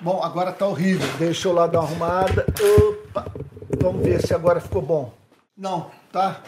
Bom, 0.00 0.22
agora 0.22 0.52
tá 0.52 0.64
horrível. 0.64 1.08
Deixa 1.18 1.48
eu 1.48 1.52
lá 1.52 1.66
dar 1.66 1.80
uma 1.80 1.88
arrumada. 1.88 2.46
Opa! 2.60 3.26
Vamos 3.80 4.04
ver 4.04 4.24
se 4.24 4.32
agora 4.32 4.60
ficou 4.60 4.80
bom. 4.80 5.12
Não, 5.56 5.90
tá? 6.12 6.40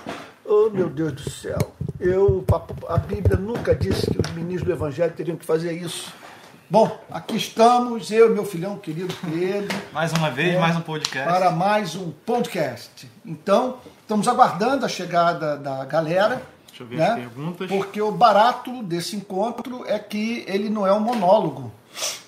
Oh, 0.44 0.70
meu 0.70 0.88
Deus 0.88 1.12
do 1.12 1.30
céu. 1.30 1.72
Eu, 1.98 2.44
a, 2.52 2.94
a 2.94 2.98
Bíblia 2.98 3.36
nunca 3.36 3.74
disse 3.74 4.08
que 4.08 4.18
os 4.20 4.30
ministros 4.32 4.64
do 4.64 4.72
Evangelho 4.72 5.12
teriam 5.12 5.36
que 5.36 5.44
fazer 5.44 5.72
isso. 5.72 6.12
Bom, 6.68 6.96
aqui 7.10 7.36
estamos, 7.36 8.12
eu 8.12 8.30
e 8.30 8.34
meu 8.34 8.44
filhão 8.44 8.78
querido 8.78 9.12
Pedro. 9.28 9.76
mais 9.92 10.12
uma 10.12 10.30
vez, 10.30 10.54
é, 10.54 10.58
mais 10.60 10.76
um 10.76 10.80
podcast. 10.80 11.28
Para 11.28 11.50
mais 11.50 11.96
um 11.96 12.12
podcast. 12.24 13.10
Então, 13.26 13.78
estamos 14.00 14.28
aguardando 14.28 14.86
a 14.86 14.88
chegada 14.88 15.56
da 15.56 15.84
galera. 15.84 16.40
Deixa 16.68 16.84
eu 16.84 16.86
ver 16.86 16.98
né? 16.98 17.08
as 17.08 17.14
perguntas. 17.16 17.68
Porque 17.68 18.00
o 18.00 18.12
barato 18.12 18.80
desse 18.84 19.16
encontro 19.16 19.84
é 19.88 19.98
que 19.98 20.44
ele 20.46 20.70
não 20.70 20.86
é 20.86 20.92
um 20.92 21.00
monólogo, 21.00 21.72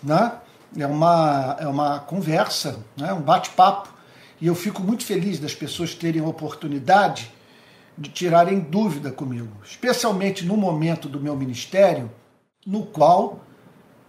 né? 0.03 0.33
É 0.77 0.87
uma, 0.87 1.57
é 1.61 1.67
uma 1.67 2.01
conversa, 2.01 2.79
né? 2.97 3.13
um 3.13 3.21
bate-papo. 3.21 3.91
E 4.41 4.47
eu 4.47 4.55
fico 4.55 4.83
muito 4.83 5.05
feliz 5.05 5.39
das 5.39 5.55
pessoas 5.55 5.95
terem 5.95 6.23
a 6.23 6.27
oportunidade 6.27 7.31
de 7.97 8.11
tirarem 8.11 8.59
dúvida 8.59 9.13
comigo, 9.13 9.53
especialmente 9.65 10.45
no 10.45 10.57
momento 10.57 11.09
do 11.09 11.21
meu 11.21 11.37
ministério, 11.37 12.11
no 12.67 12.87
qual 12.87 13.41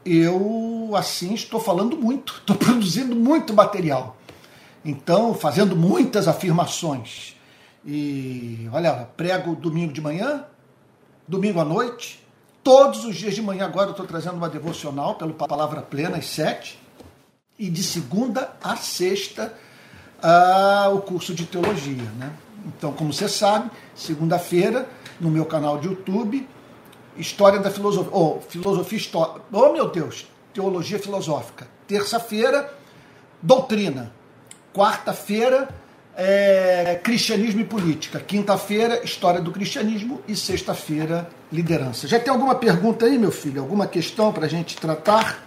eu 0.05 0.91
assim 0.95 1.33
estou 1.33 1.59
falando 1.59 1.97
muito, 1.97 2.35
estou 2.39 2.55
produzindo 2.55 3.15
muito 3.15 3.53
material. 3.53 4.17
Então, 4.85 5.33
fazendo 5.33 5.75
muitas 5.75 6.27
afirmações. 6.27 7.35
E 7.85 8.67
olha, 8.71 9.07
prego 9.17 9.55
domingo 9.55 9.93
de 9.93 10.01
manhã, 10.01 10.45
domingo 11.27 11.59
à 11.59 11.65
noite, 11.65 12.22
todos 12.63 13.03
os 13.05 13.15
dias 13.15 13.35
de 13.35 13.41
manhã 13.41 13.65
agora 13.65 13.87
eu 13.87 13.91
estou 13.91 14.05
trazendo 14.05 14.35
uma 14.35 14.49
devocional 14.49 15.15
pelo 15.15 15.33
Palavra 15.33 15.81
Plena 15.81 16.17
às 16.17 16.27
sete, 16.27 16.79
e 17.57 17.69
de 17.69 17.83
segunda 17.83 18.51
a 18.63 18.75
sexta 18.75 19.53
ah, 20.21 20.89
o 20.93 21.01
curso 21.01 21.33
de 21.33 21.45
teologia. 21.45 22.09
Né? 22.17 22.31
Então, 22.65 22.93
como 22.93 23.13
você 23.13 23.27
sabe, 23.27 23.69
segunda-feira, 23.93 24.89
no 25.19 25.29
meu 25.29 25.45
canal 25.45 25.77
de 25.77 25.87
YouTube, 25.87 26.47
História 27.15 27.59
da 27.59 27.69
Filosofia, 27.69 28.11
oh, 28.11 28.39
Filosofia 28.41 28.97
Histórica, 28.97 29.41
oh 29.51 29.71
meu 29.71 29.89
Deus, 29.89 30.27
Teologia 30.53 30.97
Filosófica. 30.97 31.67
Terça-feira, 31.87 32.73
Doutrina. 33.41 34.11
Quarta-feira, 34.73 35.69
é, 36.15 36.99
Cristianismo 37.03 37.61
e 37.61 37.65
Política. 37.65 38.19
Quinta-feira, 38.19 39.03
História 39.03 39.41
do 39.41 39.51
Cristianismo. 39.51 40.21
E 40.27 40.35
sexta-feira, 40.35 41.29
Liderança. 41.51 42.07
Já 42.07 42.19
tem 42.19 42.31
alguma 42.31 42.55
pergunta 42.55 43.05
aí, 43.05 43.17
meu 43.17 43.31
filho? 43.31 43.61
Alguma 43.61 43.87
questão 43.87 44.31
para 44.31 44.45
a 44.45 44.49
gente 44.49 44.77
tratar? 44.77 45.43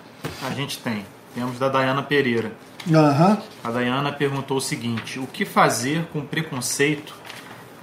A 0.47 0.51
gente 0.51 0.79
tem. 0.79 1.05
Temos 1.35 1.59
da 1.59 1.69
Dayana 1.69 2.03
Pereira. 2.03 2.53
Uhum. 2.87 3.37
A 3.65 3.71
Dayana 3.71 4.13
perguntou 4.13 4.57
o 4.57 4.61
seguinte: 4.61 5.19
o 5.19 5.27
que 5.27 5.45
fazer 5.45 6.07
com 6.13 6.21
preconceito 6.25 7.15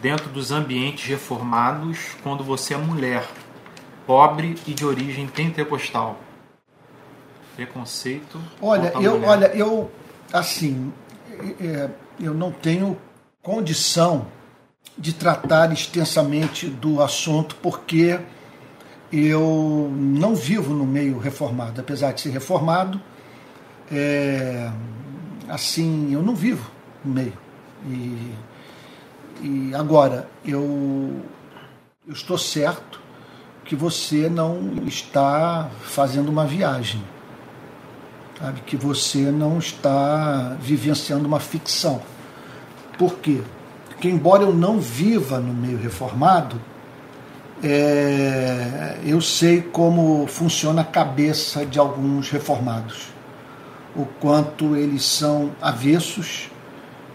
dentro 0.01 0.29
dos 0.29 0.51
ambientes 0.51 1.07
reformados 1.07 1.99
quando 2.23 2.43
você 2.43 2.73
é 2.73 2.77
mulher, 2.77 3.25
pobre 4.07 4.55
e 4.65 4.73
de 4.73 4.85
origem 4.85 5.27
pentecostal? 5.27 6.17
Preconceito. 7.55 8.41
Olha, 8.61 8.91
eu, 8.95 9.13
mulher. 9.13 9.29
olha, 9.29 9.45
eu 9.47 9.91
assim, 10.31 10.91
é, 11.61 11.89
eu 12.19 12.33
não 12.33 12.51
tenho 12.51 12.97
condição 13.41 14.27
de 14.97 15.13
tratar 15.13 15.71
extensamente 15.71 16.67
do 16.67 17.01
assunto 17.01 17.55
porque 17.55 18.19
eu 19.11 19.91
não 19.95 20.35
vivo 20.35 20.73
no 20.73 20.85
meio 20.85 21.19
reformado, 21.19 21.79
apesar 21.79 22.13
de 22.13 22.21
ser 22.21 22.31
reformado, 22.31 22.99
é, 23.91 24.71
assim, 25.47 26.13
eu 26.13 26.23
não 26.23 26.35
vivo 26.35 26.69
no 27.03 27.13
meio. 27.13 27.37
E, 27.85 28.35
e 29.41 29.75
agora, 29.75 30.27
eu, 30.43 31.21
eu 32.07 32.13
estou 32.13 32.37
certo 32.37 32.99
que 33.65 33.75
você 33.75 34.29
não 34.29 34.83
está 34.87 35.69
fazendo 35.81 36.29
uma 36.29 36.45
viagem, 36.45 37.03
sabe? 38.43 38.59
que 38.65 38.75
você 38.75 39.31
não 39.31 39.57
está 39.57 40.57
vivenciando 40.59 41.25
uma 41.25 41.39
ficção. 41.39 42.01
Por 42.97 43.15
quê? 43.15 43.41
Porque, 43.87 44.09
embora 44.09 44.43
eu 44.43 44.53
não 44.53 44.81
viva 44.81 45.39
no 45.39 45.53
meio 45.53 45.77
reformado, 45.77 46.59
é, 47.63 48.97
eu 49.05 49.21
sei 49.21 49.61
como 49.61 50.27
funciona 50.27 50.81
a 50.81 50.85
cabeça 50.85 51.65
de 51.65 51.79
alguns 51.79 52.29
reformados, 52.29 53.13
o 53.95 54.05
quanto 54.19 54.75
eles 54.75 55.05
são 55.05 55.51
avessos, 55.61 56.51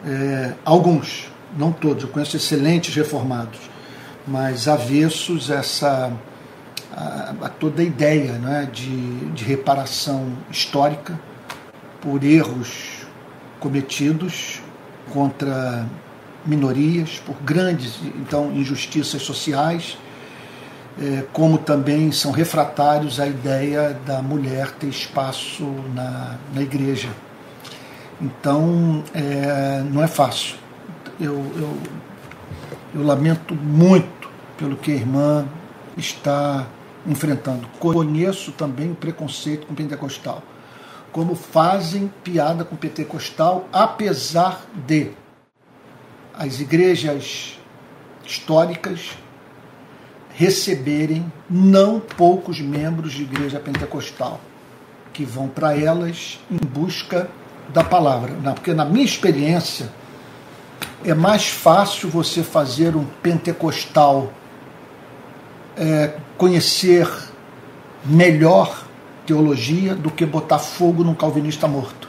é, 0.06 0.54
alguns, 0.64 1.30
não 1.58 1.70
todos, 1.70 2.04
eu 2.04 2.08
conheço 2.08 2.36
excelentes 2.38 2.94
reformados, 2.94 3.58
mas 4.26 4.66
avessos 4.66 5.50
essa 5.50 6.10
a, 7.42 7.48
toda 7.48 7.82
a 7.82 7.84
ideia 7.84 8.32
né, 8.32 8.68
de, 8.72 9.30
de 9.30 9.44
reparação 9.44 10.32
histórica 10.50 11.18
por 12.00 12.24
erros 12.24 13.06
cometidos 13.60 14.60
contra 15.12 15.86
minorias, 16.44 17.20
por 17.24 17.36
grandes 17.42 17.98
então 18.16 18.52
injustiças 18.52 19.22
sociais, 19.22 19.98
é, 21.00 21.24
como 21.32 21.58
também 21.58 22.10
são 22.10 22.32
refratários 22.32 23.20
à 23.20 23.26
ideia 23.26 23.96
da 24.04 24.20
mulher 24.20 24.72
ter 24.72 24.88
espaço 24.88 25.64
na, 25.94 26.36
na 26.54 26.62
igreja. 26.62 27.08
Então, 28.20 29.04
é, 29.14 29.82
não 29.92 30.02
é 30.02 30.08
fácil. 30.08 30.56
Eu, 31.20 31.34
eu, 31.56 31.78
eu 32.94 33.04
lamento 33.04 33.54
muito 33.54 34.28
pelo 34.56 34.76
que 34.76 34.90
a 34.90 34.94
irmã 34.94 35.46
está 35.96 36.66
enfrentando. 37.06 37.68
Conheço 37.78 38.52
também 38.52 38.92
o 38.92 38.94
preconceito 38.94 39.66
com 39.66 39.72
o 39.72 39.76
pentecostal. 39.76 40.42
Como 41.12 41.34
fazem 41.34 42.12
piada 42.22 42.64
com 42.64 42.74
o 42.74 42.78
pentecostal, 42.78 43.68
apesar 43.72 44.66
de 44.86 45.10
as 46.34 46.60
igrejas 46.60 47.58
históricas 48.24 49.16
receberem 50.34 51.32
não 51.50 51.98
poucos 51.98 52.60
membros 52.60 53.12
de 53.12 53.22
igreja 53.22 53.58
pentecostal 53.58 54.40
que 55.12 55.24
vão 55.24 55.48
para 55.48 55.76
elas 55.76 56.38
em 56.48 56.58
busca 56.58 57.28
da 57.70 57.82
palavra. 57.82 58.34
Porque 58.54 58.72
na 58.72 58.84
minha 58.84 59.04
experiência 59.04 59.90
é 61.04 61.14
mais 61.14 61.48
fácil 61.48 62.08
você 62.08 62.42
fazer 62.42 62.94
um 62.94 63.04
pentecostal 63.22 64.32
é, 65.76 66.14
conhecer 66.38 67.06
melhor 68.04 68.84
teologia 69.26 69.94
do 69.94 70.10
que 70.10 70.24
botar 70.24 70.58
fogo 70.58 71.04
num 71.04 71.14
calvinista 71.14 71.68
morto. 71.68 72.08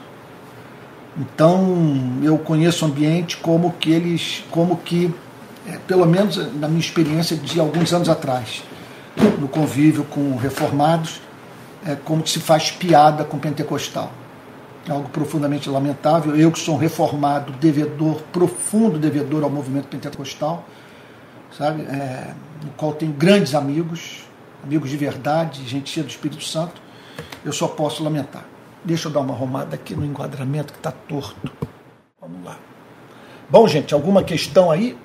Então 1.18 2.20
eu 2.22 2.38
conheço 2.38 2.86
o 2.86 2.88
ambiente 2.88 3.36
como 3.36 3.72
que 3.72 3.90
eles, 3.90 4.44
como 4.50 4.76
que, 4.78 5.12
é, 5.66 5.76
pelo 5.86 6.06
menos 6.06 6.36
na 6.54 6.68
minha 6.68 6.80
experiência 6.80 7.36
de 7.36 7.60
alguns 7.60 7.92
anos 7.92 8.08
atrás, 8.08 8.62
no 9.38 9.48
convívio 9.48 10.04
com 10.04 10.36
reformados, 10.36 11.20
é 11.84 11.94
como 11.96 12.22
que 12.22 12.30
se 12.30 12.40
faz 12.40 12.70
piada 12.70 13.24
com 13.24 13.38
pentecostal. 13.38 14.12
É 14.88 14.92
algo 14.92 15.08
profundamente 15.10 15.68
lamentável. 15.68 16.34
Eu 16.36 16.50
que 16.50 16.58
sou 16.58 16.76
um 16.76 16.78
reformado, 16.78 17.52
devedor, 17.52 18.22
profundo 18.32 18.98
devedor 18.98 19.42
ao 19.42 19.50
movimento 19.50 19.88
pentecostal, 19.88 20.64
sabe? 21.52 21.82
É, 21.82 22.34
no 22.64 22.70
qual 22.72 22.92
tenho 22.92 23.12
grandes 23.12 23.54
amigos, 23.54 24.24
amigos 24.62 24.90
de 24.90 24.96
verdade, 24.96 25.66
gente 25.66 25.90
cheia 25.90 26.04
do 26.04 26.10
Espírito 26.10 26.44
Santo, 26.44 26.80
eu 27.44 27.52
só 27.52 27.68
posso 27.68 28.02
lamentar. 28.02 28.44
Deixa 28.84 29.08
eu 29.08 29.12
dar 29.12 29.20
uma 29.20 29.34
arrumada 29.34 29.74
aqui 29.74 29.94
no 29.94 30.04
enquadramento 30.04 30.72
que 30.72 30.78
está 30.78 30.90
torto. 30.90 31.52
Vamos 32.20 32.44
lá. 32.44 32.56
Bom, 33.48 33.66
gente, 33.66 33.92
alguma 33.92 34.22
questão 34.22 34.70
aí? 34.70 34.96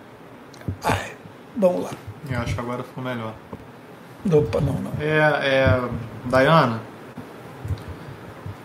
Ai, 0.83 1.11
vamos 1.57 1.83
lá. 1.83 1.91
Eu 2.29 2.39
acho 2.39 2.53
que 2.53 2.59
agora 2.59 2.83
ficou 2.83 3.03
melhor. 3.03 3.33
Opa, 4.31 4.59
não, 4.59 4.73
não. 4.73 4.91
É, 4.99 5.17
é, 5.17 5.89
Dayana, 6.25 6.81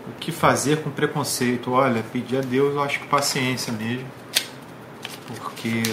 o 0.07 0.19
que 0.19 0.31
fazer 0.31 0.81
com 0.81 0.89
preconceito? 0.89 1.71
Olha, 1.71 2.03
pedir 2.11 2.37
a 2.37 2.41
Deus, 2.41 2.73
eu 2.73 2.81
acho 2.81 2.99
que 2.99 3.07
paciência 3.07 3.71
mesmo. 3.71 4.07
Porque 5.27 5.83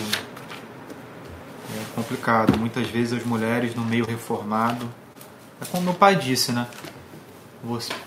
é 1.76 1.94
complicado. 1.94 2.58
Muitas 2.58 2.88
vezes 2.88 3.12
as 3.12 3.24
mulheres 3.24 3.74
no 3.74 3.84
meio 3.84 4.06
reformado, 4.06 4.88
é 5.60 5.64
como 5.66 5.84
meu 5.84 5.94
pai 5.94 6.16
disse, 6.16 6.52
né? 6.52 6.66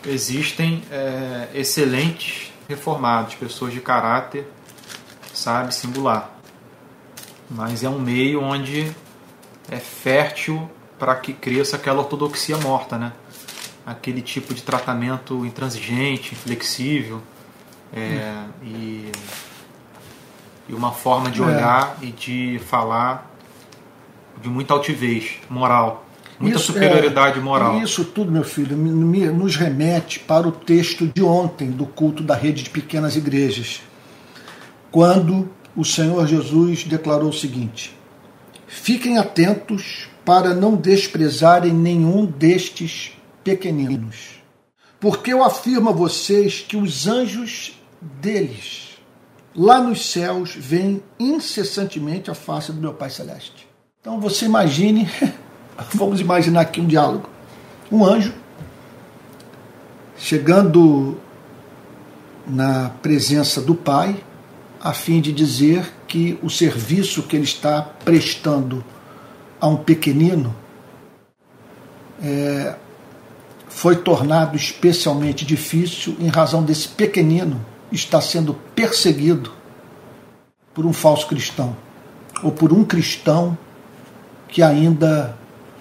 Existem 0.06 0.84
é, 0.90 1.50
excelentes 1.54 2.52
reformados, 2.70 3.36
pessoas 3.36 3.74
de 3.74 3.82
caráter, 3.82 4.48
sabe, 5.34 5.76
singular. 5.76 6.32
Mas 7.50 7.84
é 7.84 7.90
um 7.90 8.00
meio 8.00 8.42
onde 8.42 8.90
é 9.70 9.78
fértil 9.78 10.70
para 10.98 11.16
que 11.16 11.34
cresça 11.34 11.76
aquela 11.76 12.00
ortodoxia 12.00 12.58
morta, 12.58 12.98
né? 12.98 13.12
aquele 13.86 14.22
tipo 14.22 14.54
de 14.54 14.62
tratamento 14.62 15.46
intransigente, 15.46 16.36
flexível 16.36 17.22
é, 17.94 18.34
hum. 18.34 18.50
e, 18.64 19.12
e, 20.70 20.74
uma 20.74 20.92
forma 20.92 21.30
de 21.30 21.42
olhar 21.42 21.98
é. 22.02 22.06
e 22.06 22.12
de 22.12 22.62
falar 22.68 23.31
de 24.42 24.50
muita 24.50 24.74
altivez 24.74 25.34
moral, 25.50 26.06
muita 26.40 26.58
isso, 26.58 26.74
superioridade 26.74 27.40
é, 27.40 27.42
moral. 27.42 27.82
Isso 27.82 28.04
tudo, 28.06 28.32
meu 28.32 28.44
filho, 28.44 28.76
nos 28.76 29.56
remete 29.56 30.20
para 30.20 30.48
o 30.48 30.52
texto 30.52 31.08
de 31.08 31.24
ontem 31.24 31.72
do 31.72 31.86
culto 31.86 32.24
da 32.24 32.36
rede 32.36 32.64
de 32.64 32.70
pequenas 32.70 33.16
igrejas, 33.16 33.82
quando 34.92 35.50
o 35.76 35.86
Senhor 35.86 36.28
Jesus 36.28 36.84
declarou 36.84 37.30
o 37.30 37.34
seguinte: 37.34 37.96
Fiquem 38.68 39.18
atentos 39.18 40.08
para 40.24 40.54
não 40.54 40.76
desprezarem 40.76 41.74
nenhum 41.74 42.26
destes 42.26 43.12
pequeninos. 43.44 44.42
Porque 45.00 45.34
eu 45.34 45.44
afirmo 45.44 45.90
a 45.90 45.94
vocês 45.94 46.62
que 46.62 46.78
os 46.78 47.08
anjos 47.08 47.74
deles, 48.00 49.00
lá 49.56 49.82
nos 49.82 50.06
céus, 50.06 50.56
veem 50.56 51.04
incessantemente 51.20 52.30
a 52.30 52.36
face 52.36 52.72
do 52.72 52.80
meu 52.80 52.94
Pai 52.94 53.10
Celeste. 53.10 53.61
Então 54.02 54.20
você 54.20 54.46
imagine, 54.46 55.08
vamos 55.94 56.20
imaginar 56.20 56.62
aqui 56.62 56.82
um 56.82 56.88
diálogo. 56.88 57.30
Um 57.92 58.04
anjo 58.04 58.34
chegando 60.18 61.20
na 62.48 62.90
presença 63.04 63.62
do 63.62 63.76
Pai, 63.76 64.24
a 64.82 64.92
fim 64.92 65.22
de 65.22 65.32
dizer 65.32 65.94
que 66.08 66.40
o 66.42 66.50
serviço 66.50 67.22
que 67.22 67.36
ele 67.36 67.44
está 67.44 67.80
prestando 67.84 68.84
a 69.60 69.68
um 69.68 69.78
pequenino 69.78 70.56
é, 72.24 72.76
foi 73.70 73.98
tornado 73.98 74.58
especialmente 74.58 75.46
difícil 75.46 76.18
em 76.20 76.28
razão 76.28 76.64
desse 76.64 76.88
pequenino 76.88 77.64
estar 77.92 78.22
sendo 78.22 78.56
perseguido 78.74 79.52
por 80.74 80.88
um 80.88 80.94
falso 80.94 81.28
cristão 81.28 81.78
ou 82.42 82.52
por 82.52 82.74
um 82.74 82.84
cristão 82.84 83.56
que 84.52 84.62
ainda 84.62 85.36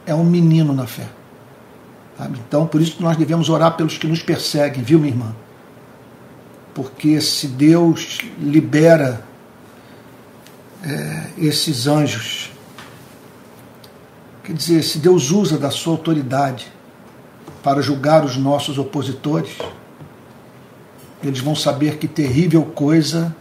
é 0.07 0.15
um 0.15 0.25
menino 0.25 0.73
na 0.73 0.87
fé. 0.87 1.07
Sabe? 2.17 2.39
Então, 2.49 2.67
por 2.67 2.81
isso 2.81 2.97
que 2.97 3.03
nós 3.03 3.19
devemos 3.19 3.51
orar 3.51 3.77
pelos 3.77 3.99
que 3.99 4.07
nos 4.07 4.23
perseguem, 4.23 4.83
viu, 4.83 4.99
minha 4.99 5.13
irmã? 5.13 5.37
Porque 6.75 7.21
se 7.21 7.47
Deus 7.47 8.21
libera 8.39 9.23
é, 10.83 11.27
esses 11.37 11.87
anjos 11.87 12.51
Quer 14.51 14.57
dizer, 14.57 14.83
se 14.83 14.99
Deus 14.99 15.31
usa 15.31 15.57
da 15.57 15.71
sua 15.71 15.93
autoridade 15.93 16.67
para 17.63 17.81
julgar 17.81 18.25
os 18.25 18.37
nossos 18.37 18.79
opositores, 18.79 19.57
eles 21.23 21.39
vão 21.39 21.55
saber 21.55 21.99
que 21.99 22.09
terrível 22.09 22.65
coisa 22.65 23.33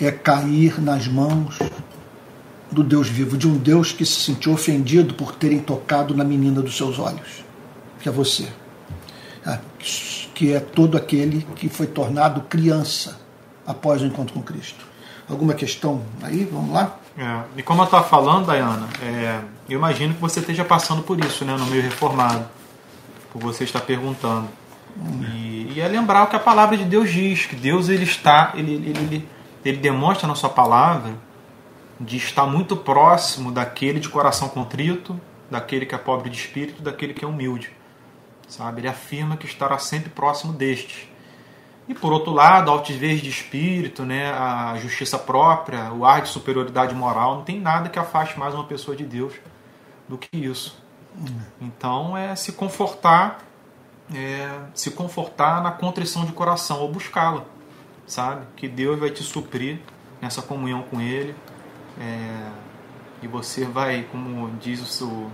é 0.00 0.10
cair 0.10 0.80
nas 0.80 1.06
mãos 1.06 1.58
do 2.70 2.82
Deus 2.82 3.08
vivo, 3.08 3.36
de 3.36 3.46
um 3.46 3.56
Deus 3.56 3.92
que 3.92 4.04
se 4.04 4.20
sentiu 4.20 4.52
ofendido 4.52 5.14
por 5.14 5.32
terem 5.32 5.58
tocado 5.58 6.14
na 6.14 6.24
menina 6.24 6.60
dos 6.60 6.76
seus 6.76 6.98
olhos, 6.98 7.44
que 8.00 8.08
é 8.08 8.12
você, 8.12 8.48
ah, 9.46 9.58
que 10.34 10.52
é 10.52 10.60
todo 10.60 10.96
aquele 10.96 11.46
que 11.56 11.68
foi 11.68 11.86
tornado 11.86 12.42
criança 12.42 13.20
após 13.66 14.02
o 14.02 14.06
encontro 14.06 14.34
com 14.34 14.42
Cristo. 14.42 14.84
Alguma 15.28 15.54
questão 15.54 16.02
aí? 16.22 16.44
Vamos 16.44 16.74
lá? 16.74 16.98
É. 17.16 17.40
E 17.56 17.62
como 17.62 17.80
eu 17.80 17.84
estava 17.84 18.04
falando, 18.04 18.46
Dayana, 18.46 18.88
é, 19.00 19.40
eu 19.68 19.78
imagino 19.78 20.14
que 20.14 20.20
você 20.20 20.40
esteja 20.40 20.64
passando 20.64 21.02
por 21.02 21.18
isso, 21.24 21.44
né, 21.44 21.56
no 21.56 21.66
meio 21.66 21.82
reformado, 21.82 22.44
por 23.32 23.40
você 23.40 23.64
estar 23.64 23.80
perguntando. 23.80 24.48
E, 25.32 25.72
e 25.74 25.80
é 25.80 25.88
lembrar 25.88 26.24
o 26.24 26.26
que 26.26 26.36
a 26.36 26.40
palavra 26.40 26.76
de 26.76 26.84
Deus 26.84 27.10
diz, 27.10 27.46
que 27.46 27.56
Deus 27.56 27.88
ele 27.88 28.04
está, 28.04 28.52
ele, 28.54 28.74
ele, 28.74 28.90
ele, 28.90 29.28
ele 29.64 29.76
demonstra 29.78 30.28
na 30.28 30.34
sua 30.34 30.50
palavra 30.50 31.14
de 32.00 32.16
estar 32.16 32.46
muito 32.46 32.76
próximo 32.76 33.52
daquele 33.52 34.00
de 34.00 34.08
coração 34.08 34.48
contrito, 34.48 35.18
daquele 35.50 35.86
que 35.86 35.94
é 35.94 35.98
pobre 35.98 36.28
de 36.28 36.36
espírito, 36.36 36.82
daquele 36.82 37.14
que 37.14 37.24
é 37.24 37.28
humilde. 37.28 37.72
Sabe? 38.48 38.80
Ele 38.80 38.88
afirma 38.88 39.36
que 39.36 39.46
estará 39.46 39.78
sempre 39.78 40.10
próximo 40.10 40.52
destes. 40.52 41.08
E 41.86 41.94
por 41.94 42.12
outro 42.12 42.32
lado, 42.32 42.70
a 42.70 42.72
altivez 42.72 43.20
de 43.20 43.28
espírito, 43.28 44.04
né, 44.04 44.32
a 44.32 44.76
justiça 44.78 45.18
própria, 45.18 45.92
o 45.92 46.04
ar 46.04 46.22
de 46.22 46.28
superioridade 46.28 46.94
moral, 46.94 47.36
não 47.36 47.44
tem 47.44 47.60
nada 47.60 47.88
que 47.88 47.98
afaste 47.98 48.38
mais 48.38 48.54
uma 48.54 48.64
pessoa 48.64 48.96
de 48.96 49.04
Deus 49.04 49.34
do 50.08 50.16
que 50.16 50.36
isso. 50.36 50.82
Então 51.60 52.16
é 52.16 52.34
se 52.34 52.52
confortar, 52.52 53.38
é, 54.14 54.48
se 54.74 54.90
confortar 54.90 55.62
na 55.62 55.70
contrição 55.70 56.24
de 56.24 56.32
coração 56.32 56.80
ou 56.80 56.90
buscá-la, 56.90 57.44
sabe? 58.06 58.46
Que 58.56 58.66
Deus 58.66 58.98
vai 58.98 59.10
te 59.10 59.22
suprir 59.22 59.78
nessa 60.20 60.40
comunhão 60.40 60.82
com 60.82 61.00
Ele 61.00 61.34
é, 62.00 62.48
e 63.22 63.26
você 63.26 63.64
vai, 63.64 64.06
como 64.10 64.50
diz 64.60 65.00
o, 65.00 65.30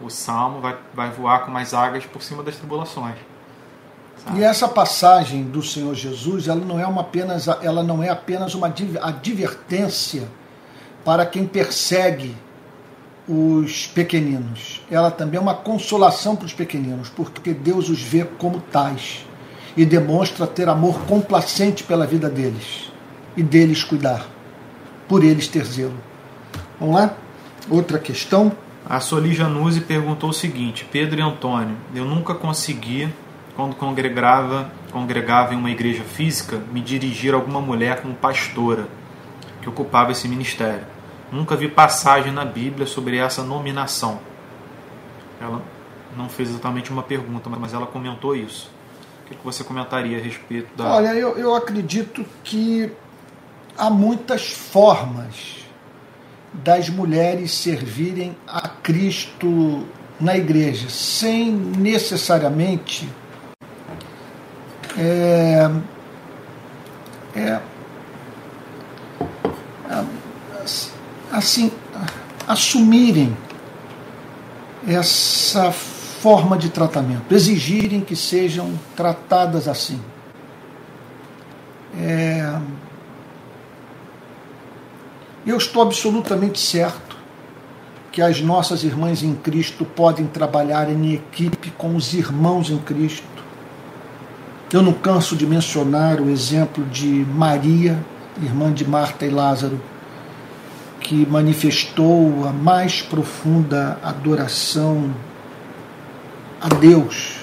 o 0.00 0.10
Salmo, 0.10 0.60
vai, 0.60 0.76
vai 0.94 1.10
voar 1.10 1.44
com 1.44 1.50
mais 1.50 1.74
águas 1.74 2.04
por 2.06 2.22
cima 2.22 2.42
das 2.42 2.56
tribulações. 2.56 3.16
E 4.34 4.42
essa 4.42 4.68
passagem 4.68 5.44
do 5.44 5.62
Senhor 5.62 5.94
Jesus, 5.94 6.46
ela 6.46 6.60
não 6.60 6.78
é 6.78 6.86
uma 6.86 7.00
apenas, 7.00 7.48
ela 7.48 7.82
não 7.82 8.02
é 8.02 8.10
apenas 8.10 8.54
uma 8.54 8.72
advertência 9.02 10.28
para 11.04 11.24
quem 11.24 11.46
persegue 11.46 12.36
os 13.26 13.86
pequeninos. 13.86 14.82
Ela 14.90 15.10
também 15.10 15.38
é 15.38 15.40
uma 15.40 15.54
consolação 15.54 16.36
para 16.36 16.46
os 16.46 16.52
pequeninos, 16.52 17.08
porque 17.08 17.54
Deus 17.54 17.88
os 17.88 18.02
vê 18.02 18.24
como 18.24 18.60
tais 18.60 19.24
e 19.76 19.86
demonstra 19.86 20.46
ter 20.46 20.68
amor 20.68 21.00
complacente 21.06 21.84
pela 21.84 22.06
vida 22.06 22.28
deles 22.28 22.90
e 23.36 23.42
deles 23.42 23.84
cuidar, 23.84 24.26
por 25.10 25.24
eles 25.24 25.48
ter 25.48 25.64
zelo. 25.64 25.96
Vamos 26.78 26.94
lá? 26.94 27.16
Outra 27.68 27.98
questão. 27.98 28.52
A 28.88 29.00
Soli 29.00 29.34
Januzzi 29.34 29.80
perguntou 29.80 30.30
o 30.30 30.32
seguinte: 30.32 30.86
Pedro 30.90 31.18
e 31.18 31.22
Antônio, 31.22 31.76
eu 31.92 32.04
nunca 32.04 32.32
consegui 32.32 33.12
quando 33.56 33.74
congregava, 33.74 34.70
congregava 34.92 35.52
em 35.52 35.56
uma 35.56 35.70
igreja 35.70 36.04
física, 36.04 36.62
me 36.72 36.80
dirigir 36.80 37.34
a 37.34 37.36
alguma 37.36 37.60
mulher 37.60 38.00
como 38.00 38.14
pastora 38.14 38.86
que 39.60 39.68
ocupava 39.68 40.12
esse 40.12 40.28
ministério. 40.28 40.86
Nunca 41.32 41.56
vi 41.56 41.68
passagem 41.68 42.32
na 42.32 42.44
Bíblia 42.44 42.86
sobre 42.86 43.16
essa 43.16 43.42
nominação. 43.42 44.20
Ela 45.40 45.60
não 46.16 46.28
fez 46.28 46.50
exatamente 46.50 46.90
uma 46.90 47.02
pergunta, 47.02 47.50
mas 47.50 47.74
ela 47.74 47.86
comentou 47.86 48.36
isso. 48.36 48.70
O 49.26 49.30
que 49.30 49.44
você 49.44 49.64
comentaria 49.64 50.18
a 50.18 50.20
respeito 50.20 50.68
da. 50.76 50.94
Olha, 50.94 51.14
eu, 51.14 51.36
eu 51.36 51.54
acredito 51.54 52.24
que 52.44 52.92
há 53.80 53.88
muitas 53.88 54.50
formas 54.50 55.56
das 56.52 56.90
mulheres 56.90 57.50
servirem 57.52 58.36
a 58.46 58.68
Cristo 58.68 59.86
na 60.20 60.36
igreja, 60.36 60.90
sem 60.90 61.50
necessariamente 61.50 63.08
é, 64.98 65.70
é, 67.34 67.60
assim, 71.32 71.72
assumirem 72.46 73.34
essa 74.86 75.72
forma 75.72 76.58
de 76.58 76.68
tratamento, 76.68 77.34
exigirem 77.34 78.02
que 78.02 78.14
sejam 78.14 78.78
tratadas 78.94 79.66
assim. 79.66 79.98
É, 81.98 82.60
eu 85.46 85.56
estou 85.56 85.82
absolutamente 85.82 86.58
certo 86.58 87.16
que 88.12 88.20
as 88.20 88.40
nossas 88.40 88.82
irmãs 88.82 89.22
em 89.22 89.34
Cristo 89.34 89.84
podem 89.84 90.26
trabalhar 90.26 90.90
em 90.90 91.14
equipe 91.14 91.70
com 91.70 91.94
os 91.94 92.12
irmãos 92.12 92.70
em 92.70 92.78
Cristo. 92.78 93.24
Eu 94.72 94.82
não 94.82 94.92
canso 94.92 95.36
de 95.36 95.46
mencionar 95.46 96.20
o 96.20 96.28
exemplo 96.28 96.84
de 96.86 97.06
Maria, 97.06 97.98
irmã 98.42 98.72
de 98.72 98.86
Marta 98.86 99.24
e 99.24 99.30
Lázaro, 99.30 99.80
que 101.00 101.26
manifestou 101.26 102.46
a 102.46 102.52
mais 102.52 103.00
profunda 103.00 103.98
adoração 104.02 105.14
a 106.60 106.68
Deus 106.68 107.40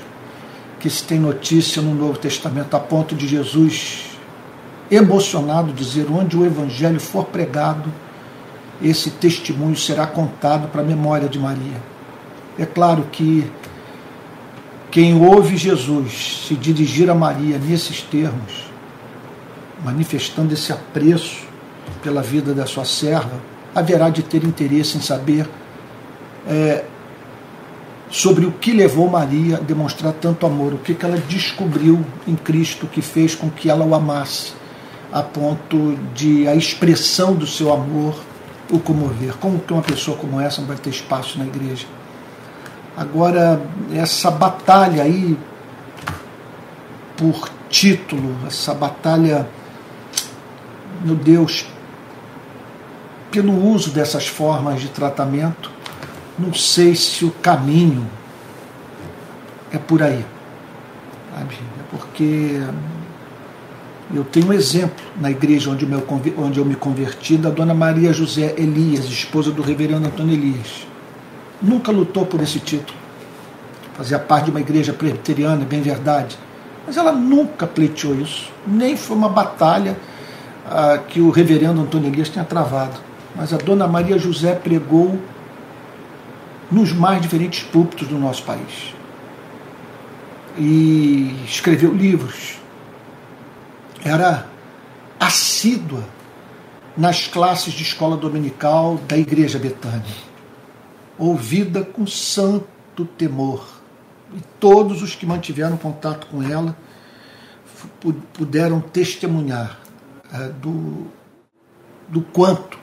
que 0.79 0.89
se 0.89 1.03
tem 1.03 1.19
notícia 1.19 1.81
no 1.81 1.93
Novo 1.93 2.19
Testamento, 2.19 2.75
a 2.75 2.79
ponto 2.79 3.15
de 3.15 3.27
Jesus, 3.27 4.06
emocionado, 4.89 5.73
dizer: 5.73 6.07
onde 6.11 6.37
o 6.37 6.45
Evangelho 6.45 6.99
for 6.99 7.25
pregado, 7.25 7.91
esse 8.81 9.11
testemunho 9.11 9.75
será 9.75 10.05
contado 10.05 10.67
para 10.67 10.81
a 10.81 10.85
memória 10.85 11.27
de 11.27 11.39
Maria. 11.39 11.81
É 12.57 12.65
claro 12.65 13.03
que 13.11 13.49
quem 14.89 15.21
ouve 15.21 15.57
Jesus 15.57 16.45
se 16.47 16.55
dirigir 16.55 17.09
a 17.09 17.15
Maria 17.15 17.57
nesses 17.57 18.01
termos, 18.01 18.65
manifestando 19.83 20.53
esse 20.53 20.71
apreço 20.71 21.45
pela 22.01 22.21
vida 22.21 22.53
da 22.53 22.65
sua 22.65 22.85
serva, 22.85 23.39
haverá 23.75 24.09
de 24.09 24.23
ter 24.23 24.43
interesse 24.43 24.97
em 24.97 25.01
saber 25.01 25.47
é, 26.47 26.83
sobre 28.09 28.45
o 28.45 28.51
que 28.51 28.71
levou 28.71 29.09
Maria 29.09 29.57
a 29.57 29.59
demonstrar 29.59 30.13
tanto 30.13 30.45
amor, 30.45 30.73
o 30.73 30.77
que, 30.77 30.95
que 30.95 31.05
ela 31.05 31.17
descobriu 31.17 32.03
em 32.27 32.35
Cristo 32.35 32.87
que 32.87 33.01
fez 33.01 33.35
com 33.35 33.49
que 33.49 33.69
ela 33.69 33.85
o 33.85 33.93
amasse, 33.93 34.53
a 35.11 35.21
ponto 35.23 35.97
de 36.13 36.47
a 36.47 36.55
expressão 36.55 37.33
do 37.33 37.47
seu 37.47 37.71
amor 37.71 38.15
o 38.69 38.79
comover. 38.79 39.35
Como 39.37 39.59
que 39.59 39.71
uma 39.71 39.81
pessoa 39.81 40.17
como 40.17 40.39
essa 40.39 40.61
não 40.61 40.67
vai 40.67 40.77
ter 40.77 40.89
espaço 40.89 41.37
na 41.37 41.45
igreja? 41.45 41.85
Agora, 42.95 43.61
essa 43.93 44.31
batalha 44.31 45.03
aí 45.03 45.37
por 47.15 47.49
título, 47.69 48.35
essa 48.45 48.73
batalha, 48.73 49.47
meu 51.03 51.15
Deus, 51.15 51.67
pelo 53.31 53.53
uso 53.53 53.91
dessas 53.91 54.27
formas 54.27 54.81
de 54.81 54.89
tratamento, 54.89 55.71
não 56.37 56.53
sei 56.53 56.95
se 56.95 57.25
o 57.25 57.31
caminho 57.31 58.07
é 59.71 59.77
por 59.77 60.01
aí. 60.01 60.25
Sabe? 61.33 61.55
É 61.55 61.83
porque 61.91 62.61
eu 64.13 64.23
tenho 64.23 64.47
um 64.47 64.53
exemplo 64.53 65.03
na 65.19 65.29
igreja 65.29 65.69
onde, 65.69 65.85
meu, 65.85 66.05
onde 66.37 66.59
eu 66.59 66.65
me 66.65 66.75
converti 66.75 67.35
da 67.35 67.49
dona 67.49 67.73
Maria 67.73 68.13
José 68.13 68.55
Elias, 68.57 69.05
esposa 69.05 69.51
do 69.51 69.61
reverendo 69.61 70.07
Antônio 70.07 70.33
Elias. 70.33 70.87
Nunca 71.61 71.91
lutou 71.91 72.25
por 72.25 72.41
esse 72.41 72.59
título. 72.59 72.97
Fazia 73.95 74.17
parte 74.19 74.45
de 74.45 74.51
uma 74.51 74.61
igreja 74.61 74.93
presbiteriana, 74.93 75.65
bem 75.65 75.81
verdade. 75.81 76.37
Mas 76.85 76.95
ela 76.95 77.11
nunca 77.11 77.67
pleiteou 77.67 78.15
isso. 78.15 78.49
Nem 78.65 78.95
foi 78.95 79.17
uma 79.17 79.27
batalha 79.27 79.97
ah, 80.65 80.99
que 81.05 81.19
o 81.19 81.29
reverendo 81.29 81.81
Antônio 81.81 82.07
Elias 82.07 82.29
tenha 82.29 82.45
travado. 82.45 82.99
Mas 83.35 83.53
a 83.53 83.57
dona 83.57 83.87
Maria 83.87 84.17
José 84.17 84.53
pregou 84.55 85.19
nos 86.71 86.93
mais 86.93 87.21
diferentes 87.21 87.63
púlpitos 87.63 88.07
do 88.07 88.17
nosso 88.17 88.43
país. 88.43 88.93
E 90.57 91.35
escreveu 91.45 91.93
livros. 91.93 92.57
Era 94.03 94.47
assídua 95.19 96.03
nas 96.95 97.27
classes 97.27 97.73
de 97.73 97.83
escola 97.83 98.17
dominical 98.17 98.97
da 99.07 99.17
Igreja 99.17 99.59
Betânia, 99.59 100.15
ouvida 101.17 101.83
com 101.83 102.07
santo 102.07 103.05
temor. 103.17 103.67
E 104.33 104.41
todos 104.59 105.01
os 105.01 105.15
que 105.15 105.25
mantiveram 105.25 105.77
contato 105.77 106.27
com 106.27 106.41
ela 106.43 106.75
puderam 108.33 108.81
testemunhar 108.81 109.79
é, 110.33 110.49
do, 110.49 111.07
do 112.07 112.21
quanto 112.21 112.77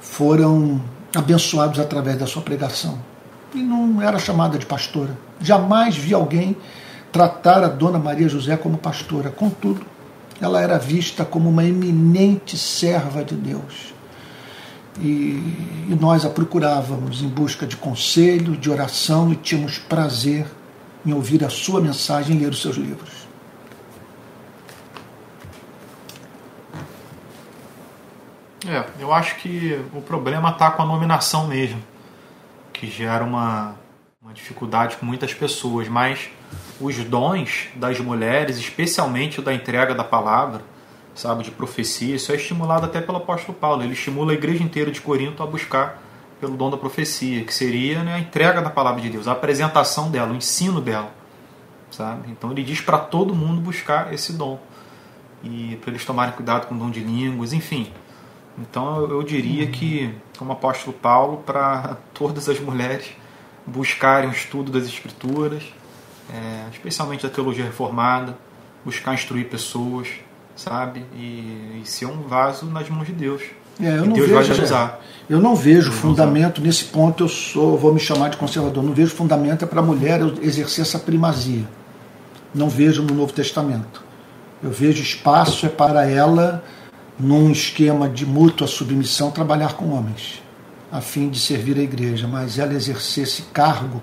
foram 0.00 0.80
abençoados 1.14 1.78
através 1.78 2.18
da 2.18 2.26
sua 2.26 2.42
pregação. 2.42 2.98
E 3.54 3.58
não 3.58 4.02
era 4.02 4.18
chamada 4.18 4.58
de 4.58 4.66
pastora. 4.66 5.16
Jamais 5.40 5.96
vi 5.96 6.12
alguém 6.12 6.56
tratar 7.10 7.62
a 7.64 7.68
dona 7.68 7.98
Maria 7.98 8.28
José 8.28 8.56
como 8.56 8.76
pastora. 8.76 9.30
Contudo, 9.30 9.86
ela 10.40 10.62
era 10.62 10.78
vista 10.78 11.24
como 11.24 11.48
uma 11.48 11.64
eminente 11.64 12.56
serva 12.56 13.24
de 13.24 13.34
Deus. 13.34 13.94
E, 15.00 15.88
e 15.88 15.98
nós 16.00 16.24
a 16.24 16.30
procurávamos 16.30 17.22
em 17.22 17.28
busca 17.28 17.66
de 17.66 17.76
conselho, 17.76 18.56
de 18.56 18.70
oração 18.70 19.32
e 19.32 19.36
tínhamos 19.36 19.78
prazer 19.78 20.46
em 21.06 21.12
ouvir 21.12 21.44
a 21.44 21.50
sua 21.50 21.80
mensagem 21.80 22.36
e 22.36 22.40
ler 22.40 22.50
os 22.50 22.60
seus 22.60 22.76
livros. 22.76 23.28
É, 28.66 28.84
eu 28.98 29.14
acho 29.14 29.36
que 29.36 29.80
o 29.94 30.02
problema 30.02 30.50
está 30.50 30.70
com 30.70 30.82
a 30.82 30.86
nominação 30.86 31.46
mesmo, 31.46 31.82
que 32.72 32.86
gera 32.86 33.24
uma, 33.24 33.76
uma 34.20 34.34
dificuldade 34.34 34.96
com 34.96 35.06
muitas 35.06 35.32
pessoas, 35.32 35.88
mas 35.88 36.28
os 36.80 36.96
dons 37.04 37.68
das 37.74 37.98
mulheres, 38.00 38.58
especialmente 38.58 39.40
o 39.40 39.42
da 39.42 39.52
entrega 39.52 39.94
da 39.94 40.04
palavra, 40.04 40.62
sabe, 41.14 41.42
de 41.42 41.50
profecia, 41.50 42.14
isso 42.14 42.30
é 42.30 42.36
estimulado 42.36 42.86
até 42.86 43.00
pelo 43.00 43.18
apóstolo 43.18 43.56
Paulo. 43.58 43.82
Ele 43.82 43.92
estimula 43.92 44.32
a 44.32 44.34
igreja 44.34 44.62
inteira 44.62 44.90
de 44.90 45.00
Corinto 45.00 45.42
a 45.42 45.46
buscar 45.46 46.02
pelo 46.40 46.56
dom 46.56 46.70
da 46.70 46.76
profecia, 46.76 47.44
que 47.44 47.52
seria 47.52 48.02
né, 48.04 48.14
a 48.14 48.20
entrega 48.20 48.62
da 48.62 48.70
palavra 48.70 49.00
de 49.00 49.10
Deus, 49.10 49.26
a 49.26 49.32
apresentação 49.32 50.10
dela, 50.10 50.32
o 50.32 50.36
ensino 50.36 50.80
dela, 50.80 51.12
sabe? 51.90 52.30
Então 52.30 52.52
ele 52.52 52.62
diz 52.62 52.80
para 52.80 52.98
todo 52.98 53.34
mundo 53.34 53.60
buscar 53.60 54.14
esse 54.14 54.32
dom 54.32 54.60
e 55.42 55.76
para 55.80 55.90
eles 55.90 56.04
tomarem 56.04 56.34
cuidado 56.34 56.66
com 56.66 56.74
o 56.74 56.78
dom 56.78 56.90
de 56.90 57.00
línguas, 57.00 57.52
enfim. 57.52 57.92
Então 58.56 59.00
eu, 59.08 59.22
diria 59.22 59.66
que, 59.68 60.14
como 60.36 60.52
apóstolo 60.52 60.96
Paulo, 60.96 61.38
para 61.44 61.96
todas 62.14 62.48
as 62.48 62.58
mulheres 62.60 63.08
buscarem 63.66 64.28
o 64.28 64.32
estudo 64.32 64.72
das 64.72 64.84
Escrituras, 64.84 65.64
é, 66.32 66.68
especialmente 66.72 67.22
da 67.22 67.28
teologia 67.28 67.64
reformada, 67.64 68.36
buscar 68.84 69.14
instruir 69.14 69.48
pessoas, 69.48 70.08
sabe? 70.56 71.04
E, 71.14 71.80
e 71.80 71.82
ser 71.84 72.06
um 72.06 72.22
vaso 72.22 72.66
nas 72.66 72.88
mãos 72.88 73.06
de 73.06 73.12
Deus. 73.12 73.42
É, 73.80 73.96
eu, 73.96 74.06
não 74.06 74.12
Deus 74.12 74.28
vejo, 74.28 74.54
vai 74.54 74.64
usar. 74.64 75.00
eu 75.30 75.40
não 75.40 75.54
vejo 75.54 75.92
fundamento 75.92 76.60
nesse 76.60 76.84
ponto. 76.86 77.24
Eu 77.24 77.28
sou, 77.28 77.78
vou 77.78 77.92
me 77.92 78.00
chamar 78.00 78.30
de 78.30 78.36
conservador. 78.36 78.82
Não 78.82 78.92
vejo 78.92 79.14
fundamento 79.14 79.64
é 79.64 79.68
para 79.68 79.80
a 79.80 79.84
mulher 79.84 80.20
exercer 80.42 80.82
essa 80.82 80.98
primazia. 80.98 81.64
Não 82.54 82.68
vejo 82.68 83.02
no 83.02 83.14
Novo 83.14 83.32
Testamento. 83.32 84.02
Eu 84.62 84.70
vejo 84.70 85.00
espaço 85.00 85.64
é 85.64 85.68
para 85.68 86.06
ela 86.06 86.64
num 87.18 87.50
esquema 87.50 88.08
de 88.08 88.24
mútua 88.24 88.66
submissão, 88.66 89.30
trabalhar 89.30 89.74
com 89.74 89.90
homens, 89.90 90.42
a 90.90 91.00
fim 91.00 91.28
de 91.28 91.38
servir 91.38 91.76
a 91.78 91.82
igreja, 91.82 92.28
mas 92.28 92.58
ela 92.58 92.74
exercer 92.74 93.24
esse 93.24 93.42
cargo 93.42 94.00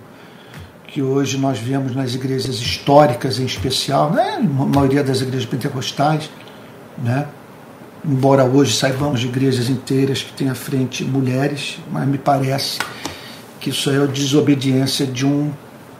que 0.95 1.01
hoje 1.01 1.37
nós 1.37 1.59
vemos 1.59 1.93
nas 1.93 2.15
igrejas 2.15 2.55
históricas 2.55 3.37
em 3.37 3.43
especial, 3.43 4.11
né, 4.11 4.39
na 4.41 4.65
maioria 4.65 5.03
das 5.03 5.19
igrejas 5.19 5.45
pentecostais, 5.45 6.29
né, 6.97 7.27
embora 8.05 8.45
hoje 8.45 8.73
saibamos 8.73 9.19
de 9.19 9.27
igrejas 9.27 9.69
inteiras 9.69 10.23
que 10.23 10.31
têm 10.31 10.49
à 10.49 10.55
frente 10.55 11.03
mulheres, 11.03 11.79
mas 11.91 12.07
me 12.07 12.17
parece 12.17 12.79
que 13.59 13.71
isso 13.71 13.89
é 13.89 14.01
a 14.01 14.05
desobediência 14.05 15.05
de 15.05 15.25
um 15.25 15.51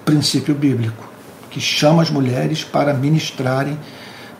princípio 0.05 0.55
bíblico, 0.55 1.05
que 1.51 1.59
chama 1.59 2.01
as 2.01 2.09
mulheres 2.09 2.63
para 2.63 2.93
ministrarem 2.93 3.77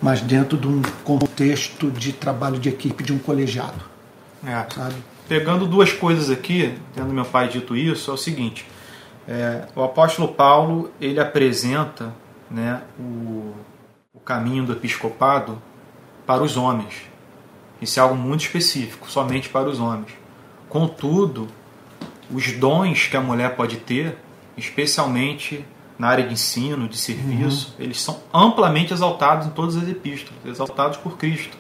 mas 0.02 0.22
dentro 0.22 0.58
de 0.58 0.68
um 0.68 0.82
contexto 1.04 1.92
de 1.92 2.14
trabalho 2.14 2.60
de 2.60 2.70
equipe 2.70 3.04
de 3.04 3.12
um 3.12 3.18
colegiado. 3.18 3.84
É. 4.46 4.66
Pegando 5.28 5.68
duas 5.68 5.92
coisas 5.92 6.30
aqui, 6.30 6.76
tendo 6.94 7.12
meu 7.12 7.26
pai 7.26 7.50
dito 7.50 7.76
isso, 7.76 8.10
é 8.10 8.14
o 8.14 8.18
seguinte: 8.18 8.66
é, 9.28 9.68
o 9.76 9.84
apóstolo 9.84 10.28
Paulo 10.28 10.92
ele 11.02 11.20
apresenta 11.20 12.14
né, 12.50 12.82
o, 13.00 13.54
o 14.14 14.20
caminho 14.20 14.66
do 14.66 14.74
episcopado 14.74 15.62
para 16.26 16.44
os 16.44 16.58
homens. 16.58 17.04
Isso 17.82 18.00
é 18.00 18.04
algo 18.04 18.16
muito 18.16 18.42
específico, 18.42 19.10
somente 19.10 19.50
para 19.50 19.68
os 19.68 19.80
homens. 19.80 20.14
Contudo, 20.70 21.48
os 22.32 22.52
dons 22.54 23.08
que 23.08 23.18
a 23.18 23.22
mulher 23.22 23.56
pode 23.56 23.78
ter, 23.78 24.18
especialmente 24.58 25.66
na 25.98 26.08
área 26.08 26.26
de 26.26 26.34
ensino, 26.34 26.88
de 26.88 26.98
serviço, 26.98 27.74
uhum. 27.78 27.86
eles 27.86 28.02
são 28.02 28.20
amplamente 28.34 28.94
exaltados 28.94 29.48
em 29.48 29.50
todas 29.52 29.78
as 29.78 29.88
epístolas, 29.88 30.38
exaltados 30.46 30.98
por 30.98 31.18
Cristo, 31.18 31.58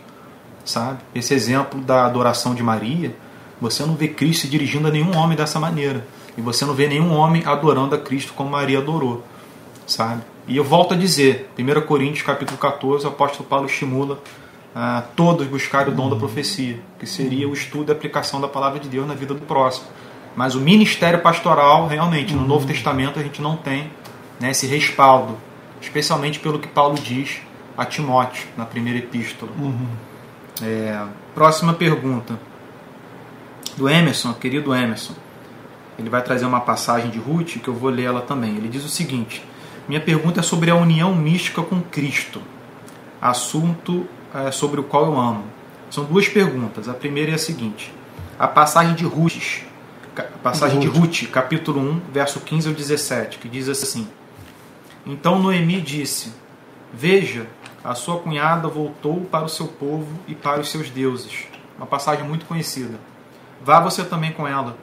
sabe? 0.66 1.00
Esse 1.14 1.34
exemplo 1.34 1.80
da 1.82 2.06
adoração 2.06 2.54
de 2.54 2.62
Maria, 2.62 3.16
você 3.62 3.86
não 3.86 3.96
vê 3.96 4.10
Cristo 4.10 4.42
se 4.42 4.48
dirigindo 4.48 4.88
a 4.88 4.92
nenhum 4.92 5.16
homem 5.16 5.38
dessa 5.38 5.60
maneira, 5.60 6.06
e 6.38 6.42
você 6.42 6.66
não 6.66 6.74
vê 6.74 6.88
nenhum 6.88 7.14
homem 7.14 7.44
adorando 7.46 7.96
a 7.96 7.98
Cristo 7.98 8.34
como 8.34 8.50
Maria 8.50 8.80
adorou, 8.80 9.24
sabe? 9.88 10.22
E 10.48 10.58
eu 10.58 10.64
volto 10.64 10.94
a 10.94 10.98
dizer, 10.98 11.50
1 11.58 11.82
Coríntios 11.82 12.26
capítulo 12.26 12.58
14, 12.58 13.06
o 13.06 13.10
apóstolo 13.10 13.48
Paulo 13.48 13.66
estimula 13.66 14.20
a 14.76 15.02
todos 15.16 15.48
buscar 15.48 15.88
o 15.88 15.92
dom 15.92 16.10
da 16.10 16.16
profecia, 16.16 16.80
que 17.00 17.08
seria 17.08 17.48
o 17.48 17.54
estudo 17.54 17.90
e 17.90 17.94
aplicação 17.94 18.42
da 18.42 18.48
palavra 18.48 18.80
de 18.80 18.90
Deus 18.90 19.08
na 19.08 19.14
vida 19.14 19.34
do 19.34 19.42
próximo. 19.42 19.88
Mas 20.36 20.54
o 20.54 20.60
ministério 20.60 21.22
pastoral, 21.22 21.88
realmente, 21.88 22.34
no 22.34 22.46
Novo 22.46 22.68
Testamento 22.68 23.18
a 23.18 23.24
gente 23.24 23.42
não 23.42 23.56
tem 23.56 23.90
né, 24.40 24.52
esse 24.52 24.68
respaldo, 24.68 25.38
especialmente 25.82 26.40
pelo 26.40 26.60
que 26.60 26.68
Paulo 26.68 26.96
diz 26.96 27.40
a 27.78 27.86
Timóteo 27.86 28.46
na 28.58 28.66
primeira 28.66 29.00
epístola. 29.00 29.52
Uhum. 29.58 29.88
É, 30.62 31.02
próxima 31.34 31.74
pergunta 31.74 32.38
do 33.78 33.90
Emerson, 33.90 34.34
querido 34.34 34.76
Emerson. 34.76 35.14
Ele 35.98 36.10
vai 36.10 36.22
trazer 36.22 36.46
uma 36.46 36.62
passagem 36.62 37.10
de 37.10 37.18
Ruth 37.18 37.58
que 37.58 37.68
eu 37.68 37.74
vou 37.74 37.90
ler 37.90 38.04
ela 38.04 38.22
também. 38.22 38.56
Ele 38.56 38.68
diz 38.68 38.84
o 38.84 38.90
seguinte: 38.90 39.44
Minha 39.88 40.02
pergunta 40.02 40.40
é 40.40 40.44
sobre 40.44 40.70
a 40.70 40.76
união 40.76 41.16
mística 41.16 41.62
com 41.62 41.82
Cristo, 41.82 42.42
assunto 43.22 44.06
é, 44.34 44.52
sobre 44.52 44.80
o 44.80 44.84
qual 44.84 45.06
eu 45.06 45.20
amo. 45.20 45.44
São 45.90 46.04
duas 46.04 46.28
perguntas. 46.28 46.90
A 46.90 46.94
primeira 46.94 47.32
é 47.32 47.36
a 47.36 47.40
seguinte: 47.40 47.94
a 48.38 48.48
passagem 48.48 48.94
de 48.96 49.06
Ruth, 49.06 49.64
passagem 50.44 50.80
de 50.80 50.88
Ruth, 50.88 51.30
capítulo 51.32 51.80
1, 51.80 52.02
verso 52.12 52.40
15 52.40 52.68
ao 52.68 52.74
17, 52.74 53.38
que 53.38 53.48
diz 53.48 53.70
assim: 53.70 54.08
então 55.06 55.38
Noemi 55.38 55.80
disse: 55.80 56.34
Veja, 56.92 57.46
a 57.84 57.94
sua 57.94 58.18
cunhada 58.18 58.68
voltou 58.68 59.22
para 59.22 59.46
o 59.46 59.50
seu 59.50 59.68
povo 59.68 60.20
e 60.28 60.34
para 60.34 60.60
os 60.60 60.72
seus 60.72 60.90
deuses. 60.90 61.46
Uma 61.78 61.86
passagem 61.86 62.26
muito 62.26 62.46
conhecida. 62.46 63.00
Vá 63.62 63.80
você 63.80 64.04
também 64.04 64.32
com 64.32 64.48
ela. 64.48 64.76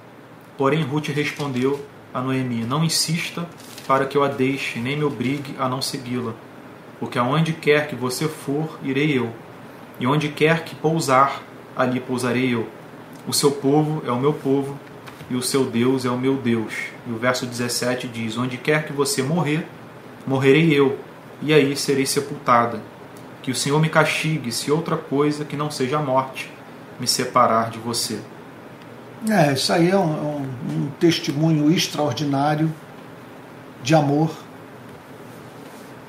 Porém, 0.57 0.83
Ruth 0.83 1.09
respondeu: 1.09 1.85
a 2.13 2.21
Noemi: 2.21 2.65
Não 2.65 2.85
insista 2.85 3.47
para 3.87 4.07
que 4.07 4.17
eu 4.17 4.23
a 4.23 4.29
deixe, 4.29 4.79
nem 4.79 4.97
me 4.97 5.05
obrigue 5.05 5.55
a 5.59 5.69
não 5.69 5.81
segui-la. 5.81 6.35
Porque 7.01 7.19
aonde 7.19 7.53
quer 7.53 7.89
que 7.89 7.97
você 7.97 8.29
for, 8.29 8.79
irei 8.83 9.17
eu. 9.17 9.31
E 9.99 10.07
onde 10.07 10.29
quer 10.29 10.65
que 10.65 10.75
pousar, 10.75 11.43
ali 11.77 11.99
pousarei 11.99 12.55
eu. 12.55 12.69
O 13.27 13.33
seu 13.33 13.51
povo 13.51 14.03
é 14.07 14.11
o 14.11 14.21
meu 14.21 14.33
povo, 14.33 14.79
e 15.31 15.35
o 15.35 15.43
seu 15.43 15.65
Deus 15.65 16.05
é 16.05 16.11
o 16.11 16.19
meu 16.19 16.37
Deus. 16.37 16.75
E 17.07 17.11
o 17.11 17.19
verso 17.19 17.47
17 17.47 18.07
diz: 18.09 18.37
Onde 18.37 18.57
quer 18.57 18.87
que 18.87 18.93
você 18.93 19.23
morrer, 19.23 19.67
morrerei 20.27 20.73
eu, 20.73 20.99
e 21.41 21.53
aí 21.53 21.77
serei 21.77 22.07
sepultada. 22.07 22.81
Que 23.43 23.51
o 23.51 23.55
Senhor 23.55 23.81
me 23.81 23.89
castigue 23.89 24.53
se 24.53 24.71
outra 24.71 24.97
coisa 24.97 25.45
que 25.45 25.57
não 25.57 25.71
seja 25.71 25.99
a 25.99 26.03
morte 26.03 26.49
me 27.01 27.09
separar 27.09 27.71
de 27.71 27.79
você. 27.79 28.21
É, 29.29 29.53
isso 29.53 29.73
aí 29.73 29.91
é 29.91 29.97
um, 29.97 30.03
um, 30.03 30.43
um 30.69 30.91
testemunho 30.99 31.71
extraordinário 31.71 32.73
de 33.83 33.95
amor, 33.95 34.33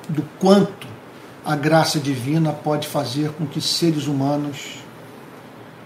do 0.10 0.24
quanto 0.40 0.88
a 1.46 1.56
graça 1.56 2.00
divina 2.00 2.52
pode 2.52 2.88
fazer 2.88 3.32
com 3.34 3.46
que 3.46 3.62
seres 3.62 4.08
humanos 4.08 4.80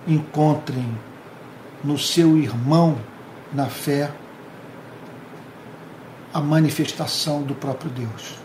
encontrem 0.07 0.97
no 1.83 1.97
seu 1.97 2.37
irmão 2.37 2.97
na 3.53 3.67
fé 3.67 4.11
a 6.33 6.39
manifestação 6.39 7.41
do 7.41 7.55
próprio 7.55 7.89
Deus. 7.89 8.35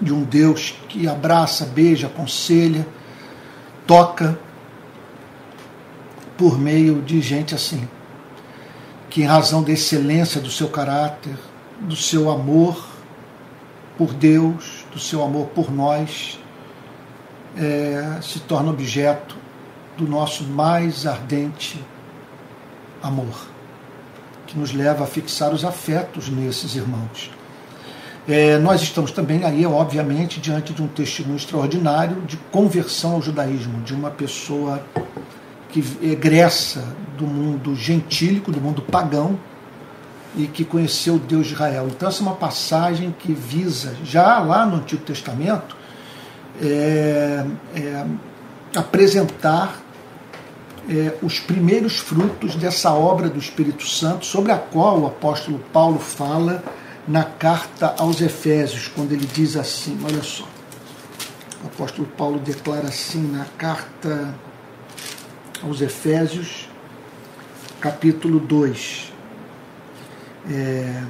De 0.00 0.12
um 0.12 0.22
Deus 0.22 0.74
que 0.88 1.08
abraça, 1.08 1.66
beija, 1.66 2.06
aconselha, 2.06 2.86
toca 3.86 4.38
por 6.38 6.56
meio 6.56 7.02
de 7.02 7.20
gente 7.20 7.52
assim, 7.52 7.86
que 9.10 9.22
em 9.22 9.26
razão 9.26 9.60
da 9.60 9.72
excelência 9.72 10.40
do 10.40 10.50
seu 10.50 10.68
caráter, 10.68 11.36
do 11.80 11.96
seu 11.96 12.30
amor 12.30 12.86
por 13.98 14.14
Deus, 14.14 14.86
do 14.92 15.00
seu 15.00 15.24
amor 15.24 15.48
por 15.48 15.72
nós, 15.72 16.38
é, 17.56 18.20
se 18.22 18.38
torna 18.40 18.70
objeto 18.70 19.36
do 19.96 20.06
nosso 20.06 20.44
mais 20.44 21.04
ardente 21.04 21.84
amor, 23.02 23.48
que 24.46 24.56
nos 24.56 24.72
leva 24.72 25.02
a 25.02 25.06
fixar 25.08 25.52
os 25.52 25.64
afetos 25.64 26.28
nesses 26.28 26.76
irmãos. 26.76 27.32
É, 28.28 28.58
nós 28.58 28.82
estamos 28.82 29.10
também 29.10 29.42
aí, 29.42 29.66
obviamente, 29.66 30.38
diante 30.38 30.72
de 30.72 30.82
um 30.82 30.86
testemunho 30.86 31.36
extraordinário 31.36 32.20
de 32.22 32.36
conversão 32.52 33.14
ao 33.14 33.22
judaísmo, 33.22 33.80
de 33.82 33.94
uma 33.94 34.10
pessoa 34.10 34.84
que 35.68 35.84
egressa 36.02 36.84
do 37.16 37.26
mundo 37.26 37.74
gentílico, 37.74 38.50
do 38.50 38.60
mundo 38.60 38.82
pagão, 38.82 39.38
e 40.36 40.46
que 40.46 40.64
conheceu 40.64 41.14
o 41.14 41.18
Deus 41.18 41.46
de 41.46 41.54
Israel. 41.54 41.88
Então, 41.88 42.08
essa 42.08 42.20
é 42.20 42.22
uma 42.22 42.36
passagem 42.36 43.14
que 43.18 43.32
visa, 43.32 43.96
já 44.04 44.38
lá 44.38 44.64
no 44.66 44.76
Antigo 44.76 45.02
Testamento, 45.02 45.76
é, 46.60 47.44
é, 47.74 48.06
apresentar 48.76 49.80
é, 50.88 51.14
os 51.22 51.38
primeiros 51.40 51.98
frutos 51.98 52.54
dessa 52.54 52.92
obra 52.92 53.28
do 53.28 53.38
Espírito 53.38 53.86
Santo, 53.86 54.26
sobre 54.26 54.52
a 54.52 54.58
qual 54.58 55.00
o 55.00 55.06
apóstolo 55.06 55.58
Paulo 55.72 55.98
fala 55.98 56.62
na 57.06 57.24
carta 57.24 57.94
aos 57.98 58.20
Efésios, 58.20 58.88
quando 58.88 59.12
ele 59.12 59.26
diz 59.26 59.56
assim: 59.56 59.98
olha 60.04 60.22
só, 60.22 60.44
o 61.64 61.66
apóstolo 61.66 62.06
Paulo 62.16 62.38
declara 62.38 62.88
assim 62.88 63.22
na 63.32 63.44
carta 63.56 64.34
aos 65.62 65.80
Efésios, 65.80 66.68
capítulo 67.80 68.38
2. 68.40 69.12
É, 70.50 71.02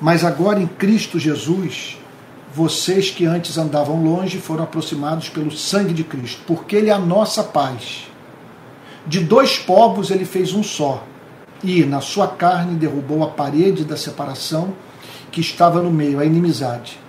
Mas 0.00 0.24
agora 0.24 0.60
em 0.60 0.66
Cristo 0.66 1.18
Jesus, 1.18 1.98
vocês 2.54 3.10
que 3.10 3.24
antes 3.24 3.56
andavam 3.58 4.02
longe 4.02 4.38
foram 4.38 4.64
aproximados 4.64 5.28
pelo 5.28 5.50
sangue 5.50 5.92
de 5.92 6.04
Cristo, 6.04 6.42
porque 6.46 6.76
Ele 6.76 6.90
é 6.90 6.92
a 6.92 6.98
nossa 6.98 7.42
paz 7.42 8.08
de 9.08 9.20
dois 9.20 9.58
povos 9.58 10.10
ele 10.10 10.26
fez 10.26 10.52
um 10.52 10.62
só, 10.62 11.02
e 11.64 11.82
na 11.84 12.00
sua 12.00 12.28
carne 12.28 12.76
derrubou 12.76 13.24
a 13.24 13.28
parede 13.28 13.82
da 13.82 13.96
separação 13.96 14.74
que 15.32 15.40
estava 15.40 15.82
no 15.82 15.90
meio, 15.90 16.20
a 16.20 16.26
inimizade. 16.26 17.00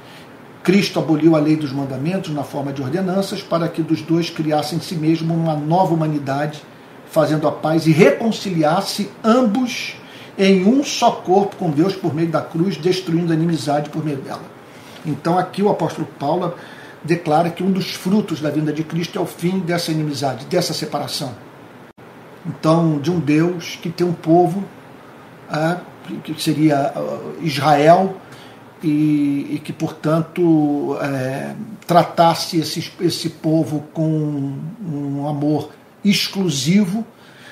Cristo 0.70 1.00
aboliu 1.00 1.36
a 1.36 1.40
lei 1.40 1.56
dos 1.56 1.72
mandamentos 1.72 2.32
na 2.32 2.44
forma 2.44 2.72
de 2.72 2.80
ordenanças 2.80 3.42
para 3.42 3.68
que 3.68 3.82
dos 3.82 4.04
dois 4.04 4.30
criassem 4.30 4.78
em 4.78 4.82
si 4.82 4.94
mesmo 4.94 5.34
uma 5.34 5.56
nova 5.56 5.96
humanidade, 5.96 6.62
fazendo 7.10 7.48
a 7.48 7.52
paz 7.52 7.88
e 7.88 7.92
reconciliasse 7.92 9.10
ambos 9.24 9.96
em 10.38 10.64
um 10.66 10.84
só 10.84 11.10
corpo 11.12 11.56
com 11.56 11.72
Deus 11.72 11.96
por 11.96 12.14
meio 12.14 12.30
da 12.30 12.42
cruz, 12.42 12.78
destruindo 12.78 13.34
a 13.34 13.36
inimizade 13.36 13.90
por 13.90 14.06
meio 14.06 14.18
dela. 14.18 14.44
Então 15.04 15.40
aqui 15.40 15.64
o 15.64 15.70
apóstolo 15.70 16.08
Paulo 16.20 16.54
declara 17.04 17.50
que 17.50 17.64
um 17.64 17.72
dos 17.72 17.96
frutos 17.96 18.40
da 18.40 18.52
vinda 18.52 18.72
de 18.72 18.84
Cristo 18.84 19.18
é 19.18 19.22
o 19.22 19.26
fim 19.26 19.60
dessa 19.60 19.92
inimizade, 19.92 20.46
dessa 20.46 20.74
separação 20.74 21.34
então 22.46 23.00
de 23.00 23.12
um 23.12 23.20
Deus 23.20 23.78
que 23.82 23.90
tem 23.90 24.06
um 24.06 24.14
povo 24.14 24.64
é, 25.52 25.78
que 26.24 26.42
seria 26.42 26.94
uh, 26.96 27.36
Israel 27.42 28.16
e, 28.84 29.56
e, 29.56 29.62
que 29.64 29.74
portanto 29.74 30.98
é, 31.02 31.56
tratasse 31.86 32.58
esse, 32.58 32.92
esse 33.02 33.30
povo 33.30 33.88
com 33.94 34.58
um 34.82 35.28
amor 35.28 35.72
exclusivo 36.04 37.06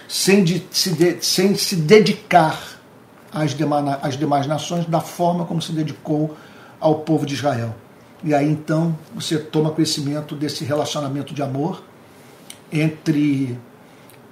sem, 0.08 0.44
de, 0.44 0.66
se, 0.72 0.92
de, 0.94 1.18
sem 1.22 1.56
se 1.56 1.76
dedicar 1.76 2.80
às 3.32 3.54
demais, 3.54 4.00
às 4.02 4.18
demais 4.18 4.48
nações 4.48 4.86
da 4.86 5.02
forma 5.02 5.46
como 5.46 5.62
se 5.62 5.72
dedicou 5.72 6.38
ao 6.80 7.00
povo 7.00 7.26
de 7.26 7.34
Israel. 7.34 7.76
E 8.24 8.34
aí 8.34 8.50
então 8.50 8.98
você 9.14 9.38
toma 9.38 9.72
conhecimento 9.72 10.36
desse 10.36 10.64
relacionamento 10.64 11.34
de 11.34 11.42
amor 11.42 11.84
entre 12.72 13.58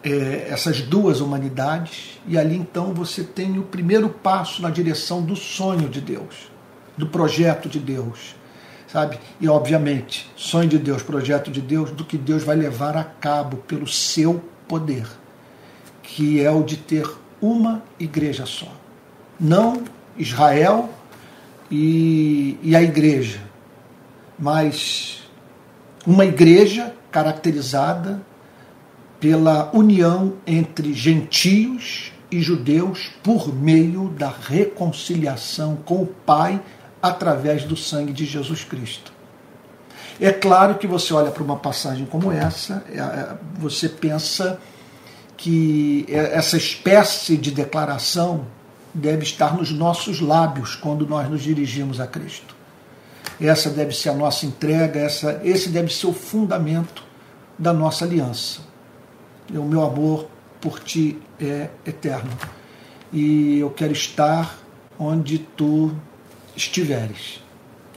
é, 0.03 0.47
essas 0.49 0.81
duas 0.81 1.19
humanidades, 1.19 2.19
e 2.27 2.37
ali 2.37 2.55
então 2.55 2.93
você 2.93 3.23
tem 3.23 3.57
o 3.57 3.63
primeiro 3.63 4.09
passo 4.09 4.61
na 4.61 4.69
direção 4.69 5.21
do 5.21 5.35
sonho 5.35 5.89
de 5.89 5.99
Deus, 5.99 6.51
do 6.97 7.07
projeto 7.07 7.67
de 7.67 7.79
Deus, 7.79 8.35
sabe? 8.87 9.19
E 9.39 9.47
obviamente, 9.47 10.31
sonho 10.35 10.69
de 10.69 10.77
Deus, 10.77 11.03
projeto 11.03 11.51
de 11.51 11.61
Deus, 11.61 11.91
do 11.91 12.05
que 12.05 12.17
Deus 12.17 12.43
vai 12.43 12.55
levar 12.55 12.95
a 12.95 13.03
cabo 13.03 13.57
pelo 13.57 13.87
seu 13.87 14.43
poder, 14.67 15.07
que 16.01 16.41
é 16.41 16.49
o 16.51 16.63
de 16.63 16.77
ter 16.77 17.09
uma 17.41 17.83
igreja 17.99 18.45
só. 18.45 18.71
Não 19.39 19.83
Israel 20.17 20.89
e, 21.69 22.57
e 22.63 22.75
a 22.75 22.81
igreja, 22.81 23.41
mas 24.39 25.23
uma 26.05 26.25
igreja 26.25 26.93
caracterizada 27.11 28.21
pela 29.19 29.71
união 29.73 30.33
entre 30.45 30.93
gentios 30.93 32.11
e 32.29 32.41
judeus 32.41 33.11
por 33.23 33.53
meio 33.53 34.09
da 34.09 34.29
reconciliação 34.29 35.77
com 35.77 36.03
o 36.03 36.07
Pai 36.07 36.61
através 37.07 37.63
do 37.63 37.75
sangue 37.75 38.13
de 38.13 38.25
Jesus 38.25 38.63
Cristo. 38.63 39.13
É 40.19 40.31
claro 40.31 40.75
que 40.75 40.87
você 40.87 41.13
olha 41.13 41.31
para 41.31 41.43
uma 41.43 41.57
passagem 41.57 42.05
como 42.05 42.31
essa, 42.31 42.83
é, 42.89 42.97
é, 42.97 43.37
você 43.57 43.89
pensa 43.89 44.59
que 45.35 46.05
essa 46.09 46.55
espécie 46.55 47.35
de 47.35 47.51
declaração 47.51 48.45
deve 48.93 49.23
estar 49.23 49.55
nos 49.57 49.71
nossos 49.71 50.21
lábios 50.21 50.75
quando 50.75 51.05
nós 51.05 51.29
nos 51.29 51.43
dirigimos 51.43 51.99
a 51.99 52.07
Cristo. 52.07 52.55
Essa 53.39 53.69
deve 53.69 53.93
ser 53.93 54.09
a 54.09 54.13
nossa 54.13 54.45
entrega, 54.45 54.99
essa, 54.99 55.41
esse 55.43 55.67
deve 55.67 55.93
ser 55.93 56.07
o 56.07 56.13
fundamento 56.13 57.03
da 57.59 57.73
nossa 57.73 58.05
aliança 58.05 58.61
o 59.53 59.63
meu 59.63 59.83
amor 59.83 60.27
por 60.59 60.79
ti 60.79 61.19
é 61.39 61.69
eterno. 61.85 62.31
E 63.13 63.59
eu 63.59 63.69
quero 63.69 63.93
estar 63.93 64.57
onde 64.97 65.39
tu 65.39 65.95
estiveres. 66.55 67.43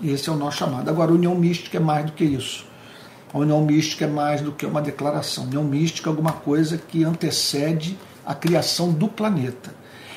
Esse 0.03 0.29
é 0.29 0.33
o 0.33 0.37
nosso 0.37 0.59
chamado. 0.59 0.89
Agora, 0.89 1.11
a 1.11 1.15
união 1.15 1.35
mística 1.35 1.77
é 1.77 1.81
mais 1.81 2.07
do 2.07 2.13
que 2.13 2.25
isso. 2.25 2.67
A 3.33 3.39
união 3.39 3.63
mística 3.65 4.05
é 4.05 4.09
mais 4.09 4.41
do 4.41 4.53
que 4.53 4.65
uma 4.65 4.81
declaração. 4.81 5.45
A 5.45 5.47
união 5.49 5.65
mística 5.65 6.09
é 6.09 6.11
alguma 6.11 6.33
coisa 6.33 6.79
que 6.79 7.05
antecede 7.05 7.99
a 8.25 8.35
criação 8.35 8.93
do 8.93 9.09
planeta. 9.09 9.75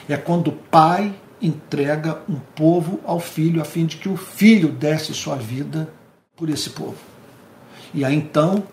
É 0.07 0.17
quando 0.17 0.49
o 0.49 0.51
pai 0.51 1.13
entrega 1.41 2.21
um 2.29 2.39
povo 2.55 2.99
ao 3.05 3.19
filho, 3.19 3.61
a 3.61 3.65
fim 3.65 3.85
de 3.85 3.97
que 3.97 4.07
o 4.07 4.15
filho 4.15 4.69
desse 4.69 5.13
sua 5.13 5.35
vida 5.35 5.91
por 6.35 6.49
esse 6.49 6.69
povo. 6.69 6.97
E 7.93 8.05
aí 8.05 8.15
então, 8.15 8.63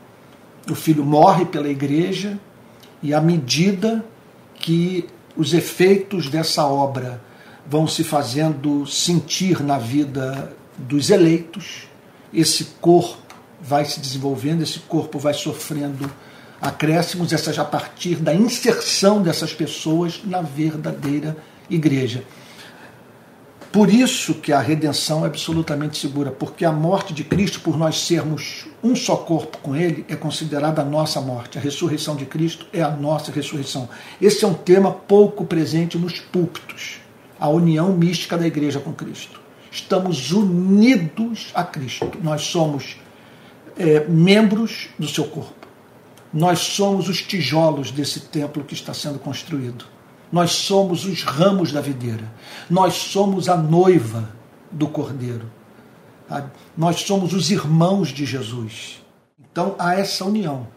o 0.70 0.74
filho 0.74 1.04
morre 1.04 1.46
pela 1.46 1.68
igreja, 1.68 2.38
e 3.02 3.14
à 3.14 3.20
medida 3.20 4.04
que 4.54 5.06
os 5.36 5.54
efeitos 5.54 6.28
dessa 6.28 6.66
obra 6.66 7.20
vão 7.68 7.86
se 7.86 8.02
fazendo 8.02 8.86
sentir 8.86 9.62
na 9.62 9.78
vida 9.78 10.56
dos 10.76 11.10
eleitos, 11.10 11.88
esse 12.32 12.64
corpo 12.80 13.34
vai 13.60 13.84
se 13.84 14.00
desenvolvendo, 14.00 14.62
esse 14.62 14.78
corpo 14.80 15.18
vai 15.18 15.34
sofrendo 15.34 16.10
acréscimos, 16.60 17.32
essas 17.32 17.58
a 17.58 17.64
partir 17.64 18.16
da 18.16 18.34
inserção 18.34 19.22
dessas 19.22 19.52
pessoas 19.52 20.20
na 20.24 20.42
verdadeira 20.42 21.36
igreja. 21.70 22.24
Por 23.70 23.92
isso 23.92 24.34
que 24.34 24.50
a 24.50 24.60
redenção 24.60 25.24
é 25.24 25.26
absolutamente 25.26 25.98
segura, 25.98 26.30
porque 26.30 26.64
a 26.64 26.72
morte 26.72 27.12
de 27.12 27.22
Cristo, 27.22 27.60
por 27.60 27.76
nós 27.76 28.00
sermos 28.00 28.66
um 28.82 28.96
só 28.96 29.14
corpo 29.14 29.58
com 29.58 29.76
Ele, 29.76 30.06
é 30.08 30.16
considerada 30.16 30.80
a 30.80 30.84
nossa 30.84 31.20
morte. 31.20 31.58
A 31.58 31.60
ressurreição 31.60 32.16
de 32.16 32.24
Cristo 32.24 32.66
é 32.72 32.82
a 32.82 32.90
nossa 32.90 33.30
ressurreição. 33.30 33.88
Esse 34.20 34.42
é 34.42 34.48
um 34.48 34.54
tema 34.54 34.90
pouco 34.90 35.44
presente 35.44 35.98
nos 35.98 36.18
púlpitos, 36.18 36.98
a 37.38 37.48
união 37.48 37.92
mística 37.92 38.36
da 38.36 38.46
igreja 38.46 38.80
com 38.80 38.92
Cristo. 38.92 39.40
Estamos 39.70 40.32
unidos 40.32 41.50
a 41.54 41.62
Cristo. 41.62 42.10
Nós 42.22 42.42
somos 42.42 42.96
é, 43.76 44.04
membros 44.08 44.88
do 44.98 45.06
seu 45.06 45.24
corpo. 45.24 45.66
Nós 46.32 46.58
somos 46.58 47.08
os 47.08 47.22
tijolos 47.22 47.90
desse 47.90 48.20
templo 48.20 48.64
que 48.64 48.74
está 48.74 48.92
sendo 48.92 49.18
construído. 49.18 49.84
Nós 50.30 50.52
somos 50.52 51.04
os 51.04 51.22
ramos 51.22 51.72
da 51.72 51.80
videira. 51.80 52.30
Nós 52.68 52.94
somos 52.94 53.48
a 53.48 53.56
noiva 53.56 54.28
do 54.70 54.88
Cordeiro. 54.88 55.50
Nós 56.76 57.00
somos 57.00 57.32
os 57.32 57.50
irmãos 57.50 58.08
de 58.08 58.26
Jesus. 58.26 59.02
Então 59.50 59.74
há 59.78 59.94
essa 59.94 60.24
união, 60.24 60.68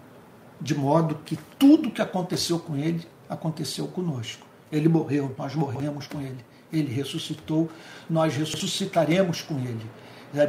de 0.60 0.74
modo 0.74 1.16
que 1.26 1.38
tudo 1.60 1.92
que 1.92 2.02
aconteceu 2.02 2.58
com 2.58 2.78
ele 2.78 3.06
aconteceu 3.30 3.88
conosco. 3.88 4.46
Ele 4.72 4.88
morreu, 4.88 5.36
nós 5.38 5.54
morremos 5.54 6.08
com 6.08 6.22
ele. 6.22 6.38
Ele 6.72 6.94
ressuscitou, 6.94 7.70
nós 8.10 8.36
ressuscitaremos 8.36 9.42
com 9.42 9.56
ele. 9.60 9.86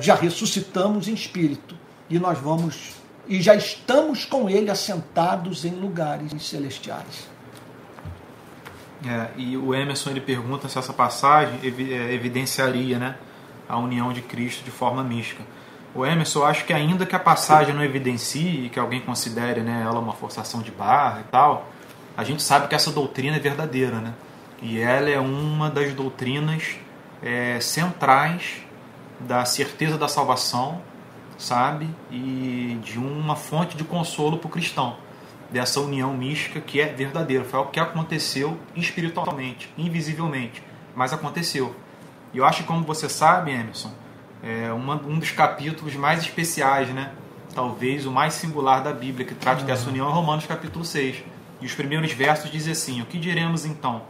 Já 0.00 0.14
ressuscitamos 0.14 1.08
em 1.08 1.14
espírito 1.14 1.76
e 2.08 2.18
nós 2.18 2.38
vamos 2.38 3.02
e 3.28 3.40
já 3.40 3.54
estamos 3.54 4.24
com 4.24 4.50
ele 4.50 4.70
assentados 4.70 5.64
em 5.64 5.70
lugares 5.70 6.32
celestiais. 6.44 7.30
É, 9.06 9.28
e 9.36 9.56
o 9.56 9.74
Emerson 9.74 10.10
ele 10.10 10.20
pergunta 10.20 10.68
se 10.68 10.78
essa 10.78 10.92
passagem 10.92 11.58
é, 11.62 12.14
evidenciaria 12.14 12.98
né, 12.98 13.16
a 13.68 13.76
união 13.76 14.12
de 14.12 14.22
Cristo 14.22 14.64
de 14.64 14.70
forma 14.70 15.02
mística. 15.02 15.42
O 15.94 16.06
Emerson, 16.06 16.44
acho 16.44 16.64
que 16.64 16.72
ainda 16.72 17.04
que 17.04 17.14
a 17.14 17.18
passagem 17.18 17.74
não 17.74 17.82
evidencie, 17.82 18.70
que 18.70 18.78
alguém 18.78 19.00
considere 19.00 19.60
né, 19.60 19.82
ela 19.84 19.98
uma 19.98 20.12
forçação 20.12 20.62
de 20.62 20.70
barra 20.70 21.20
e 21.20 21.30
tal, 21.30 21.68
a 22.16 22.24
gente 22.24 22.42
sabe 22.42 22.68
que 22.68 22.74
essa 22.74 22.90
doutrina 22.90 23.36
é 23.36 23.40
verdadeira. 23.40 23.98
Né? 23.98 24.12
E 24.62 24.78
ela 24.80 25.10
é 25.10 25.18
uma 25.18 25.68
das 25.68 25.92
doutrinas 25.92 26.76
é, 27.22 27.58
centrais 27.60 28.62
da 29.20 29.44
certeza 29.44 29.98
da 29.98 30.08
salvação, 30.08 30.80
sabe? 31.36 31.88
E 32.10 32.78
de 32.82 32.98
uma 32.98 33.36
fonte 33.36 33.76
de 33.76 33.84
consolo 33.84 34.38
para 34.38 34.46
o 34.46 34.50
cristão 34.50 34.96
dessa 35.50 35.80
união 35.80 36.14
mística 36.14 36.60
que 36.60 36.80
é 36.80 36.86
verdadeira. 36.86 37.44
Foi 37.44 37.60
o 37.60 37.66
que 37.66 37.78
aconteceu 37.78 38.58
espiritualmente, 38.74 39.70
invisivelmente, 39.76 40.62
mas 40.94 41.12
aconteceu. 41.12 41.76
E 42.32 42.38
eu 42.38 42.44
acho 42.46 42.62
que, 42.62 42.68
como 42.68 42.84
você 42.84 43.08
sabe, 43.08 43.50
Emerson, 43.50 43.92
é 44.42 44.72
uma, 44.72 44.94
um 44.94 45.18
dos 45.18 45.32
capítulos 45.32 45.94
mais 45.94 46.22
especiais, 46.22 46.88
né? 46.88 47.12
talvez 47.52 48.06
o 48.06 48.10
mais 48.10 48.34
singular 48.34 48.82
da 48.82 48.92
Bíblia, 48.92 49.26
que 49.26 49.34
trata 49.34 49.62
dessa 49.64 49.88
união, 49.88 50.08
é 50.08 50.12
Romanos 50.12 50.46
capítulo 50.46 50.84
6. 50.84 51.22
E 51.60 51.66
os 51.66 51.74
primeiros 51.74 52.12
versos 52.12 52.50
dizem 52.50 52.72
assim: 52.72 53.02
O 53.02 53.06
que 53.06 53.18
diremos 53.18 53.64
então? 53.64 54.02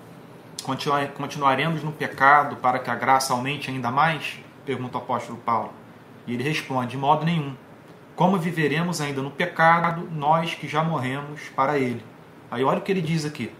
Continuaremos 0.62 1.82
no 1.82 1.92
pecado 1.92 2.56
para 2.56 2.78
que 2.78 2.90
a 2.90 2.94
graça 2.94 3.32
aumente 3.32 3.70
ainda 3.70 3.90
mais? 3.90 4.38
Pergunta 4.64 4.98
o 4.98 5.00
apóstolo 5.00 5.38
Paulo. 5.38 5.72
E 6.26 6.34
ele 6.34 6.42
responde: 6.42 6.92
De 6.92 6.96
modo 6.96 7.24
nenhum. 7.24 7.54
Como 8.14 8.38
viveremos 8.38 9.00
ainda 9.00 9.22
no 9.22 9.30
pecado, 9.30 10.08
nós 10.12 10.54
que 10.54 10.68
já 10.68 10.84
morremos 10.84 11.40
para 11.56 11.78
ele? 11.78 12.04
Aí 12.50 12.62
olha 12.62 12.78
o 12.78 12.82
que 12.82 12.92
ele 12.92 13.00
diz 13.00 13.24
aqui. 13.24 13.50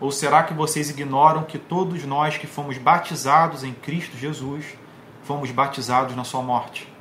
Ou 0.00 0.10
será 0.10 0.42
que 0.42 0.52
vocês 0.52 0.90
ignoram 0.90 1.44
que 1.44 1.58
todos 1.58 2.04
nós 2.04 2.36
que 2.36 2.46
fomos 2.46 2.76
batizados 2.76 3.62
em 3.62 3.72
Cristo 3.72 4.16
Jesus 4.16 4.76
fomos 5.22 5.50
batizados 5.50 6.16
na 6.16 6.24
sua 6.24 6.42
morte? 6.42 6.92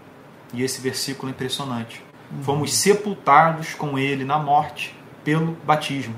E 0.53 0.61
esse 0.61 0.79
versículo 0.79 1.29
é 1.29 1.31
impressionante. 1.31 2.03
Uhum. 2.31 2.43
Fomos 2.43 2.73
sepultados 2.73 3.73
com 3.73 3.97
ele 3.97 4.23
na 4.23 4.37
morte 4.37 4.95
pelo 5.23 5.53
batismo, 5.65 6.15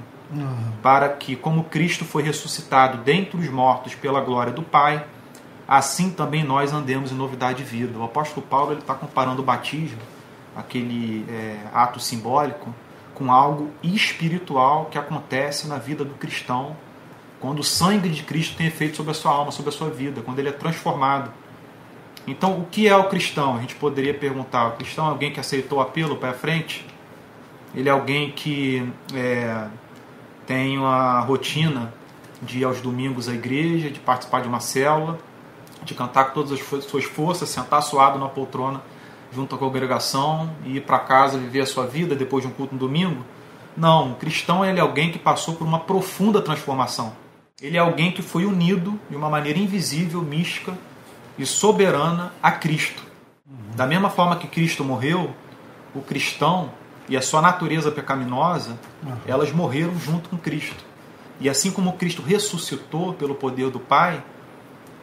para 0.81 1.09
que, 1.09 1.35
como 1.35 1.65
Cristo 1.65 2.05
foi 2.05 2.23
ressuscitado 2.23 2.99
dentre 2.99 3.37
os 3.37 3.49
mortos 3.49 3.95
pela 3.95 4.21
glória 4.21 4.51
do 4.51 4.63
Pai, 4.63 5.05
assim 5.67 6.09
também 6.09 6.43
nós 6.43 6.73
andemos 6.73 7.11
em 7.11 7.15
novidade 7.15 7.59
de 7.59 7.63
vida. 7.63 7.97
O 7.97 8.03
apóstolo 8.03 8.45
Paulo 8.45 8.73
está 8.73 8.93
comparando 8.93 9.41
o 9.41 9.45
batismo 9.45 10.01
aquele 10.55 11.25
é, 11.29 11.57
ato 11.73 11.99
simbólico, 11.99 12.73
com 13.13 13.31
algo 13.31 13.71
espiritual 13.83 14.85
que 14.85 14.97
acontece 14.97 15.67
na 15.67 15.77
vida 15.77 16.03
do 16.03 16.15
cristão 16.15 16.75
quando 17.39 17.59
o 17.59 17.63
sangue 17.63 18.09
de 18.09 18.23
Cristo 18.23 18.55
tem 18.55 18.67
efeito 18.67 18.97
sobre 18.97 19.11
a 19.11 19.13
sua 19.13 19.31
alma, 19.31 19.51
sobre 19.51 19.69
a 19.69 19.71
sua 19.71 19.89
vida, 19.89 20.21
quando 20.21 20.39
ele 20.39 20.49
é 20.49 20.53
transformado. 20.53 21.31
Então, 22.25 22.59
o 22.59 22.65
que 22.65 22.87
é 22.87 22.95
o 22.95 23.07
cristão? 23.07 23.57
A 23.57 23.61
gente 23.61 23.75
poderia 23.75 24.13
perguntar: 24.13 24.67
o 24.69 24.71
cristão 24.71 25.05
é 25.05 25.09
alguém 25.09 25.31
que 25.31 25.39
aceitou 25.39 25.77
o 25.77 25.81
apelo 25.81 26.15
para 26.15 26.33
frente? 26.33 26.85
Ele 27.75 27.87
é 27.87 27.91
alguém 27.91 28.31
que 28.31 28.89
é, 29.13 29.67
tem 30.45 30.77
a 30.77 31.19
rotina 31.21 31.93
de 32.41 32.59
ir 32.59 32.63
aos 32.63 32.81
domingos 32.81 33.27
à 33.27 33.33
igreja, 33.33 33.89
de 33.89 33.99
participar 33.99 34.41
de 34.41 34.47
uma 34.47 34.59
célula, 34.59 35.17
de 35.83 35.93
cantar 35.93 36.25
com 36.25 36.33
todas 36.33 36.51
as 36.51 36.85
suas 36.85 37.05
forças, 37.05 37.49
sentar 37.49 37.81
suado 37.81 38.19
na 38.19 38.27
poltrona 38.27 38.81
junto 39.33 39.55
à 39.55 39.57
congregação 39.57 40.49
e 40.65 40.77
ir 40.77 40.81
para 40.81 40.99
casa 40.99 41.37
viver 41.37 41.61
a 41.61 41.65
sua 41.65 41.85
vida 41.85 42.15
depois 42.15 42.43
de 42.43 42.49
um 42.49 42.53
culto 42.53 42.73
no 42.73 42.79
domingo. 42.79 43.23
Não, 43.75 44.11
o 44.11 44.15
cristão 44.15 44.63
ele 44.63 44.79
é 44.79 44.81
alguém 44.81 45.11
que 45.11 45.19
passou 45.19 45.55
por 45.55 45.67
uma 45.67 45.79
profunda 45.79 46.41
transformação. 46.41 47.13
Ele 47.61 47.77
é 47.77 47.79
alguém 47.79 48.11
que 48.11 48.21
foi 48.21 48.45
unido 48.45 48.99
de 49.09 49.15
uma 49.15 49.29
maneira 49.29 49.59
invisível, 49.59 50.21
mística 50.21 50.77
e 51.37 51.45
soberana 51.45 52.33
a 52.41 52.51
Cristo. 52.51 53.03
Da 53.75 53.85
mesma 53.85 54.09
forma 54.09 54.37
que 54.37 54.47
Cristo 54.47 54.83
morreu, 54.83 55.33
o 55.93 56.01
cristão 56.01 56.71
e 57.07 57.15
a 57.15 57.21
sua 57.21 57.41
natureza 57.41 57.91
pecaminosa, 57.91 58.77
elas 59.27 59.51
morreram 59.51 59.97
junto 59.99 60.29
com 60.29 60.37
Cristo. 60.37 60.83
E 61.39 61.49
assim 61.49 61.71
como 61.71 61.93
Cristo 61.93 62.21
ressuscitou 62.21 63.13
pelo 63.13 63.35
poder 63.35 63.69
do 63.69 63.79
Pai, 63.79 64.23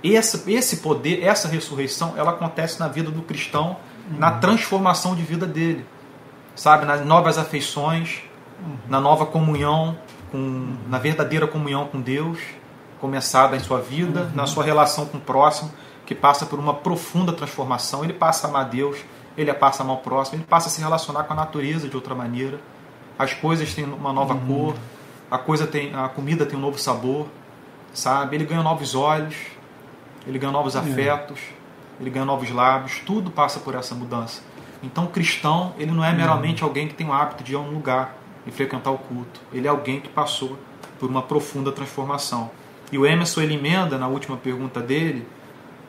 esse, 0.03 0.51
esse 0.51 0.79
poder, 0.79 1.23
essa 1.23 1.47
ressurreição, 1.47 2.15
ela 2.17 2.33
acontece 2.33 2.81
na 2.81 2.89
vida 2.89 3.11
do 3.11 3.23
cristão 3.23 3.77
na 4.11 4.33
transformação 4.33 5.15
de 5.15 5.23
vida 5.23 5.47
dele, 5.47 5.87
sabe? 6.55 6.85
Nas 6.85 7.05
novas 7.05 7.39
afeições, 7.39 8.23
na 8.89 9.01
nova 9.01 9.27
comunhão, 9.27 9.97
com, 10.31 10.77
na 10.89 10.99
verdadeira 10.99 11.47
comunhão 11.47 11.87
com 11.87 12.01
Deus, 12.01 12.39
começada 13.01 13.57
em 13.57 13.61
sua 13.61 13.81
vida, 13.81 14.31
na 14.35 14.47
sua 14.47 14.65
relação 14.65 15.07
com 15.07 15.19
o 15.19 15.21
próximo, 15.21 15.73
que 16.07 16.15
passa 16.15 16.47
por 16.47 16.59
uma 16.59 16.75
profunda 16.75 17.33
transformação. 17.33 18.05
Ele 18.05 18.13
passa 18.13 18.47
a 18.47 18.51
amar 18.51 18.69
Deus, 18.69 18.99
ele 19.37 19.53
passa 19.55 19.83
a 19.83 19.85
amar 19.85 19.97
o 19.97 20.01
próximo, 20.01 20.39
ele 20.39 20.47
passa 20.47 20.69
a 20.69 20.71
se 20.71 20.81
relacionar 20.81 21.25
com 21.25 21.33
a 21.33 21.37
natureza 21.37 21.89
de 21.89 21.97
outra 21.97 22.15
maneira. 22.15 22.61
As 23.19 23.35
coisas 23.35 23.75
têm 23.75 23.85
uma 23.85 24.13
nova 24.13 24.35
uhum. 24.35 24.47
cor, 24.47 24.75
a 25.31 25.39
coisa 25.39 25.67
tem, 25.67 25.95
a 25.95 26.09
comida 26.09 26.45
tem 26.47 26.59
um 26.59 26.63
novo 26.63 26.79
sabor, 26.79 27.29
sabe? 27.93 28.37
Ele 28.37 28.45
ganha 28.45 28.63
novos 28.63 28.95
olhos, 28.95 29.37
ele 30.27 30.39
ganha 30.39 30.53
novos 30.53 30.77
afetos 30.77 31.39
ele 32.03 32.11
ganha 32.11 32.25
novos 32.25 32.51
lábios, 32.51 33.01
tudo 33.07 33.31
passa 33.31 33.61
por 33.61 33.77
essa 33.77 33.95
mudança. 33.95 34.43
Então, 34.83 35.05
o 35.05 35.09
cristão, 35.09 35.73
ele 35.79 35.93
não 35.93 36.05
é 36.05 36.13
meramente 36.13 36.65
alguém 36.65 36.89
que 36.89 36.95
tem 36.95 37.07
o 37.07 37.13
hábito 37.13 37.45
de 37.45 37.53
ir 37.53 37.57
a 37.57 37.61
um 37.61 37.71
lugar 37.71 38.17
e 38.45 38.51
frequentar 38.51 38.91
o 38.91 38.99
culto. 38.99 39.41
Ele 39.53 39.69
é 39.69 39.71
alguém 39.71 40.01
que 40.01 40.09
passou 40.09 40.59
por 40.99 41.09
uma 41.09 41.23
profunda 41.23 41.71
transformação. 41.71 42.51
E 42.91 42.99
o 42.99 43.07
Emerson 43.07 43.41
ele 43.41 43.55
emenda 43.55 43.97
na 43.97 44.09
última 44.09 44.37
pergunta 44.37 44.81
dele, 44.81 45.27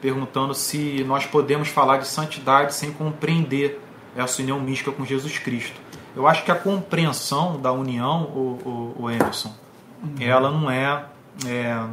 perguntando 0.03 0.53
se 0.53 1.01
nós 1.05 1.25
podemos 1.25 1.69
falar 1.69 1.97
de 1.99 2.07
santidade 2.09 2.75
sem 2.75 2.91
compreender 2.91 3.79
essa 4.13 4.41
união 4.41 4.59
mística 4.59 4.91
com 4.91 5.05
Jesus 5.05 5.39
Cristo. 5.39 5.79
Eu 6.13 6.27
acho 6.27 6.43
que 6.43 6.51
a 6.51 6.55
compreensão 6.55 7.57
da 7.59 7.71
união, 7.71 8.23
o, 8.23 8.93
o, 8.99 9.03
o 9.03 9.09
Emerson, 9.09 9.55
uhum. 10.03 10.15
ela 10.19 10.51
não 10.51 10.69
é, 10.69 11.05
é 11.47 11.87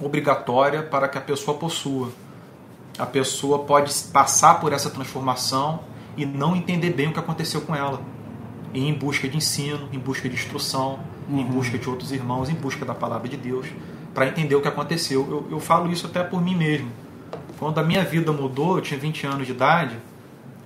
obrigatória 0.00 0.80
para 0.80 1.08
que 1.08 1.18
a 1.18 1.20
pessoa 1.20 1.58
possua 1.58 2.08
a 2.96 3.06
pessoa 3.06 3.60
pode 3.60 3.92
passar 4.12 4.60
por 4.60 4.72
essa 4.72 4.90
transformação 4.90 5.80
e 6.16 6.26
não 6.26 6.56
entender 6.56 6.90
bem 6.90 7.08
o 7.08 7.12
que 7.12 7.18
aconteceu 7.18 7.60
com 7.60 7.74
ela. 7.74 8.00
E 8.72 8.88
em 8.88 8.92
busca 8.92 9.28
de 9.28 9.36
ensino, 9.36 9.88
em 9.92 9.98
busca 9.98 10.28
de 10.28 10.36
instrução, 10.36 11.00
uhum. 11.28 11.40
em 11.40 11.44
busca 11.44 11.76
de 11.78 11.88
outros 11.88 12.12
irmãos, 12.12 12.48
em 12.48 12.54
busca 12.54 12.84
da 12.84 12.94
palavra 12.94 13.28
de 13.28 13.36
Deus, 13.36 13.66
para 14.14 14.26
entender 14.28 14.54
o 14.54 14.60
que 14.60 14.68
aconteceu. 14.68 15.26
Eu, 15.28 15.46
eu 15.50 15.60
falo 15.60 15.90
isso 15.90 16.06
até 16.06 16.22
por 16.22 16.40
mim 16.40 16.54
mesmo. 16.56 17.07
Quando 17.58 17.78
a 17.78 17.82
minha 17.82 18.04
vida 18.04 18.32
mudou, 18.32 18.76
eu 18.76 18.82
tinha 18.82 18.98
20 18.98 19.26
anos 19.26 19.46
de 19.46 19.52
idade, 19.52 19.96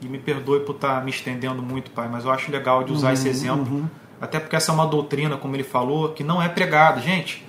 e 0.01 0.07
me 0.07 0.19
perdoe 0.19 0.61
por 0.61 0.75
estar 0.75 0.99
tá 0.99 1.01
me 1.01 1.11
estendendo 1.11 1.63
muito, 1.63 1.91
pai, 1.91 2.09
mas 2.09 2.25
eu 2.25 2.31
acho 2.31 2.51
legal 2.51 2.85
de 2.85 2.93
usar 2.93 3.09
uhum, 3.09 3.13
esse 3.15 3.29
exemplo, 3.29 3.73
uhum. 3.73 3.89
até 4.21 4.41
porque 4.41 4.57
essa 4.57 4.73
é 4.73 4.75
uma 4.75 4.87
doutrina, 4.87 5.37
como 5.37 5.55
ele 5.55 5.63
falou, 5.63 6.11
que 6.11 6.25
não 6.25 6.43
é 6.43 6.49
pregada. 6.49 7.01
Gente, 7.01 7.47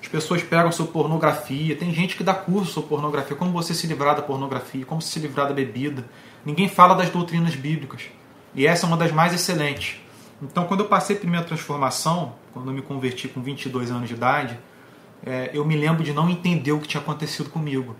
as 0.00 0.08
pessoas 0.08 0.42
pegam 0.42 0.70
sua 0.72 0.86
pornografia, 0.86 1.76
tem 1.76 1.92
gente 1.94 2.16
que 2.16 2.24
dá 2.24 2.34
curso 2.34 2.72
sobre 2.72 2.88
pornografia, 2.88 3.36
como 3.36 3.52
você 3.52 3.72
se 3.72 3.86
livrar 3.86 4.16
da 4.16 4.22
pornografia, 4.22 4.84
como 4.84 5.00
se 5.00 5.18
livrar 5.20 5.46
da 5.46 5.54
bebida. 5.54 6.04
Ninguém 6.44 6.68
fala 6.68 6.94
das 6.94 7.08
doutrinas 7.08 7.54
bíblicas. 7.54 8.02
E 8.54 8.66
essa 8.66 8.84
é 8.84 8.86
uma 8.86 8.96
das 8.96 9.12
mais 9.12 9.32
excelentes. 9.32 10.00
Então, 10.42 10.64
quando 10.64 10.80
eu 10.80 10.86
passei 10.86 11.16
a 11.16 11.18
primeira 11.18 11.46
transformação, 11.46 12.34
quando 12.52 12.68
eu 12.68 12.74
me 12.74 12.82
converti 12.82 13.28
com 13.28 13.40
22 13.40 13.92
anos 13.92 14.08
de 14.08 14.14
idade, 14.14 14.58
é, 15.24 15.50
eu 15.54 15.64
me 15.64 15.76
lembro 15.76 16.02
de 16.02 16.12
não 16.12 16.28
entender 16.28 16.72
o 16.72 16.80
que 16.80 16.88
tinha 16.88 17.00
acontecido 17.00 17.48
comigo. 17.48 17.94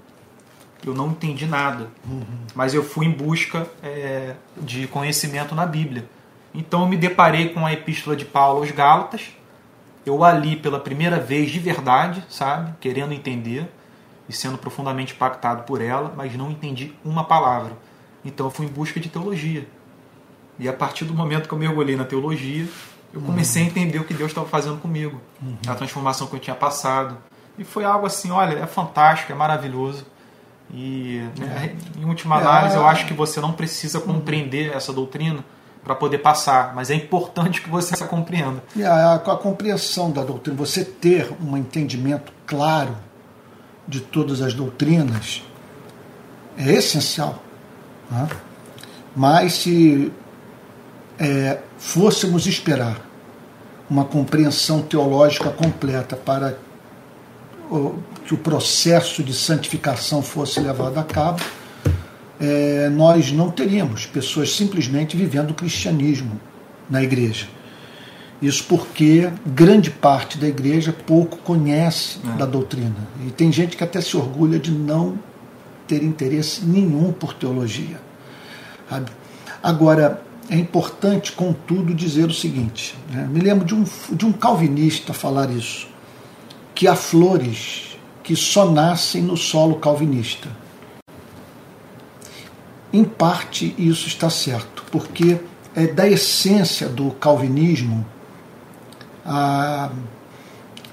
Eu 0.84 0.94
não 0.94 1.08
entendi 1.08 1.46
nada, 1.46 1.88
uhum. 2.04 2.22
mas 2.54 2.74
eu 2.74 2.82
fui 2.82 3.06
em 3.06 3.10
busca 3.12 3.68
é, 3.82 4.34
de 4.56 4.86
conhecimento 4.88 5.54
na 5.54 5.64
Bíblia. 5.64 6.08
Então 6.54 6.82
eu 6.82 6.88
me 6.88 6.96
deparei 6.96 7.50
com 7.50 7.64
a 7.64 7.72
epístola 7.72 8.16
de 8.16 8.24
Paulo 8.24 8.60
aos 8.60 8.70
Gálatas. 8.70 9.30
Eu 10.04 10.24
a 10.24 10.32
li 10.32 10.56
pela 10.56 10.80
primeira 10.80 11.20
vez 11.20 11.50
de 11.50 11.60
verdade, 11.60 12.24
sabe? 12.28 12.74
Querendo 12.80 13.12
entender 13.12 13.70
e 14.28 14.32
sendo 14.32 14.58
profundamente 14.58 15.14
impactado 15.14 15.62
por 15.62 15.80
ela, 15.80 16.12
mas 16.16 16.34
não 16.36 16.50
entendi 16.50 16.92
uma 17.04 17.24
palavra. 17.24 17.72
Então 18.24 18.46
eu 18.46 18.50
fui 18.50 18.66
em 18.66 18.68
busca 18.68 18.98
de 18.98 19.08
teologia. 19.08 19.66
E 20.58 20.68
a 20.68 20.72
partir 20.72 21.04
do 21.04 21.14
momento 21.14 21.48
que 21.48 21.54
eu 21.54 21.58
mergulhei 21.58 21.96
na 21.96 22.04
teologia, 22.04 22.66
eu 23.12 23.20
comecei 23.20 23.62
uhum. 23.62 23.68
a 23.68 23.70
entender 23.70 23.98
o 23.98 24.04
que 24.04 24.14
Deus 24.14 24.30
estava 24.30 24.48
fazendo 24.48 24.78
comigo, 24.78 25.20
uhum. 25.40 25.56
a 25.66 25.74
transformação 25.74 26.26
que 26.26 26.34
eu 26.34 26.40
tinha 26.40 26.56
passado. 26.56 27.18
E 27.58 27.64
foi 27.64 27.84
algo 27.84 28.06
assim, 28.06 28.30
olha, 28.30 28.58
é 28.58 28.66
fantástico, 28.66 29.32
é 29.32 29.34
maravilhoso. 29.34 30.06
E, 30.72 31.22
né, 31.38 31.74
é. 31.96 32.00
em 32.00 32.04
última 32.04 32.36
análise, 32.36 32.76
eu 32.76 32.86
acho 32.86 33.06
que 33.06 33.12
você 33.12 33.40
não 33.40 33.52
precisa 33.52 34.00
compreender 34.00 34.74
essa 34.74 34.92
doutrina 34.92 35.44
para 35.84 35.94
poder 35.94 36.18
passar, 36.18 36.74
mas 36.74 36.90
é 36.90 36.94
importante 36.94 37.60
que 37.60 37.68
você 37.68 37.92
a 38.02 38.06
compreenda. 38.06 38.62
E 38.74 38.82
a, 38.82 39.14
a, 39.14 39.36
compreensão 39.36 40.10
da 40.10 40.24
doutrina, 40.24 40.56
você 40.56 40.84
ter 40.84 41.30
um 41.42 41.56
entendimento 41.56 42.32
claro 42.46 42.96
de 43.86 44.00
todas 44.00 44.40
as 44.40 44.54
doutrinas, 44.54 45.42
é 46.56 46.72
essencial. 46.72 47.42
Né? 48.10 48.28
Mas 49.14 49.54
se 49.54 50.12
é, 51.18 51.58
fôssemos 51.76 52.46
esperar 52.46 53.00
uma 53.90 54.04
compreensão 54.04 54.80
teológica 54.80 55.50
completa 55.50 56.16
para 56.16 56.56
que 58.26 58.34
o 58.34 58.38
processo 58.38 59.22
de 59.22 59.34
santificação 59.34 60.22
fosse 60.22 60.60
levado 60.60 60.98
a 60.98 61.04
cabo, 61.04 61.42
é, 62.40 62.88
nós 62.88 63.30
não 63.32 63.50
teríamos 63.50 64.06
pessoas 64.06 64.54
simplesmente 64.54 65.16
vivendo 65.16 65.50
o 65.50 65.54
cristianismo 65.54 66.40
na 66.90 67.02
igreja. 67.02 67.46
Isso 68.40 68.64
porque 68.64 69.30
grande 69.46 69.90
parte 69.90 70.36
da 70.36 70.48
igreja 70.48 70.92
pouco 70.92 71.36
conhece 71.38 72.18
é. 72.24 72.36
da 72.36 72.44
doutrina. 72.44 72.96
E 73.24 73.30
tem 73.30 73.52
gente 73.52 73.76
que 73.76 73.84
até 73.84 74.00
se 74.00 74.16
orgulha 74.16 74.58
de 74.58 74.72
não 74.72 75.16
ter 75.86 76.02
interesse 76.02 76.64
nenhum 76.64 77.12
por 77.12 77.34
teologia. 77.34 78.00
Sabe? 78.90 79.12
Agora, 79.62 80.22
é 80.50 80.56
importante, 80.56 81.30
contudo, 81.32 81.94
dizer 81.94 82.26
o 82.26 82.34
seguinte: 82.34 82.96
né? 83.10 83.28
me 83.30 83.40
lembro 83.40 83.64
de 83.64 83.74
um, 83.74 83.84
de 84.10 84.26
um 84.26 84.32
calvinista 84.32 85.12
falar 85.12 85.48
isso, 85.50 85.86
que 86.74 86.88
há 86.88 86.96
flores 86.96 87.91
que 88.22 88.36
só 88.36 88.70
nascem 88.70 89.22
no 89.22 89.36
solo 89.36 89.76
calvinista. 89.76 90.48
Em 92.92 93.04
parte, 93.04 93.74
isso 93.78 94.06
está 94.06 94.28
certo, 94.28 94.84
porque 94.90 95.40
é 95.74 95.86
da 95.86 96.06
essência 96.06 96.88
do 96.88 97.10
calvinismo 97.12 98.06
a, 99.24 99.90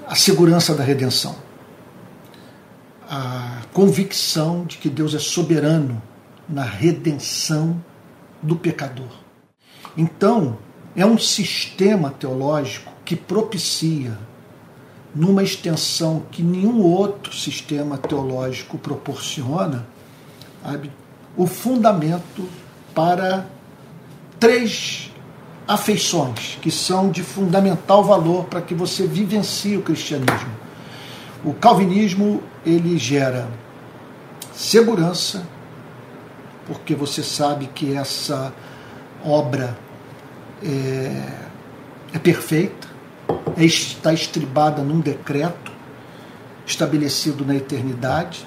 a 0.06 0.14
segurança 0.14 0.74
da 0.74 0.82
redenção, 0.82 1.36
a 3.08 3.62
convicção 3.72 4.64
de 4.64 4.78
que 4.78 4.88
Deus 4.88 5.14
é 5.14 5.18
soberano 5.18 6.02
na 6.48 6.64
redenção 6.64 7.82
do 8.42 8.56
pecador. 8.56 9.10
Então, 9.96 10.58
é 10.96 11.04
um 11.04 11.18
sistema 11.18 12.10
teológico 12.10 12.92
que 13.04 13.14
propicia, 13.14 14.18
numa 15.14 15.42
extensão 15.42 16.22
que 16.30 16.42
nenhum 16.42 16.82
outro 16.82 17.34
sistema 17.34 17.98
teológico 17.98 18.78
proporciona, 18.78 19.86
o 21.36 21.46
fundamento 21.46 22.48
para 22.94 23.46
três 24.38 25.10
afeições 25.66 26.58
que 26.60 26.70
são 26.70 27.10
de 27.10 27.22
fundamental 27.22 28.02
valor 28.02 28.44
para 28.46 28.60
que 28.60 28.74
você 28.74 29.06
vivencie 29.06 29.76
o 29.76 29.82
cristianismo. 29.82 30.50
O 31.44 31.54
calvinismo 31.54 32.42
ele 32.66 32.98
gera 32.98 33.48
segurança, 34.52 35.46
porque 36.66 36.94
você 36.94 37.22
sabe 37.22 37.66
que 37.68 37.94
essa 37.94 38.52
obra 39.24 39.78
é, 40.62 41.32
é 42.12 42.18
perfeita, 42.18 42.89
está 43.56 44.12
estribada 44.12 44.82
num 44.82 45.00
decreto 45.00 45.72
estabelecido 46.66 47.44
na 47.44 47.54
eternidade. 47.54 48.46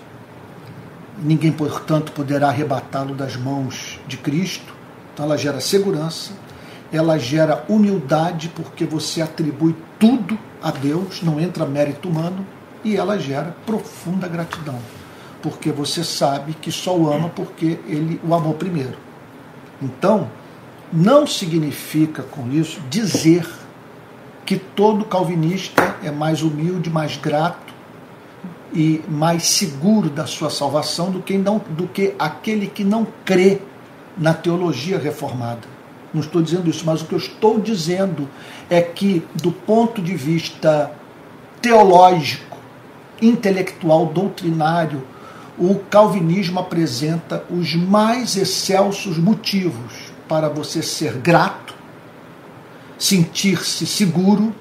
Ninguém, 1.17 1.51
portanto, 1.51 2.11
poderá 2.11 2.47
arrebatá-lo 2.47 3.13
das 3.13 3.35
mãos 3.35 3.99
de 4.07 4.17
Cristo. 4.17 4.73
Então, 5.13 5.25
ela 5.25 5.37
gera 5.37 5.59
segurança, 5.59 6.31
ela 6.91 7.17
gera 7.19 7.65
humildade, 7.69 8.49
porque 8.55 8.85
você 8.85 9.21
atribui 9.21 9.75
tudo 9.99 10.37
a 10.61 10.71
Deus, 10.71 11.21
não 11.21 11.39
entra 11.39 11.65
mérito 11.65 12.09
humano, 12.09 12.45
e 12.83 12.95
ela 12.95 13.19
gera 13.19 13.55
profunda 13.65 14.27
gratidão, 14.27 14.79
porque 15.41 15.71
você 15.71 16.03
sabe 16.03 16.53
que 16.53 16.71
só 16.71 16.97
o 16.97 17.11
ama 17.11 17.29
porque 17.29 17.79
ele 17.87 18.19
o 18.23 18.33
amou 18.33 18.53
primeiro. 18.53 18.97
Então, 19.81 20.29
não 20.91 21.25
significa 21.25 22.23
com 22.23 22.51
isso 22.51 22.81
dizer 22.89 23.47
que 24.45 24.57
todo 24.57 25.05
calvinista 25.05 25.95
é 26.03 26.11
mais 26.11 26.41
humilde, 26.41 26.89
mais 26.89 27.17
grato 27.17 27.73
e 28.73 29.01
mais 29.07 29.47
seguro 29.47 30.09
da 30.09 30.25
sua 30.25 30.49
salvação 30.49 31.11
do 31.11 31.21
que, 31.21 31.37
não, 31.37 31.61
do 31.69 31.87
que 31.87 32.15
aquele 32.17 32.67
que 32.67 32.83
não 32.83 33.07
crê 33.23 33.61
na 34.17 34.33
teologia 34.33 34.97
reformada. 34.97 35.73
Não 36.13 36.21
estou 36.21 36.41
dizendo 36.41 36.69
isso, 36.69 36.85
mas 36.85 37.01
o 37.01 37.05
que 37.05 37.13
eu 37.13 37.19
estou 37.19 37.59
dizendo 37.59 38.29
é 38.69 38.81
que, 38.81 39.25
do 39.35 39.51
ponto 39.51 40.01
de 40.01 40.15
vista 40.15 40.91
teológico, 41.61 42.57
intelectual, 43.21 44.07
doutrinário, 44.07 45.03
o 45.57 45.75
calvinismo 45.75 46.59
apresenta 46.59 47.43
os 47.49 47.75
mais 47.75 48.35
excelsos 48.35 49.17
motivos 49.17 50.11
para 50.27 50.49
você 50.49 50.81
ser 50.81 51.13
grato, 51.13 51.73
sentir-se 52.97 53.85
seguro 53.85 54.53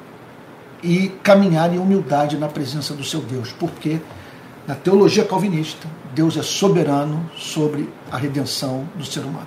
e 0.82 1.08
caminhar 1.22 1.72
em 1.72 1.78
humildade 1.78 2.36
na 2.36 2.48
presença 2.48 2.94
do 2.94 3.04
seu 3.04 3.20
Deus, 3.20 3.52
porque 3.52 4.00
na 4.66 4.74
teologia 4.74 5.24
calvinista, 5.24 5.88
Deus 6.14 6.36
é 6.36 6.42
soberano 6.42 7.30
sobre 7.36 7.88
a 8.10 8.16
redenção 8.16 8.88
do 8.94 9.04
ser 9.04 9.20
humano. 9.20 9.46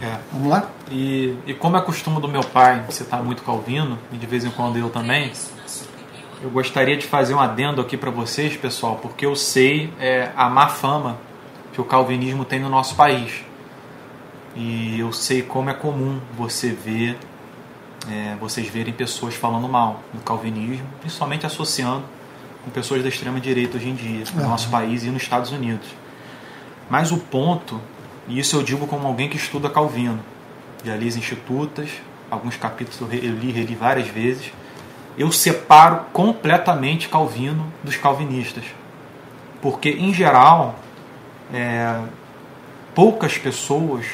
É. 0.00 0.18
Vamos 0.32 0.48
lá? 0.48 0.68
E, 0.90 1.36
e 1.46 1.54
como 1.54 1.76
é 1.76 1.80
costume 1.80 2.20
do 2.20 2.28
meu 2.28 2.42
pai 2.42 2.84
você 2.88 3.02
está 3.02 3.18
muito 3.18 3.42
calvino, 3.42 3.98
e 4.12 4.16
de 4.16 4.26
vez 4.26 4.44
em 4.44 4.50
quando 4.50 4.76
eu 4.76 4.90
também, 4.90 5.30
eu 6.42 6.50
gostaria 6.50 6.96
de 6.96 7.06
fazer 7.06 7.34
um 7.34 7.40
adendo 7.40 7.80
aqui 7.80 7.96
para 7.96 8.10
vocês, 8.10 8.56
pessoal, 8.56 8.96
porque 8.96 9.24
eu 9.24 9.36
sei 9.36 9.92
é, 10.00 10.30
a 10.34 10.48
má 10.50 10.68
fama 10.68 11.18
que 11.72 11.80
o 11.80 11.84
calvinismo 11.84 12.44
tem 12.44 12.58
no 12.58 12.68
nosso 12.68 12.96
país. 12.96 13.44
E 14.54 14.98
eu 14.98 15.12
sei 15.12 15.40
como 15.40 15.70
é 15.70 15.74
comum 15.74 16.20
você 16.36 16.70
ver, 16.70 17.16
é, 18.10 18.36
vocês 18.40 18.68
verem 18.68 18.92
pessoas 18.92 19.34
falando 19.34 19.68
mal 19.68 20.02
do 20.12 20.20
calvinismo, 20.20 20.86
principalmente 21.00 21.46
associando 21.46 22.04
com 22.64 22.70
pessoas 22.70 23.02
da 23.02 23.08
extrema 23.08 23.40
direita 23.40 23.76
hoje 23.76 23.88
em 23.88 23.94
dia, 23.94 24.24
no 24.34 24.48
nosso 24.48 24.68
país 24.70 25.04
e 25.04 25.10
nos 25.10 25.22
Estados 25.22 25.50
Unidos. 25.50 25.86
Mas 26.88 27.10
o 27.10 27.18
ponto, 27.18 27.80
e 28.28 28.38
isso 28.38 28.56
eu 28.56 28.62
digo 28.62 28.86
como 28.86 29.06
alguém 29.06 29.28
que 29.28 29.36
estuda 29.36 29.68
Calvino, 29.68 30.20
já 30.84 30.96
li 30.96 31.08
as 31.08 31.16
institutas, 31.16 31.88
alguns 32.30 32.56
capítulos 32.56 33.00
eu 33.12 33.34
li, 33.34 33.52
reli 33.52 33.74
várias 33.74 34.08
vezes, 34.08 34.52
eu 35.16 35.30
separo 35.30 36.06
completamente 36.12 37.08
Calvino 37.08 37.72
dos 37.82 37.96
calvinistas. 37.96 38.64
Porque, 39.60 39.90
em 39.90 40.12
geral, 40.12 40.76
é, 41.52 42.00
poucas 42.94 43.38
pessoas 43.38 44.06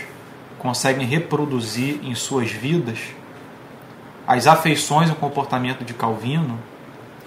conseguem 0.58 1.06
reproduzir 1.06 2.00
em 2.02 2.14
suas 2.14 2.50
vidas 2.50 2.98
as 4.28 4.46
afeições 4.46 5.08
e 5.08 5.12
o 5.12 5.14
comportamento 5.14 5.82
de 5.82 5.94
Calvino, 5.94 6.58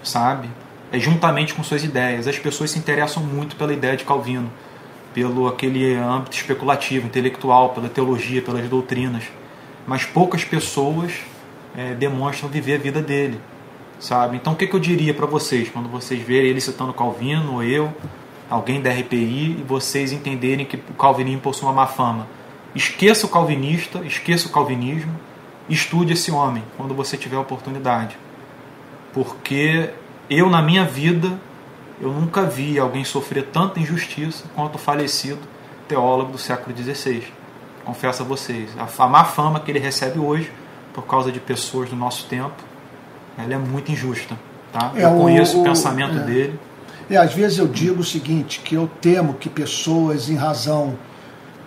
sabe? 0.04 0.48
É 0.92 1.00
juntamente 1.00 1.52
com 1.52 1.64
suas 1.64 1.82
ideias. 1.82 2.28
As 2.28 2.38
pessoas 2.38 2.70
se 2.70 2.78
interessam 2.78 3.20
muito 3.24 3.56
pela 3.56 3.72
ideia 3.72 3.96
de 3.96 4.04
Calvino, 4.04 4.48
pelo 5.12 5.48
aquele 5.48 5.96
âmbito 5.96 6.36
especulativo, 6.36 7.04
intelectual, 7.04 7.70
pela 7.70 7.88
teologia, 7.88 8.40
pelas 8.40 8.68
doutrinas. 8.68 9.24
Mas 9.84 10.04
poucas 10.04 10.44
pessoas 10.44 11.12
é, 11.76 11.92
demonstram 11.92 12.48
viver 12.48 12.76
a 12.76 12.78
vida 12.78 13.02
dele, 13.02 13.40
sabe? 13.98 14.36
Então 14.36 14.52
o 14.52 14.56
que, 14.56 14.68
que 14.68 14.76
eu 14.76 14.80
diria 14.80 15.12
para 15.12 15.26
vocês 15.26 15.68
quando 15.68 15.88
vocês 15.88 16.22
verem 16.22 16.50
ele 16.50 16.60
citando 16.60 16.92
Calvino 16.92 17.54
ou 17.54 17.64
eu, 17.64 17.92
alguém 18.48 18.80
da 18.80 18.92
RPI, 18.92 19.56
e 19.58 19.64
vocês 19.66 20.12
entenderem 20.12 20.64
que 20.64 20.76
o 20.76 20.94
calvinismo 20.94 21.40
possui 21.40 21.66
uma 21.66 21.72
má 21.72 21.86
fama? 21.88 22.28
Esqueça 22.76 23.26
o 23.26 23.28
calvinista, 23.28 24.02
esqueça 24.06 24.46
o 24.46 24.52
calvinismo, 24.52 25.12
estude 25.68 26.12
esse 26.12 26.30
homem 26.30 26.62
quando 26.76 26.94
você 26.94 27.16
tiver 27.16 27.38
oportunidade. 27.38 28.16
Porque 29.12 29.90
eu, 30.28 30.48
na 30.48 30.62
minha 30.62 30.84
vida, 30.84 31.38
eu 32.00 32.10
nunca 32.10 32.44
vi 32.44 32.78
alguém 32.78 33.04
sofrer 33.04 33.46
tanta 33.52 33.78
injustiça 33.78 34.44
quanto 34.54 34.76
o 34.76 34.78
falecido 34.78 35.40
teólogo 35.86 36.32
do 36.32 36.38
século 36.38 36.76
XVI. 36.76 37.22
Confesso 37.84 38.22
a 38.22 38.24
vocês, 38.24 38.70
a 38.76 39.06
má 39.06 39.24
fama 39.24 39.60
que 39.60 39.70
ele 39.70 39.78
recebe 39.78 40.18
hoje 40.18 40.50
por 40.92 41.04
causa 41.06 41.32
de 41.32 41.40
pessoas 41.40 41.88
do 41.88 41.96
nosso 41.96 42.26
tempo, 42.26 42.62
ela 43.36 43.54
é 43.54 43.58
muito 43.58 43.90
injusta. 43.90 44.38
Tá? 44.72 44.92
É, 44.94 45.04
eu 45.04 45.16
conheço 45.16 45.58
o, 45.58 45.60
o 45.60 45.64
pensamento 45.64 46.18
é. 46.18 46.20
dele. 46.20 46.60
E 47.10 47.16
às 47.16 47.34
vezes 47.34 47.58
eu 47.58 47.66
digo 47.66 48.00
o 48.00 48.04
seguinte, 48.04 48.60
que 48.60 48.74
eu 48.74 48.88
temo 49.00 49.34
que 49.34 49.48
pessoas, 49.48 50.28
em 50.28 50.36
razão 50.36 50.96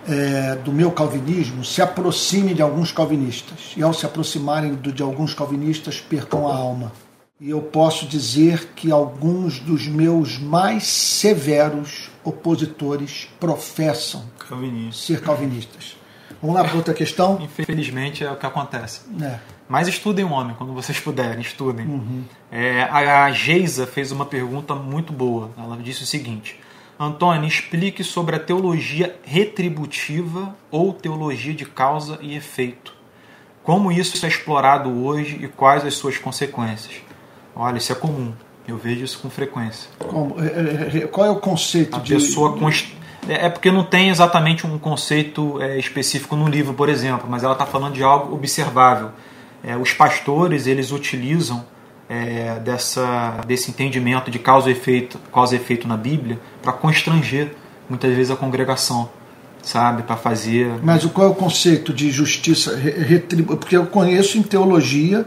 é, 0.08 0.54
do 0.56 0.72
meu 0.72 0.90
calvinismo, 0.90 1.64
se 1.64 1.82
aproximem 1.82 2.54
de 2.54 2.62
alguns 2.62 2.92
calvinistas. 2.92 3.72
E 3.76 3.82
ao 3.82 3.92
se 3.92 4.06
aproximarem 4.06 4.74
de 4.74 5.02
alguns 5.02 5.34
calvinistas, 5.34 6.00
percam 6.00 6.48
a 6.48 6.54
alma. 6.54 6.92
E 7.38 7.50
eu 7.50 7.60
posso 7.60 8.06
dizer 8.06 8.70
que 8.74 8.90
alguns 8.90 9.58
dos 9.60 9.86
meus 9.86 10.38
mais 10.38 10.86
severos 10.86 12.08
opositores 12.24 13.28
professam 13.38 14.24
Calvinista. 14.48 15.02
ser 15.06 15.20
calvinistas. 15.20 15.96
Vamos 16.40 16.56
lá 16.56 16.64
para 16.64 16.76
outra 16.76 16.94
questão? 16.94 17.38
Infelizmente 17.42 18.24
é 18.24 18.30
o 18.30 18.36
que 18.36 18.46
acontece. 18.46 19.02
É. 19.22 19.38
Mas 19.68 19.88
estudem 19.88 20.24
o 20.24 20.30
homem 20.30 20.54
quando 20.56 20.72
vocês 20.72 20.98
puderem, 20.98 21.40
estudem. 21.40 21.86
Uhum. 21.86 22.24
É, 22.50 22.84
a 22.84 23.30
Geisa 23.32 23.86
fez 23.86 24.12
uma 24.12 24.24
pergunta 24.24 24.74
muito 24.74 25.12
boa. 25.12 25.50
Ela 25.58 25.76
disse 25.76 26.04
o 26.04 26.06
seguinte: 26.06 26.58
Antônio, 26.98 27.46
explique 27.46 28.02
sobre 28.02 28.36
a 28.36 28.38
teologia 28.38 29.16
retributiva 29.22 30.56
ou 30.70 30.92
teologia 30.92 31.52
de 31.52 31.66
causa 31.66 32.18
e 32.22 32.34
efeito. 32.34 32.94
Como 33.62 33.92
isso 33.92 34.24
é 34.24 34.28
explorado 34.28 35.04
hoje 35.04 35.38
e 35.42 35.48
quais 35.48 35.84
as 35.84 35.94
suas 35.94 36.16
consequências? 36.16 36.94
Olha, 37.54 37.78
isso 37.78 37.92
é 37.92 37.94
comum. 37.94 38.32
Eu 38.66 38.76
vejo 38.76 39.04
isso 39.04 39.18
com 39.18 39.28
frequência. 39.28 39.90
Como? 39.98 40.36
É, 40.40 40.46
é, 40.46 40.98
é, 41.04 41.06
qual 41.06 41.26
é 41.26 41.30
o 41.30 41.36
conceito 41.36 41.96
a 41.96 42.00
de. 42.00 42.14
Pessoa 42.14 42.56
const... 42.56 42.96
É 43.28 43.48
porque 43.48 43.72
não 43.72 43.82
tem 43.82 44.08
exatamente 44.08 44.64
um 44.64 44.78
conceito 44.78 45.60
específico 45.78 46.36
no 46.36 46.48
livro, 46.48 46.74
por 46.74 46.88
exemplo, 46.88 47.26
mas 47.28 47.42
ela 47.42 47.54
está 47.54 47.66
falando 47.66 47.94
de 47.94 48.02
algo 48.04 48.32
observável 48.32 49.10
os 49.80 49.92
pastores 49.92 50.66
eles 50.66 50.92
utilizam 50.92 51.64
é, 52.08 52.58
dessa, 52.60 53.40
desse 53.46 53.70
entendimento 53.70 54.30
de 54.30 54.38
causa 54.38 54.68
e 54.68 54.72
efeito, 54.72 55.18
causa 55.32 55.54
e 55.54 55.58
efeito 55.58 55.88
na 55.88 55.96
Bíblia 55.96 56.38
para 56.62 56.72
constranger 56.72 57.54
muitas 57.88 58.14
vezes 58.14 58.30
a 58.30 58.36
congregação, 58.36 59.08
sabe, 59.62 60.02
para 60.02 60.16
fazer. 60.16 60.70
Mas 60.82 61.04
qual 61.06 61.28
é 61.28 61.30
o 61.30 61.34
conceito 61.34 61.92
de 61.92 62.10
justiça 62.10 62.76
retributiva? 62.76 63.56
Porque 63.56 63.76
eu 63.76 63.86
conheço 63.86 64.38
em 64.38 64.42
teologia 64.42 65.26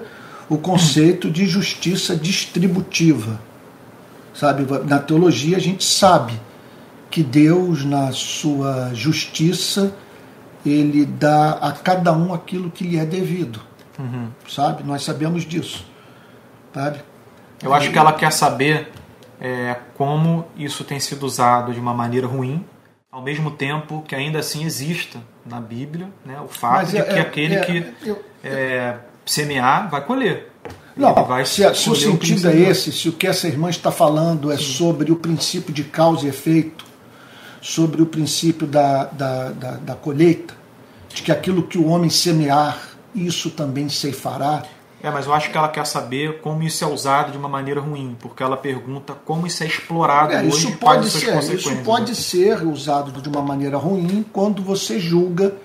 o 0.49 0.57
conceito 0.57 1.29
de 1.29 1.45
justiça 1.45 2.15
distributiva, 2.15 3.39
sabe? 4.33 4.65
Na 4.85 4.99
teologia 4.99 5.57
a 5.57 5.59
gente 5.59 5.83
sabe 5.83 6.33
que 7.11 7.23
Deus 7.23 7.85
na 7.85 8.11
sua 8.11 8.91
justiça 8.93 9.93
ele 10.65 11.05
dá 11.05 11.51
a 11.53 11.71
cada 11.71 12.11
um 12.13 12.33
aquilo 12.33 12.69
que 12.69 12.83
lhe 12.83 12.97
é 12.97 13.05
devido. 13.05 13.61
Uhum. 13.97 14.27
Sabe? 14.47 14.83
Nós 14.83 15.03
sabemos 15.03 15.45
disso. 15.45 15.85
Sabe? 16.73 16.99
Eu 17.61 17.73
acho 17.73 17.91
que 17.91 17.97
ela 17.97 18.13
quer 18.13 18.31
saber 18.31 18.91
é, 19.39 19.75
como 19.97 20.45
isso 20.55 20.83
tem 20.83 20.99
sido 20.99 21.23
usado 21.25 21.73
de 21.73 21.79
uma 21.79 21.93
maneira 21.93 22.27
ruim, 22.27 22.65
ao 23.11 23.21
mesmo 23.21 23.51
tempo 23.51 24.03
que 24.07 24.15
ainda 24.15 24.39
assim 24.39 24.63
exista 24.63 25.19
na 25.45 25.59
Bíblia 25.59 26.09
né, 26.25 26.39
o 26.41 26.47
fato 26.47 26.73
Mas 26.73 26.91
de 26.91 26.97
é, 26.97 27.03
que 27.03 27.15
é, 27.15 27.21
aquele 27.21 27.55
é, 27.55 27.61
que 27.61 27.93
eu, 28.05 28.23
é, 28.43 28.97
semear 29.25 29.89
vai 29.89 30.05
colher. 30.05 30.51
Não, 30.95 31.13
vai 31.25 31.45
se, 31.45 31.73
se 31.75 31.89
o 31.89 31.95
sentido 31.95 32.47
o 32.47 32.51
é 32.51 32.55
esse, 32.57 32.91
se 32.91 33.07
o 33.07 33.13
que 33.13 33.25
essa 33.25 33.47
irmã 33.47 33.69
está 33.69 33.91
falando 33.91 34.51
é 34.51 34.57
Sim. 34.57 34.63
sobre 34.63 35.11
o 35.11 35.15
princípio 35.15 35.73
de 35.73 35.83
causa 35.83 36.25
e 36.25 36.29
efeito, 36.29 36.85
sobre 37.61 38.01
o 38.01 38.05
princípio 38.05 38.67
da, 38.67 39.05
da, 39.05 39.49
da, 39.49 39.71
da 39.77 39.95
colheita, 39.95 40.53
de 41.13 41.23
que 41.23 41.31
aquilo 41.31 41.63
que 41.63 41.77
o 41.77 41.87
homem 41.87 42.09
semear 42.09 42.89
isso 43.15 43.49
também 43.49 43.89
ceifará. 43.89 44.63
É, 45.01 45.09
mas 45.09 45.25
eu 45.25 45.33
acho 45.33 45.49
que 45.49 45.57
ela 45.57 45.69
quer 45.69 45.85
saber 45.85 46.41
como 46.41 46.61
isso 46.61 46.83
é 46.83 46.87
usado 46.87 47.31
de 47.31 47.37
uma 47.37 47.47
maneira 47.47 47.79
ruim, 47.79 48.17
porque 48.19 48.43
ela 48.43 48.57
pergunta 48.57 49.13
como 49.13 49.47
isso 49.47 49.63
é 49.63 49.67
explorado 49.67 50.33
é, 50.33 50.39
hoje. 50.39 50.49
Isso 50.49 50.77
pode, 50.77 51.09
ser, 51.09 51.53
isso 51.53 51.75
pode 51.83 52.11
né? 52.11 52.15
ser 52.15 52.67
usado 52.67 53.21
de 53.21 53.29
uma 53.29 53.41
maneira 53.41 53.77
ruim 53.77 54.25
quando 54.33 54.61
você 54.61 54.99
julga 54.99 55.55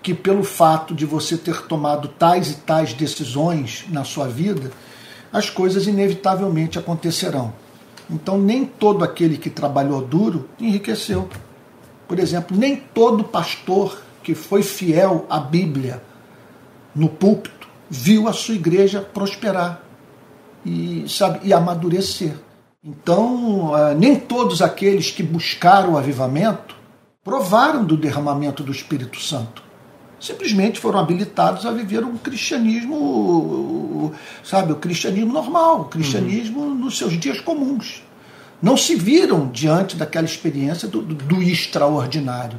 que 0.00 0.14
pelo 0.14 0.44
fato 0.44 0.94
de 0.94 1.04
você 1.04 1.36
ter 1.36 1.62
tomado 1.62 2.08
tais 2.08 2.50
e 2.50 2.54
tais 2.56 2.92
decisões 2.92 3.86
na 3.88 4.04
sua 4.04 4.28
vida, 4.28 4.70
as 5.32 5.50
coisas 5.50 5.86
inevitavelmente 5.86 6.78
acontecerão. 6.78 7.52
Então 8.08 8.38
nem 8.38 8.64
todo 8.64 9.02
aquele 9.02 9.38
que 9.38 9.50
trabalhou 9.50 10.02
duro 10.02 10.48
enriqueceu. 10.60 11.28
Por 12.06 12.18
exemplo, 12.18 12.56
nem 12.56 12.76
todo 12.76 13.24
pastor 13.24 13.98
que 14.22 14.34
foi 14.34 14.62
fiel 14.62 15.26
à 15.28 15.40
Bíblia 15.40 16.02
no 16.94 17.08
púlpito, 17.08 17.63
viu 17.94 18.26
a 18.28 18.32
sua 18.32 18.56
igreja 18.56 19.00
prosperar 19.00 19.80
e, 20.66 21.04
sabe, 21.08 21.40
e 21.44 21.52
amadurecer. 21.52 22.34
Então, 22.82 23.72
eh, 23.76 23.94
nem 23.94 24.16
todos 24.18 24.60
aqueles 24.60 25.12
que 25.12 25.22
buscaram 25.22 25.92
o 25.92 25.98
avivamento 25.98 26.74
provaram 27.22 27.84
do 27.84 27.96
derramamento 27.96 28.62
do 28.64 28.72
Espírito 28.72 29.20
Santo. 29.20 29.62
Simplesmente 30.20 30.80
foram 30.80 30.98
habilitados 30.98 31.64
a 31.64 31.70
viver 31.70 32.04
um 32.04 32.18
cristianismo, 32.18 34.12
sabe, 34.42 34.72
o 34.72 34.76
cristianismo 34.76 35.32
normal, 35.32 35.82
o 35.82 35.84
cristianismo 35.84 36.60
uhum. 36.60 36.74
nos 36.74 36.98
seus 36.98 37.18
dias 37.18 37.40
comuns. 37.40 38.02
Não 38.60 38.76
se 38.76 38.96
viram 38.96 39.48
diante 39.48 39.96
daquela 39.96 40.26
experiência 40.26 40.88
do, 40.88 41.00
do, 41.00 41.14
do 41.14 41.42
extraordinário. 41.42 42.58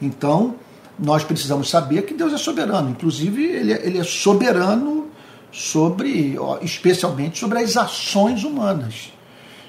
Então, 0.00 0.54
nós 0.98 1.24
precisamos 1.24 1.68
saber 1.68 2.02
que 2.02 2.14
Deus 2.14 2.32
é 2.32 2.38
soberano. 2.38 2.90
Inclusive, 2.90 3.42
ele 3.44 3.72
é, 3.72 3.86
ele 3.86 3.98
é 3.98 4.04
soberano 4.04 5.08
sobre, 5.52 6.36
especialmente 6.62 7.38
sobre 7.38 7.58
as 7.58 7.76
ações 7.76 8.44
humanas. 8.44 9.12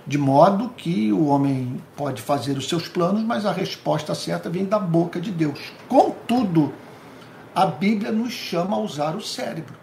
De 0.08 0.18
modo 0.18 0.70
que 0.70 1.12
o 1.12 1.26
homem 1.26 1.82
pode 1.96 2.22
fazer 2.22 2.58
os 2.58 2.70
seus 2.70 2.88
planos, 2.88 3.24
mas 3.24 3.46
a 3.46 3.52
resposta 3.52 4.14
certa 4.14 4.50
vem 4.50 4.66
da 4.66 4.78
boca 4.78 5.20
de 5.20 5.32
Deus. 5.32 5.60
Contudo, 5.88 6.72
a 7.56 7.66
Bíblia 7.66 8.12
nos 8.12 8.32
chama 8.32 8.78
a 8.78 8.80
usar 8.80 9.16
o 9.16 9.22
cérebro. 9.22 9.76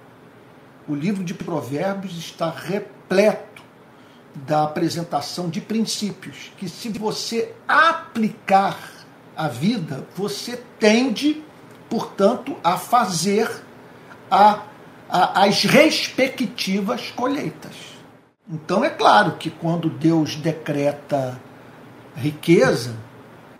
O 0.88 0.94
livro 0.94 1.24
de 1.24 1.34
Provérbios 1.34 2.16
está 2.16 2.50
repleto 2.50 3.62
da 4.34 4.64
apresentação 4.64 5.48
de 5.48 5.60
princípios 5.60 6.52
que, 6.56 6.68
se 6.68 6.88
você 6.90 7.52
aplicar 7.66 8.91
a 9.36 9.48
vida, 9.48 10.06
você 10.14 10.62
tende, 10.78 11.42
portanto, 11.88 12.56
a 12.62 12.76
fazer 12.76 13.48
a, 14.30 14.62
a, 15.08 15.44
as 15.44 15.64
respectivas 15.64 17.10
colheitas. 17.10 17.92
Então 18.48 18.84
é 18.84 18.90
claro 18.90 19.32
que 19.32 19.50
quando 19.50 19.88
Deus 19.88 20.36
decreta 20.36 21.40
riqueza, 22.14 22.96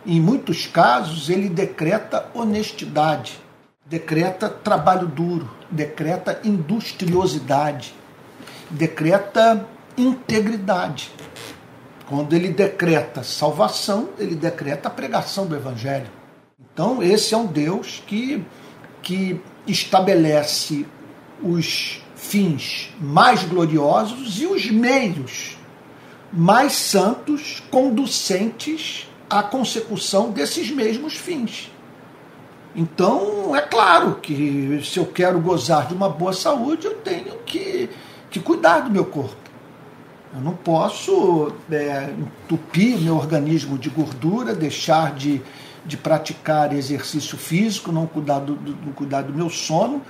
em 0.05 0.21
muitos 0.21 0.67
casos 0.67 1.31
ele 1.31 1.49
decreta 1.49 2.29
honestidade, 2.35 3.39
decreta 3.87 4.49
trabalho 4.49 5.07
duro, 5.07 5.51
decreta 5.71 6.41
industriosidade, 6.45 7.95
decreta 8.71 9.67
integridade. 9.97 11.11
Quando 12.13 12.35
ele 12.35 12.51
decreta 12.51 13.23
salvação, 13.23 14.11
ele 14.19 14.35
decreta 14.35 14.87
a 14.87 14.91
pregação 14.91 15.47
do 15.47 15.57
Evangelho. 15.57 16.11
Então, 16.61 17.03
esse 17.03 17.33
é 17.33 17.39
um 17.39 17.47
Deus 17.47 18.03
que, 18.07 18.45
que 19.01 19.41
estabelece 19.67 20.85
os 21.43 22.03
fins 22.15 22.93
mais 23.01 23.45
gloriosos 23.45 24.39
e 24.43 24.45
os 24.45 24.71
meios 24.71 25.57
mais 26.31 26.75
santos 26.75 27.63
conducentes 27.71 29.09
à 29.31 29.43
consecução 29.43 30.33
desses 30.33 30.71
mesmos 30.71 31.15
fins. 31.15 31.73
Então, 32.77 33.57
é 33.57 33.63
claro 33.63 34.17
que 34.17 34.83
se 34.85 34.99
eu 34.99 35.07
quero 35.07 35.41
gozar 35.41 35.89
de 35.89 35.95
uma 35.95 36.11
boa 36.11 36.35
saúde, 36.35 36.89
eu 36.89 36.95
tenho 36.97 37.39
que, 37.47 37.89
que 38.31 38.39
cuidar 38.39 38.81
do 38.81 38.91
meu 38.91 39.07
corpo. 39.07 39.42
Eu 40.35 40.41
não 40.41 40.55
posso 40.55 41.53
é, 41.71 42.15
entupir 42.19 42.99
meu 42.99 43.17
organismo 43.17 43.77
de 43.77 43.91
gordura, 43.91 44.55
deixar 44.55 45.15
de, 45.15 45.43
de 45.85 45.97
praticar 45.97 46.75
exercício 46.75 47.37
físico, 47.37 47.93
não 47.93 48.07
cuidar 48.07 48.39
do, 48.39 48.55
do, 48.55 48.93
cuidar 48.95 49.23
do 49.23 49.33
meu 49.33 49.51
sono. 49.51 50.01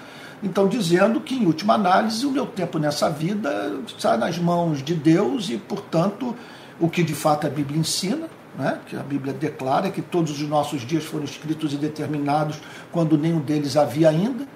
Então, 0.40 0.68
dizendo 0.68 1.20
que, 1.20 1.34
em 1.34 1.46
última 1.46 1.74
análise, 1.74 2.24
o 2.24 2.30
meu 2.30 2.46
tempo 2.46 2.78
nessa 2.78 3.10
vida 3.10 3.80
está 3.86 4.16
nas 4.16 4.38
mãos 4.38 4.82
de 4.82 4.94
Deus 4.94 5.50
e, 5.50 5.56
portanto, 5.56 6.36
o 6.80 6.88
que 6.88 7.02
de 7.02 7.14
fato 7.14 7.46
a 7.46 7.50
Bíblia 7.50 7.78
ensina, 7.78 8.28
né? 8.56 8.78
que 8.86 8.96
a 8.96 9.02
Bíblia 9.02 9.32
declara 9.32 9.90
que 9.90 10.02
todos 10.02 10.40
os 10.40 10.48
nossos 10.48 10.82
dias 10.82 11.04
foram 11.04 11.24
escritos 11.24 11.72
e 11.72 11.76
determinados 11.76 12.60
quando 12.90 13.18
nenhum 13.18 13.40
deles 13.40 13.76
havia 13.76 14.08
ainda. 14.08 14.46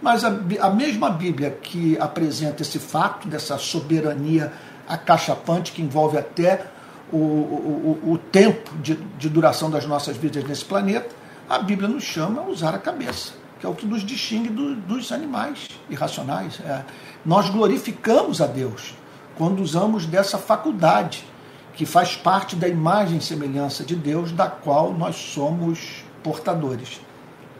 Mas 0.00 0.24
a, 0.24 0.28
a 0.60 0.70
mesma 0.70 1.10
Bíblia 1.10 1.50
que 1.50 1.96
apresenta 1.98 2.62
esse 2.62 2.78
fato 2.78 3.28
dessa 3.28 3.56
soberania 3.56 4.52
acachapante 4.88 5.72
que 5.72 5.82
envolve 5.82 6.16
até 6.18 6.66
o, 7.12 7.16
o, 7.16 8.12
o 8.12 8.18
tempo 8.18 8.76
de, 8.78 8.94
de 8.94 9.28
duração 9.28 9.70
das 9.70 9.86
nossas 9.86 10.16
vidas 10.16 10.44
nesse 10.44 10.64
planeta, 10.64 11.14
a 11.48 11.58
Bíblia 11.58 11.88
nos 11.88 12.02
chama 12.02 12.42
a 12.42 12.46
usar 12.46 12.74
a 12.74 12.78
cabeça, 12.78 13.32
que 13.60 13.66
é 13.66 13.68
o 13.68 13.74
que 13.74 13.86
nos 13.86 14.04
distingue 14.04 14.48
do, 14.48 14.74
dos 14.74 15.12
animais 15.12 15.68
irracionais. 15.88 16.60
É, 16.60 16.82
nós 17.24 17.48
glorificamos 17.48 18.40
a 18.40 18.46
Deus 18.46 18.94
quando 19.36 19.60
usamos 19.60 20.06
dessa 20.06 20.38
faculdade 20.38 21.24
que 21.74 21.84
faz 21.84 22.16
parte 22.16 22.56
da 22.56 22.66
imagem 22.66 23.18
e 23.18 23.20
semelhança 23.20 23.84
de 23.84 23.94
Deus, 23.94 24.32
da 24.32 24.48
qual 24.48 24.94
nós 24.94 25.16
somos 25.16 26.04
portadores. 26.22 27.00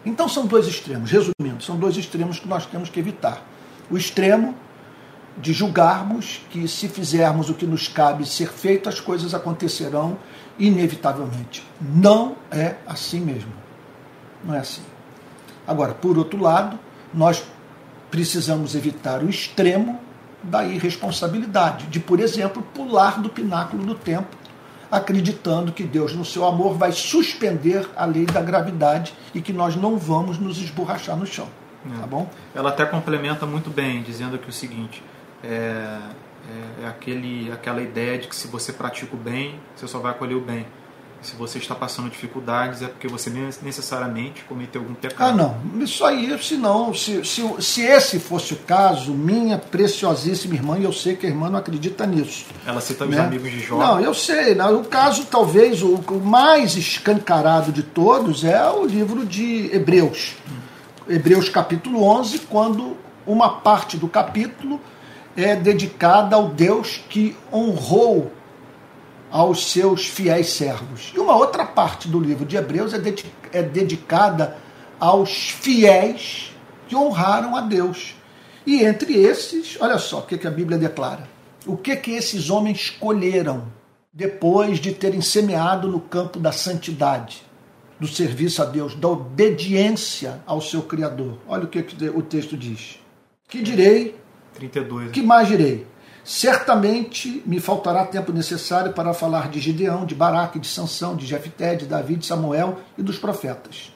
Então 0.05 0.29
são 0.29 0.47
dois 0.47 0.67
extremos, 0.67 1.11
resumindo, 1.11 1.63
são 1.63 1.77
dois 1.77 1.97
extremos 1.97 2.39
que 2.39 2.49
nós 2.49 2.65
temos 2.65 2.89
que 2.89 2.99
evitar. 2.99 3.43
O 3.91 3.97
extremo 3.97 4.55
de 5.39 5.53
julgarmos 5.53 6.41
que 6.51 6.67
se 6.67 6.89
fizermos 6.89 7.51
o 7.51 7.55
que 7.55 7.67
nos 7.67 7.89
cabe 7.89 8.27
ser 8.27 8.49
feito, 8.49 8.89
as 8.89 9.01
coisas 9.01 9.35
acontecerão 9.35 10.19
inevitavelmente. 10.59 11.67
Não 11.81 12.37
é 12.51 12.77
assim 12.87 13.21
mesmo. 13.21 13.53
Não 14.45 14.55
é 14.55 14.61
assim. 14.61 14.83
Agora, 15.67 15.93
por 15.95 16.17
outro 16.17 16.41
lado, 16.41 16.79
nós 17.13 17.43
precisamos 18.11 18.75
evitar 18.75 19.23
o 19.23 19.29
extremo 19.29 20.01
da 20.43 20.65
irresponsabilidade, 20.65 21.87
de, 21.87 21.99
por 21.99 22.21
exemplo, 22.21 22.63
pular 22.75 23.21
do 23.21 23.29
pináculo 23.29 23.85
do 23.85 23.95
tempo, 23.95 24.37
acreditando 24.91 25.73
que 25.73 25.83
Deus, 25.83 26.15
no 26.15 26.25
seu 26.25 26.47
amor, 26.47 26.75
vai 26.75 26.93
suspender 26.93 27.89
a 27.97 28.05
lei 28.05 28.25
da 28.25 28.41
gravidade 28.41 29.13
e 29.35 29.41
que 29.41 29.53
nós 29.53 29.75
não 29.75 29.99
vamos 29.99 30.39
nos 30.39 30.59
esborrachar 30.59 31.17
no 31.17 31.27
chão. 31.27 31.49
É. 31.85 32.01
Tá 32.01 32.07
bom? 32.07 32.29
Ela 32.55 32.71
até 32.71 32.85
complementa 32.85 33.45
muito 33.47 33.71
bem, 33.71 34.03
dizendo 34.03 34.39
que 34.39 34.49
o 34.49 34.53
seguinte: 34.53 35.03
é, 35.43 35.49
é, 35.49 36.85
é 36.85 36.89
aquele, 36.89 37.51
aquela 37.53 37.81
ideia 37.81 38.19
de 38.19 38.29
que 38.29 38.37
se 38.37 38.49
você 38.49 38.73
pratica 38.73 39.15
o 39.15 39.19
bem, 39.19 39.59
você 39.75 39.87
só 39.87 39.99
vai 39.99 40.15
colher 40.15 40.37
o 40.37 40.41
bem. 40.41 40.67
Se 41.23 41.35
você 41.35 41.59
está 41.59 41.75
passando 41.75 42.11
dificuldades, 42.11 42.83
é 42.83 42.89
porque 42.89 43.09
você 43.09 43.31
necessariamente 43.63 44.45
cometeu 44.45 44.83
algum 44.83 44.95
pecado. 44.95 45.29
Ah, 45.29 45.33
não. 45.35 45.83
Isso 45.83 46.05
aí, 46.05 46.39
se 46.41 46.57
não, 46.57 46.95
se, 46.95 47.25
se, 47.25 47.43
se 47.59 47.83
esse 47.83 48.21
fosse 48.21 48.53
o 48.53 48.59
caso, 48.59 49.13
minha 49.13 49.59
preciosíssima 49.59 50.55
irmã, 50.55 50.79
e 50.79 50.85
eu 50.85 50.93
sei 50.93 51.17
que 51.17 51.27
a 51.27 51.29
irmã 51.29 51.49
não 51.49 51.59
acredita 51.59 52.07
nisso. 52.07 52.45
Ela 52.65 52.81
cita 52.81 53.07
né? 53.07 53.17
os 53.17 53.23
amigos 53.25 53.51
de 53.51 53.61
Jó. 53.61 53.79
Não, 53.79 53.99
eu 53.99 54.15
sei. 54.15 54.55
Né? 54.55 54.67
O 54.67 54.85
caso, 54.85 55.25
talvez, 55.25 55.83
o, 55.83 55.95
o 55.95 56.21
mais 56.21 56.77
escancarado 56.77 57.73
de 57.73 57.83
todos 57.83 58.45
é 58.45 58.71
o 58.71 58.85
livro 58.85 59.25
de 59.25 59.75
Hebreus. 59.75 60.37
Hum. 60.49 60.67
Hebreus 61.09 61.49
capítulo 61.49 62.05
11, 62.05 62.41
quando 62.41 62.97
uma 63.27 63.49
parte 63.61 63.97
do 63.97 64.07
capítulo 64.07 64.81
é 65.37 65.55
dedicada 65.55 66.35
ao 66.35 66.49
Deus 66.49 67.01
que 67.09 67.37
honrou 67.53 68.33
aos 69.31 69.71
seus 69.71 70.07
fiéis 70.07 70.51
servos. 70.51 71.13
E 71.15 71.19
uma 71.19 71.37
outra 71.37 71.67
parte 71.67 72.09
do 72.09 72.19
livro 72.19 72.47
de 72.47 72.57
Hebreus 72.57 72.95
é, 72.95 73.01
é 73.53 73.63
dedicada 73.63 74.57
aos 74.99 75.51
fiéis 75.51 76.53
que 76.89 76.97
honraram 76.97 77.55
a 77.55 77.61
Deus. 77.61 78.15
E 78.65 78.83
entre 78.83 79.15
esses, 79.15 79.77
olha 79.81 79.99
só 79.99 80.21
o 80.21 80.23
que, 80.23 80.47
a 80.47 80.51
Bíblia 80.51 80.79
declara. 80.79 81.29
O 81.67 81.77
que, 81.77 81.95
que 81.97 82.13
esses 82.13 82.49
homens 82.49 82.79
escolheram 82.79 83.65
depois 84.13 84.79
de 84.79 84.93
terem 84.93 85.21
semeado 85.21 85.89
no 85.89 86.01
campo 86.01 86.39
da 86.39 86.53
santidade, 86.53 87.43
do 88.01 88.07
serviço 88.07 88.63
a 88.63 88.65
Deus, 88.65 88.95
da 88.95 89.09
obediência 89.09 90.41
ao 90.47 90.61
seu 90.61 90.83
Criador? 90.83 91.39
Olha 91.47 91.65
o 91.65 91.69
que 91.69 91.85
o 92.09 92.23
texto 92.23 92.57
diz. 92.57 92.99
Que 93.49 93.63
direi? 93.63 94.17
32. 94.57 95.13
Que 95.13 95.23
mais 95.23 95.49
direi? 95.49 95.87
Certamente 96.25 97.41
me 97.47 97.61
faltará 97.61 98.05
tempo 98.05 98.33
necessário 98.33 98.93
para 98.93 99.15
falar 99.15 99.49
de 99.49 99.61
Gideão, 99.61 100.05
de 100.05 100.15
Baraque, 100.15 100.59
de 100.59 100.67
Sansão, 100.67 101.15
de 101.15 101.25
Jefté, 101.25 101.77
de 101.77 101.87
Davi, 101.87 102.17
de 102.17 102.27
Samuel 102.27 102.81
e 102.99 103.03
dos 103.03 103.17
profetas, 103.17 103.93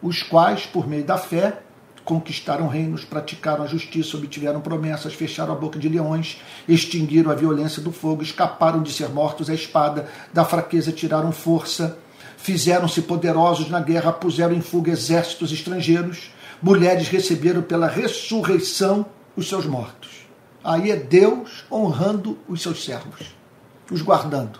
os 0.00 0.22
quais, 0.22 0.64
por 0.64 0.86
meio 0.86 1.02
da 1.02 1.18
fé, 1.18 1.58
conquistaram 2.04 2.68
reinos, 2.68 3.04
praticaram 3.04 3.64
a 3.64 3.66
justiça, 3.66 4.16
obtiveram 4.16 4.60
promessas, 4.60 5.12
fecharam 5.12 5.52
a 5.52 5.56
boca 5.56 5.76
de 5.76 5.88
leões, 5.88 6.40
extinguiram 6.68 7.32
a 7.32 7.34
violência 7.34 7.82
do 7.82 7.90
fogo, 7.90 8.22
escaparam 8.22 8.80
de 8.80 8.92
ser 8.92 9.08
mortos 9.08 9.50
à 9.50 9.54
espada, 9.54 10.06
da 10.32 10.44
fraqueza 10.44 10.92
tiraram 10.92 11.32
força, 11.32 11.98
fizeram-se 12.36 13.02
poderosos 13.02 13.68
na 13.68 13.80
guerra, 13.80 14.12
puseram 14.12 14.54
em 14.54 14.60
fuga 14.60 14.92
exércitos 14.92 15.50
estrangeiros, 15.50 16.30
mulheres 16.62 17.08
receberam 17.08 17.60
pela 17.60 17.88
ressurreição 17.88 19.04
os 19.36 19.48
seus 19.48 19.66
mortos. 19.66 20.26
Aí 20.64 20.90
é 20.90 20.96
Deus 20.96 21.64
honrando 21.70 22.38
os 22.48 22.62
seus 22.62 22.84
servos, 22.84 23.34
os 23.90 24.02
guardando, 24.02 24.58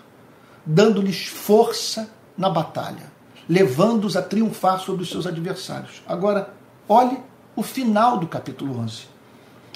dando-lhes 0.65 1.27
força 1.27 2.11
na 2.37 2.49
batalha, 2.49 3.11
levando-os 3.49 4.17
a 4.17 4.23
triunfar 4.23 4.79
sobre 4.79 5.03
os 5.03 5.11
seus 5.11 5.27
adversários. 5.27 6.03
Agora, 6.07 6.55
olhe 6.89 7.19
o 7.57 7.63
final 7.63 8.19
do 8.19 8.29
capítulo 8.29 8.79
11. 8.79 9.05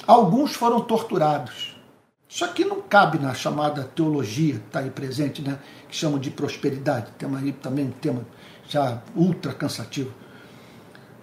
Alguns 0.05 0.53
foram 0.53 0.81
torturados. 0.81 1.75
Isso 2.29 2.45
aqui 2.45 2.63
não 2.63 2.81
cabe 2.81 3.19
na 3.19 3.33
chamada 3.33 3.83
teologia, 3.83 4.55
está 4.55 4.79
aí 4.79 4.89
presente, 4.89 5.41
né? 5.41 5.59
que 5.89 5.95
chamam 5.95 6.17
de 6.17 6.31
prosperidade. 6.31 7.11
Tema 7.17 7.39
aí 7.39 7.51
também 7.51 7.87
um 7.87 7.91
tema 7.91 8.25
já 8.69 9.01
ultra 9.13 9.53
cansativo. 9.53 10.13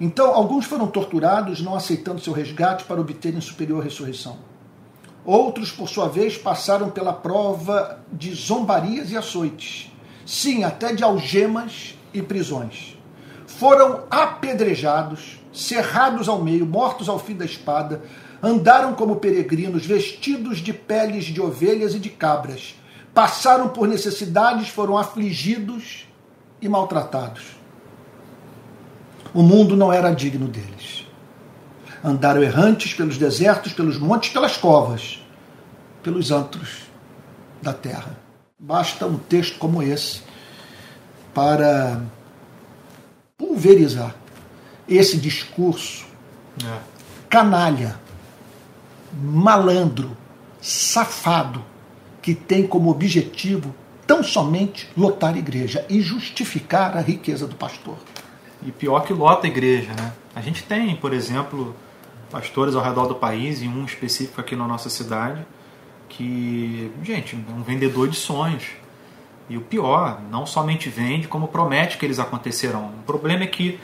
Então, 0.01 0.33
alguns 0.33 0.65
foram 0.65 0.87
torturados, 0.87 1.61
não 1.61 1.75
aceitando 1.75 2.21
seu 2.21 2.33
resgate 2.33 2.85
para 2.85 3.01
obterem 3.01 3.41
superior 3.41 3.83
ressurreição. 3.83 4.37
Outros, 5.25 5.73
por 5.73 5.89
sua 5.89 6.09
vez, 6.09 6.39
passaram 6.39 6.89
pela 6.89 7.13
prova 7.13 7.99
de 8.13 8.33
zombarias 8.33 9.11
e 9.11 9.17
açoites, 9.17 9.93
sim, 10.25 10.63
até 10.63 10.95
de 10.95 11.03
algemas 11.03 11.99
e 12.15 12.23
prisões. 12.23 12.97
Foram 13.47 14.05
apedrejados, 14.09 15.41
cerrados 15.53 16.29
ao 16.29 16.41
meio, 16.41 16.65
mortos 16.65 17.09
ao 17.09 17.19
fim 17.19 17.35
da 17.35 17.45
espada, 17.45 18.03
andaram 18.41 18.95
como 18.95 19.17
peregrinos, 19.17 19.85
vestidos 19.85 20.59
de 20.59 20.73
peles 20.73 21.25
de 21.25 21.41
ovelhas 21.41 21.95
e 21.95 21.99
de 21.99 22.09
cabras, 22.09 22.77
passaram 23.13 23.69
por 23.69 23.89
necessidades, 23.89 24.69
foram 24.69 24.97
afligidos 24.97 26.07
e 26.63 26.69
maltratados. 26.69 27.58
O 29.35 29.43
mundo 29.43 29.77
não 29.77 29.93
era 29.93 30.13
digno 30.13 30.49
deles. 30.49 31.07
Andaram 32.03 32.43
errantes 32.43 32.95
pelos 32.95 33.19
desertos, 33.19 33.73
pelos 33.73 33.99
montes, 33.99 34.31
pelas 34.31 34.57
covas, 34.57 35.23
pelos 36.03 36.31
antros 36.31 36.83
da 37.61 37.73
terra. 37.73 38.17
Basta 38.59 39.07
um 39.07 39.19
texto 39.19 39.59
como 39.59 39.83
esse 39.83 40.23
para 41.35 42.01
pulverizar 43.37 44.15
esse 44.89 45.19
discurso 45.19 46.07
é. 46.65 46.79
canalha, 47.29 48.01
malandro, 49.13 50.17
safado, 50.61 51.63
que 52.23 52.35
tem 52.35 52.67
como 52.67 52.91
objetivo 52.91 53.75
tão 54.07 54.23
somente 54.23 54.89
lotar 54.97 55.35
a 55.35 55.39
igreja 55.39 55.85
e 55.89 56.01
justificar 56.01 56.97
a 56.97 57.01
riqueza 57.01 57.47
do 57.47 57.55
pastor. 57.55 57.99
E 58.63 58.73
pior 58.73 59.01
que 59.01 59.13
lota 59.13 59.47
a 59.47 59.51
igreja, 59.51 59.93
né? 59.95 60.13
A 60.35 60.41
gente 60.41 60.63
tem, 60.65 60.97
por 60.97 61.13
exemplo, 61.13 61.75
pastores 62.31 62.75
ao 62.75 62.83
redor 62.83 63.07
do 63.07 63.15
país, 63.15 63.63
e 63.63 63.69
um 63.69 63.85
específico 63.85 64.41
aqui 64.41 64.57
na 64.57 64.67
nossa 64.67 64.91
cidade, 64.91 65.45
que, 66.09 66.91
gente, 67.03 67.37
é 67.37 67.53
um 67.53 67.63
vendedor 67.63 68.09
de 68.09 68.17
sonhos. 68.17 68.65
E 69.49 69.57
o 69.57 69.61
pior, 69.61 70.21
não 70.31 70.45
somente 70.45 70.89
vende, 70.89 71.29
como 71.29 71.49
promete 71.49 71.97
que 71.97 72.05
eles 72.05 72.19
acontecerão. 72.19 72.87
O 73.01 73.03
problema 73.07 73.45
é 73.45 73.47
que, 73.47 73.79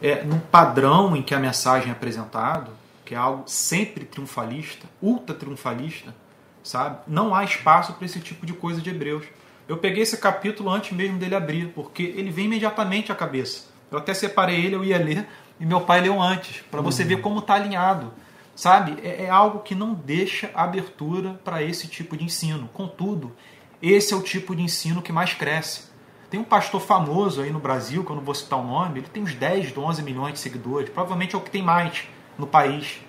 é, 0.00 0.22
no 0.22 0.38
padrão 0.38 1.16
em 1.16 1.22
que 1.22 1.34
a 1.34 1.38
mensagem 1.38 1.88
é 1.88 1.92
apresentada, 1.92 2.70
que 3.04 3.14
é 3.14 3.18
algo 3.18 3.44
sempre 3.46 4.04
triunfalista, 4.04 4.86
ultra 5.02 5.34
triunfalista, 5.34 6.14
sabe? 6.62 6.98
Não 7.06 7.34
há 7.34 7.42
espaço 7.42 7.94
para 7.94 8.04
esse 8.04 8.20
tipo 8.20 8.44
de 8.44 8.52
coisa 8.52 8.80
de 8.80 8.90
Hebreus. 8.90 9.24
Eu 9.66 9.78
peguei 9.78 10.02
esse 10.02 10.18
capítulo 10.18 10.70
antes 10.70 10.92
mesmo 10.92 11.18
dele 11.18 11.34
abrir, 11.34 11.72
porque 11.74 12.02
ele 12.02 12.30
vem 12.30 12.44
imediatamente 12.44 13.10
à 13.10 13.14
cabeça. 13.14 13.64
Eu 13.90 13.98
até 13.98 14.12
separei 14.14 14.64
ele, 14.64 14.76
eu 14.76 14.84
ia 14.84 14.98
ler, 14.98 15.26
e 15.58 15.66
meu 15.66 15.80
pai 15.80 16.00
leu 16.00 16.20
antes, 16.20 16.62
para 16.70 16.80
você 16.80 17.02
uhum. 17.02 17.08
ver 17.08 17.20
como 17.20 17.38
está 17.40 17.54
alinhado. 17.54 18.12
Sabe? 18.54 18.98
É, 19.02 19.24
é, 19.24 19.30
algo 19.30 19.60
que 19.60 19.74
não 19.74 19.94
deixa 19.94 20.50
abertura 20.52 21.40
para 21.44 21.62
esse 21.62 21.86
tipo 21.86 22.16
de 22.16 22.24
ensino. 22.24 22.68
Contudo, 22.72 23.32
esse 23.80 24.12
é 24.12 24.16
o 24.16 24.22
tipo 24.22 24.54
de 24.56 24.62
ensino 24.62 25.00
que 25.00 25.12
mais 25.12 25.32
cresce. 25.32 25.84
Tem 26.28 26.40
um 26.40 26.44
pastor 26.44 26.80
famoso 26.80 27.40
aí 27.40 27.50
no 27.50 27.60
Brasil, 27.60 28.04
que 28.04 28.10
eu 28.10 28.16
não 28.16 28.22
vou 28.22 28.34
citar 28.34 28.58
o 28.58 28.66
nome, 28.66 28.98
ele 29.00 29.08
tem 29.08 29.22
uns 29.22 29.34
10, 29.34 29.76
11 29.76 30.02
milhões 30.02 30.34
de 30.34 30.40
seguidores, 30.40 30.90
provavelmente 30.90 31.34
é 31.34 31.38
o 31.38 31.40
que 31.40 31.50
tem 31.50 31.62
mais 31.62 32.08
no 32.36 32.46
país. 32.46 33.00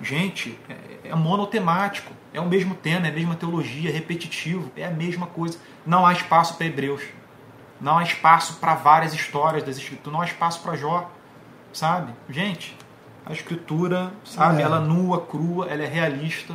Gente, 0.00 0.58
é, 0.68 1.08
é 1.08 1.14
monotemático, 1.14 2.12
é 2.32 2.40
o 2.40 2.46
mesmo 2.46 2.74
tema, 2.74 3.06
é 3.06 3.10
a 3.10 3.12
mesma 3.12 3.34
teologia, 3.34 3.90
é 3.90 3.92
repetitivo, 3.92 4.70
é 4.76 4.84
a 4.84 4.90
mesma 4.90 5.26
coisa. 5.26 5.58
Não 5.84 6.06
há 6.06 6.12
espaço 6.12 6.56
para 6.56 6.66
Hebreus. 6.66 7.02
Não 7.80 7.98
há 7.98 8.02
espaço 8.02 8.54
para 8.54 8.74
várias 8.74 9.14
histórias 9.14 9.62
das 9.62 9.76
Escrituras, 9.76 10.12
não 10.12 10.20
há 10.20 10.24
espaço 10.24 10.60
para 10.62 10.76
Jó 10.76 11.10
sabe? 11.72 12.12
Gente, 12.28 12.76
a 13.24 13.32
escritura, 13.32 14.12
sabe, 14.24 14.60
é. 14.60 14.64
ela 14.64 14.80
nua, 14.80 15.20
crua, 15.20 15.66
ela 15.66 15.82
é 15.82 15.86
realista 15.86 16.54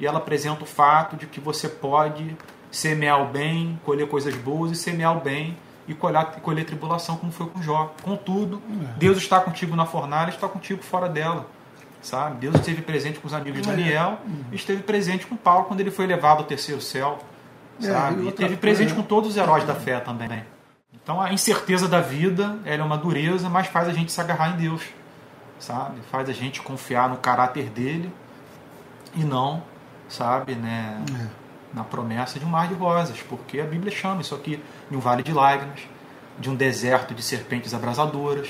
e 0.00 0.06
ela 0.06 0.18
apresenta 0.18 0.62
o 0.62 0.66
fato 0.66 1.16
de 1.16 1.26
que 1.26 1.40
você 1.40 1.68
pode 1.68 2.36
semear 2.70 3.22
o 3.22 3.26
bem, 3.26 3.80
colher 3.84 4.08
coisas 4.08 4.34
boas 4.34 4.70
e 4.70 4.74
semear 4.74 5.16
o 5.16 5.20
bem 5.20 5.56
e 5.86 5.94
colher, 5.94 6.26
colher 6.42 6.64
tribulação, 6.64 7.16
como 7.16 7.32
foi 7.32 7.46
com 7.46 7.62
Jó. 7.62 7.94
Contudo, 8.02 8.60
é. 8.68 8.98
Deus 8.98 9.18
está 9.18 9.40
contigo 9.40 9.74
na 9.74 9.86
fornalha, 9.86 10.30
está 10.30 10.48
contigo 10.48 10.82
fora 10.82 11.08
dela. 11.08 11.46
Sabe? 12.00 12.36
Deus 12.36 12.54
esteve 12.54 12.80
presente 12.80 13.18
com 13.18 13.26
os 13.26 13.34
amigos 13.34 13.60
de 13.60 13.68
é. 13.68 13.72
Daniel, 13.72 14.18
é. 14.52 14.54
esteve 14.54 14.82
presente 14.82 15.26
com 15.26 15.36
Paulo 15.36 15.64
quando 15.64 15.80
ele 15.80 15.90
foi 15.90 16.06
levado 16.06 16.38
ao 16.38 16.44
terceiro 16.44 16.80
céu. 16.80 17.18
É, 17.80 17.86
sabe? 17.86 18.22
e 18.22 18.28
esteve 18.28 18.56
presente 18.56 18.94
com 18.94 19.02
todos 19.02 19.30
os 19.30 19.36
heróis 19.36 19.64
da 19.64 19.74
fé 19.74 20.00
também. 20.00 20.44
Então 20.92 21.20
a 21.20 21.32
incerteza 21.32 21.88
da 21.88 22.00
vida 22.00 22.58
é 22.64 22.80
uma 22.82 22.96
dureza, 22.96 23.48
mas 23.48 23.66
faz 23.66 23.88
a 23.88 23.92
gente 23.92 24.12
se 24.12 24.20
agarrar 24.20 24.50
em 24.54 24.56
Deus. 24.56 24.82
Sabe? 25.58 26.00
Faz 26.10 26.28
a 26.28 26.32
gente 26.32 26.60
confiar 26.60 27.08
no 27.08 27.16
caráter 27.16 27.68
dele 27.70 28.12
e 29.14 29.24
não, 29.24 29.62
sabe, 30.08 30.54
né? 30.54 31.02
É 31.34 31.48
na 31.72 31.84
promessa 31.84 32.38
de 32.38 32.44
um 32.44 32.48
mar 32.48 32.68
de 32.68 32.74
rosas, 32.74 33.20
porque 33.22 33.60
a 33.60 33.64
Bíblia 33.64 33.92
chama 33.92 34.20
isso 34.20 34.34
aqui 34.34 34.60
de 34.90 34.96
um 34.96 35.00
vale 35.00 35.22
de 35.22 35.32
lágrimas, 35.32 35.80
de 36.38 36.48
um 36.48 36.54
deserto 36.54 37.14
de 37.14 37.22
serpentes 37.22 37.74
abrasadoras, 37.74 38.48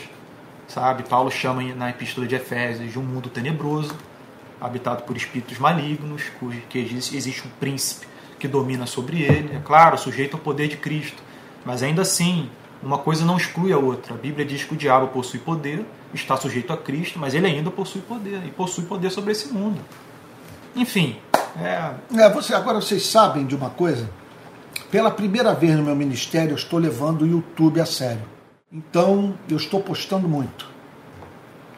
sabe? 0.66 1.02
Paulo 1.02 1.30
chama 1.30 1.62
na 1.74 1.90
Epístola 1.90 2.26
de 2.26 2.34
Efésios 2.34 2.92
de 2.92 2.98
um 2.98 3.02
mundo 3.02 3.28
tenebroso, 3.28 3.96
habitado 4.60 5.02
por 5.02 5.16
espíritos 5.16 5.58
malignos, 5.58 6.22
que 6.68 6.78
existe 6.78 7.46
um 7.46 7.50
príncipe 7.58 8.06
que 8.38 8.48
domina 8.48 8.86
sobre 8.86 9.22
ele, 9.22 9.56
é 9.56 9.60
claro, 9.60 9.98
sujeito 9.98 10.36
ao 10.36 10.42
poder 10.42 10.68
de 10.68 10.76
Cristo, 10.76 11.22
mas 11.64 11.82
ainda 11.82 12.02
assim, 12.02 12.48
uma 12.82 12.98
coisa 12.98 13.24
não 13.24 13.36
exclui 13.36 13.72
a 13.72 13.78
outra. 13.78 14.14
A 14.14 14.16
Bíblia 14.16 14.46
diz 14.46 14.64
que 14.64 14.74
o 14.74 14.76
diabo 14.76 15.08
possui 15.08 15.40
poder, 15.40 15.84
está 16.14 16.36
sujeito 16.36 16.72
a 16.72 16.76
Cristo, 16.76 17.18
mas 17.18 17.34
ele 17.34 17.46
ainda 17.46 17.70
possui 17.70 18.00
poder, 18.00 18.40
e 18.46 18.50
possui 18.50 18.84
poder 18.84 19.10
sobre 19.10 19.32
esse 19.32 19.52
mundo. 19.52 19.80
Enfim, 20.76 21.16
é. 21.60 22.22
é 22.22 22.30
você, 22.30 22.54
agora 22.54 22.80
vocês 22.80 23.04
sabem 23.06 23.46
de 23.46 23.54
uma 23.54 23.70
coisa? 23.70 24.08
Pela 24.90 25.10
primeira 25.10 25.52
vez 25.54 25.76
no 25.76 25.82
meu 25.82 25.96
ministério, 25.96 26.52
eu 26.52 26.56
estou 26.56 26.78
levando 26.78 27.22
o 27.22 27.26
YouTube 27.26 27.80
a 27.80 27.86
sério. 27.86 28.22
Então, 28.72 29.34
eu 29.48 29.56
estou 29.56 29.80
postando 29.80 30.28
muito. 30.28 30.68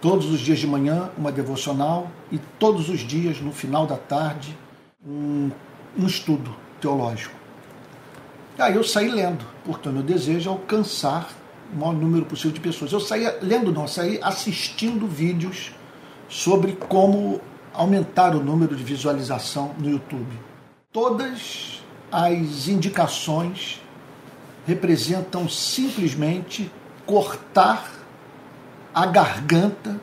Todos 0.00 0.26
os 0.26 0.40
dias 0.40 0.58
de 0.58 0.66
manhã, 0.66 1.10
uma 1.16 1.32
devocional, 1.32 2.10
e 2.30 2.38
todos 2.58 2.88
os 2.88 3.00
dias, 3.00 3.40
no 3.40 3.52
final 3.52 3.86
da 3.86 3.96
tarde, 3.96 4.56
um, 5.06 5.50
um 5.98 6.06
estudo 6.06 6.54
teológico. 6.80 7.34
Aí 8.58 8.74
eu 8.74 8.84
saí 8.84 9.08
lendo, 9.08 9.44
porque 9.64 9.88
o 9.88 9.92
meu 9.92 10.02
desejo 10.02 10.50
é 10.50 10.52
alcançar 10.52 11.30
o 11.72 11.76
maior 11.76 11.94
número 11.94 12.26
possível 12.26 12.52
de 12.52 12.60
pessoas. 12.60 12.92
Eu 12.92 13.00
saí 13.00 13.24
lendo, 13.40 13.72
não, 13.72 13.86
saí 13.86 14.18
assistindo 14.22 15.06
vídeos 15.06 15.72
sobre 16.28 16.72
como 16.72 17.40
aumentar 17.72 18.34
o 18.34 18.42
número 18.42 18.76
de 18.76 18.82
visualização 18.82 19.74
no 19.78 19.88
YouTube. 19.88 20.38
Todas 20.92 21.82
as 22.10 22.68
indicações 22.68 23.80
representam 24.66 25.48
simplesmente 25.48 26.70
cortar 27.06 27.90
a 28.92 29.06
garganta 29.06 30.00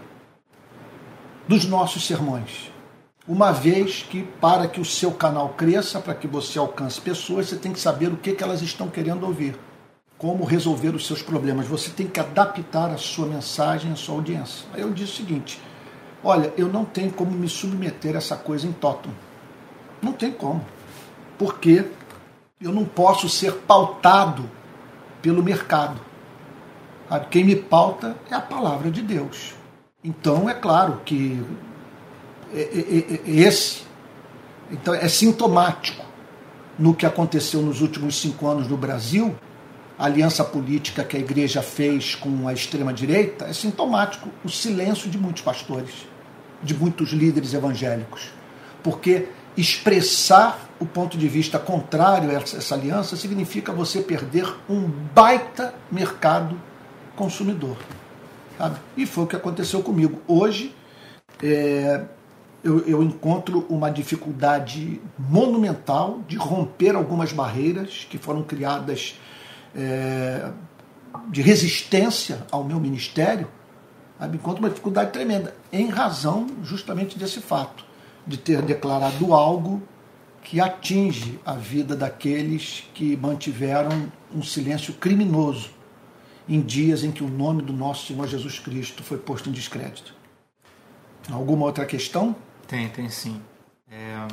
dos 1.48 1.66
nossos 1.66 2.06
sermões. 2.06 2.72
Uma 3.28 3.52
vez 3.52 4.04
que, 4.10 4.24
para 4.24 4.68
que 4.68 4.80
o 4.80 4.86
seu 4.86 5.12
canal 5.12 5.50
cresça, 5.50 6.00
para 6.00 6.16
que 6.16 6.28
você 6.28 6.58
alcance 6.58 7.02
pessoas, 7.02 7.50
você 7.50 7.58
tem 7.58 7.74
que 7.74 7.80
saber 7.80 8.08
o 8.08 8.16
que, 8.16 8.34
que 8.34 8.42
elas 8.42 8.62
estão 8.62 8.88
querendo 8.88 9.26
ouvir, 9.26 9.60
como 10.18 10.46
resolver 10.46 10.96
os 10.96 11.06
seus 11.06 11.22
problemas. 11.22 11.68
Você 11.68 11.90
tem 11.90 12.08
que 12.08 12.22
adaptar 12.22 12.90
a 12.90 12.98
sua 12.98 13.28
mensagem 13.28 13.92
à 13.92 13.96
sua 13.98 14.16
audiência. 14.16 14.66
Aí 14.74 14.80
eu 14.80 14.92
disse 14.92 15.12
o 15.12 15.16
seguinte: 15.18 15.62
Olha, 16.24 16.54
eu 16.58 16.70
não 16.70 16.86
tenho 16.86 17.12
como 17.12 17.32
me 17.32 17.50
submeter 17.50 18.16
a 18.16 18.20
essa 18.20 18.38
coisa 18.38 18.66
em 18.66 18.72
totum. 18.72 19.12
Não 20.02 20.14
tem 20.14 20.32
como. 20.32 20.66
Porque 21.38 21.86
eu 22.62 22.72
não 22.72 22.86
posso 22.86 23.28
ser 23.28 23.54
pautado 23.54 24.50
pelo 25.22 25.44
mercado. 25.44 26.00
Quem 27.30 27.44
me 27.44 27.56
pauta 27.56 28.16
é 28.32 28.36
a 28.36 28.42
palavra 28.42 28.90
de 28.90 29.02
Deus. 29.02 29.54
Então 30.04 30.50
é 30.50 30.54
claro 30.54 31.02
que 31.04 31.44
esse 32.54 33.88
então 34.72 34.94
é 34.94 35.08
sintomático 35.08 36.06
no 36.78 36.94
que 36.94 37.06
aconteceu 37.06 37.62
nos 37.62 37.82
últimos 37.82 38.20
cinco 38.20 38.48
anos 38.48 38.68
no 38.68 38.78
Brasil, 38.78 39.36
a 39.98 40.06
aliança 40.06 40.44
política 40.44 41.04
que 41.04 41.18
a 41.18 41.20
igreja 41.20 41.62
fez 41.62 42.14
com 42.14 42.48
a 42.48 42.54
extrema-direita, 42.54 43.46
é 43.46 43.54
sintomático 43.54 44.30
o 44.44 44.50
silêncio 44.50 45.10
de 45.10 45.18
muitos 45.18 45.42
pastores 45.42 46.06
de 46.62 46.74
muitos 46.74 47.12
líderes 47.12 47.54
evangélicos. 47.54 48.32
Porque 48.84 49.28
expressar 49.56 50.70
o 50.80 50.86
ponto 50.86 51.18
de 51.18 51.28
vista 51.28 51.58
contrário 51.58 52.30
a 52.30 52.34
essa 52.34 52.76
aliança 52.76 53.16
significa 53.16 53.72
você 53.72 54.02
perder 54.02 54.48
um 54.70 54.88
baita 55.14 55.74
mercado 55.92 56.60
consumidor. 57.16 57.78
Sabe? 58.58 58.78
E 58.96 59.06
foi 59.06 59.24
o 59.24 59.28
que 59.28 59.36
aconteceu 59.36 59.82
comigo. 59.82 60.22
Hoje 60.28 60.76
é, 61.42 62.06
eu, 62.68 62.80
eu 62.86 63.04
encontro 63.04 63.66
uma 63.70 63.90
dificuldade 63.90 65.02
monumental 65.18 66.22
de 66.28 66.36
romper 66.36 66.96
algumas 66.96 67.32
barreiras 67.32 68.06
que 68.10 68.18
foram 68.18 68.44
criadas 68.44 69.16
é, 69.76 70.52
de 71.30 71.42
resistência 71.42 72.46
ao 72.52 72.64
meu 72.64 72.80
ministério 72.80 73.48
encontra 74.34 74.60
uma 74.60 74.70
dificuldade 74.70 75.12
tremenda, 75.12 75.56
em 75.72 75.90
razão 75.90 76.48
justamente 76.64 77.20
desse 77.20 77.40
fato, 77.40 77.86
de 78.26 78.36
ter 78.36 78.62
declarado 78.64 79.34
algo 79.34 79.82
que 80.42 80.60
atinge 80.60 81.40
a 81.46 81.54
vida 81.54 81.96
daqueles 81.96 82.90
que 82.94 83.16
mantiveram 83.16 84.12
um 84.34 84.42
silêncio 84.42 84.94
criminoso 84.94 85.70
em 86.50 86.62
dias 86.62 87.04
em 87.04 87.12
que 87.12 87.24
o 87.24 87.28
nome 87.28 87.62
do 87.62 87.74
nosso 87.74 88.08
Senhor 88.08 88.28
Jesus 88.28 88.58
Cristo 88.58 89.04
foi 89.04 89.18
posto 89.18 89.50
em 89.50 89.52
descrédito. 89.52 90.16
Alguma 91.30 91.66
outra 91.66 91.86
questão? 91.86 92.36
Tem, 92.68 92.90
tem 92.90 93.10
sim. 93.10 93.42
É, 93.90 94.28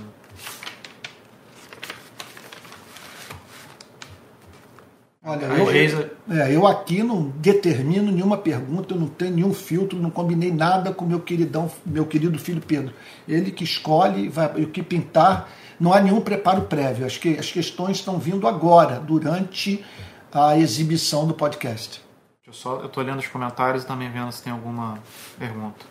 Olha, 5.27 5.47
eu, 5.47 6.11
é, 6.37 6.55
eu 6.55 6.67
aqui 6.67 7.03
não 7.03 7.31
determino 7.31 8.13
nenhuma 8.13 8.37
pergunta, 8.37 8.93
eu 8.93 9.01
não 9.01 9.09
tenho 9.09 9.35
nenhum 9.35 9.55
filtro, 9.55 9.99
não 9.99 10.11
combinei 10.11 10.53
nada 10.53 10.93
com 10.93 11.07
meu 11.07 11.19
queridão, 11.19 11.71
meu 11.87 12.05
querido 12.05 12.39
filho 12.39 12.61
Pedro. 12.61 12.93
Ele 13.27 13.51
que 13.51 13.65
escolhe 13.65 14.29
vai, 14.29 14.49
o 14.61 14.69
que 14.69 14.83
pintar, 14.83 15.49
não 15.81 15.95
há 15.95 16.01
nenhum 16.01 16.21
preparo 16.21 16.63
prévio. 16.63 17.07
As, 17.07 17.17
que, 17.17 17.39
as 17.39 17.51
questões 17.51 17.97
estão 17.97 18.19
vindo 18.19 18.47
agora, 18.47 19.01
durante 19.01 19.83
a 20.31 20.59
exibição 20.59 21.27
do 21.27 21.33
podcast. 21.33 22.03
Eu 22.47 22.53
só 22.53 22.81
eu 22.81 22.87
estou 22.87 23.03
lendo 23.03 23.21
os 23.21 23.27
comentários 23.27 23.85
e 23.85 23.87
também 23.87 24.11
vendo 24.11 24.31
se 24.31 24.43
tem 24.43 24.53
alguma 24.53 24.99
pergunta. 25.39 25.87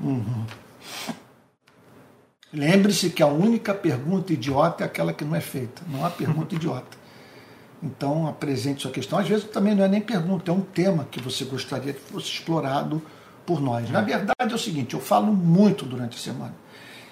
Uhum. 0.00 0.44
Lembre-se 2.52 3.10
que 3.10 3.22
a 3.22 3.26
única 3.26 3.72
pergunta 3.72 4.32
idiota 4.32 4.84
é 4.84 4.86
aquela 4.86 5.12
que 5.12 5.24
não 5.24 5.34
é 5.34 5.40
feita. 5.40 5.82
Não 5.88 6.04
há 6.04 6.10
pergunta 6.10 6.54
idiota. 6.54 6.98
Então 7.82 8.28
apresente 8.28 8.82
sua 8.82 8.90
questão. 8.90 9.18
Às 9.18 9.28
vezes 9.28 9.44
também 9.44 9.74
não 9.74 9.84
é 9.84 9.88
nem 9.88 10.00
pergunta, 10.00 10.50
é 10.50 10.54
um 10.54 10.60
tema 10.60 11.06
que 11.10 11.20
você 11.20 11.44
gostaria 11.44 11.92
que 11.92 12.00
fosse 12.00 12.26
explorado 12.26 13.02
por 13.46 13.60
nós. 13.60 13.90
Na 13.90 14.02
verdade 14.02 14.52
é 14.52 14.54
o 14.54 14.58
seguinte, 14.58 14.94
eu 14.94 15.00
falo 15.00 15.32
muito 15.32 15.84
durante 15.84 16.16
a 16.16 16.20
semana. 16.20 16.54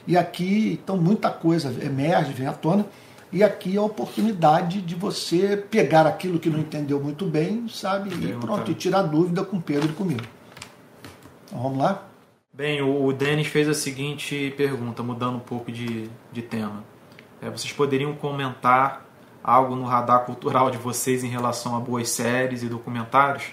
E 0.07 0.17
aqui, 0.17 0.79
então, 0.83 0.97
muita 0.97 1.31
coisa 1.31 1.75
emerge, 1.85 2.33
vem 2.33 2.47
à 2.47 2.53
tona. 2.53 2.87
E 3.33 3.45
aqui 3.45 3.77
é 3.77 3.79
a 3.79 3.83
oportunidade 3.83 4.81
de 4.83 4.95
você 4.95 5.57
pegar 5.57 6.07
aquilo 6.07 6.39
que 6.39 6.51
não 6.51 6.59
entendeu 6.59 7.01
muito 7.01 7.27
bem, 7.27 7.69
sabe? 7.69 8.11
E 8.13 8.33
pronto, 8.35 8.71
e 8.71 8.75
tirar 8.75 9.03
dúvida 9.03 9.45
com 9.45 9.61
Pedro 9.61 9.91
e 9.91 9.93
comigo. 9.93 10.25
Então, 11.47 11.63
vamos 11.63 11.79
lá? 11.79 12.10
Bem, 12.61 12.83
o 12.83 13.11
Denis 13.11 13.47
fez 13.47 13.67
a 13.71 13.73
seguinte 13.73 14.53
pergunta, 14.55 15.03
mudando 15.03 15.37
um 15.37 15.41
pouco 15.41 15.73
de, 15.73 16.11
de 16.31 16.43
tema. 16.43 16.85
É, 17.41 17.49
vocês 17.49 17.73
poderiam 17.73 18.15
comentar 18.15 19.07
algo 19.43 19.75
no 19.75 19.87
radar 19.87 20.27
cultural 20.27 20.71
de 20.71 20.77
vocês 20.77 21.25
em 21.25 21.29
relação 21.29 21.75
a 21.75 21.81
boas 21.81 22.11
séries 22.11 22.63
e 22.63 22.69
documentários 22.69 23.45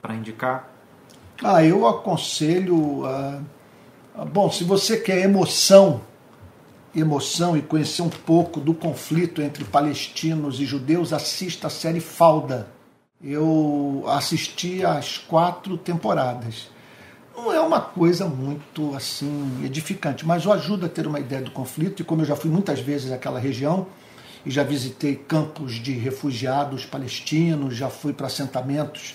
para 0.00 0.14
indicar? 0.14 0.72
Ah, 1.42 1.62
eu 1.62 1.86
aconselho. 1.86 3.02
Uh, 3.04 3.44
bom, 4.32 4.50
se 4.50 4.64
você 4.64 4.96
quer 4.96 5.18
emoção, 5.18 6.00
emoção 6.96 7.58
e 7.58 7.60
conhecer 7.60 8.00
um 8.00 8.08
pouco 8.08 8.60
do 8.60 8.72
conflito 8.72 9.42
entre 9.42 9.62
palestinos 9.62 10.58
e 10.58 10.64
judeus, 10.64 11.12
assista 11.12 11.66
a 11.66 11.70
série 11.70 12.00
Falda. 12.00 12.68
Eu 13.22 14.04
assisti 14.06 14.82
às 14.82 15.18
quatro 15.18 15.76
temporadas. 15.76 16.72
Não 17.36 17.52
é 17.52 17.60
uma 17.60 17.80
coisa 17.80 18.26
muito 18.26 18.94
assim 18.94 19.64
edificante, 19.64 20.24
mas 20.26 20.46
ajuda 20.46 20.86
a 20.86 20.88
ter 20.88 21.06
uma 21.06 21.18
ideia 21.18 21.42
do 21.42 21.50
conflito. 21.50 22.00
E 22.00 22.04
como 22.04 22.22
eu 22.22 22.26
já 22.26 22.36
fui 22.36 22.50
muitas 22.50 22.80
vezes 22.80 23.10
àquela 23.10 23.40
região, 23.40 23.86
e 24.46 24.50
já 24.50 24.62
visitei 24.62 25.16
campos 25.16 25.74
de 25.74 25.92
refugiados 25.92 26.84
palestinos, 26.84 27.74
já 27.76 27.88
fui 27.88 28.12
para 28.12 28.26
assentamentos 28.26 29.14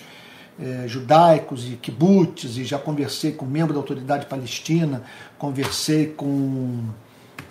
eh, 0.60 0.84
judaicos 0.86 1.66
e 1.66 1.76
kibbutz, 1.76 2.56
e 2.56 2.64
já 2.64 2.78
conversei 2.78 3.32
com 3.32 3.46
membro 3.46 3.72
da 3.72 3.78
autoridade 3.78 4.26
palestina, 4.26 5.02
conversei 5.38 6.08
com, 6.08 6.84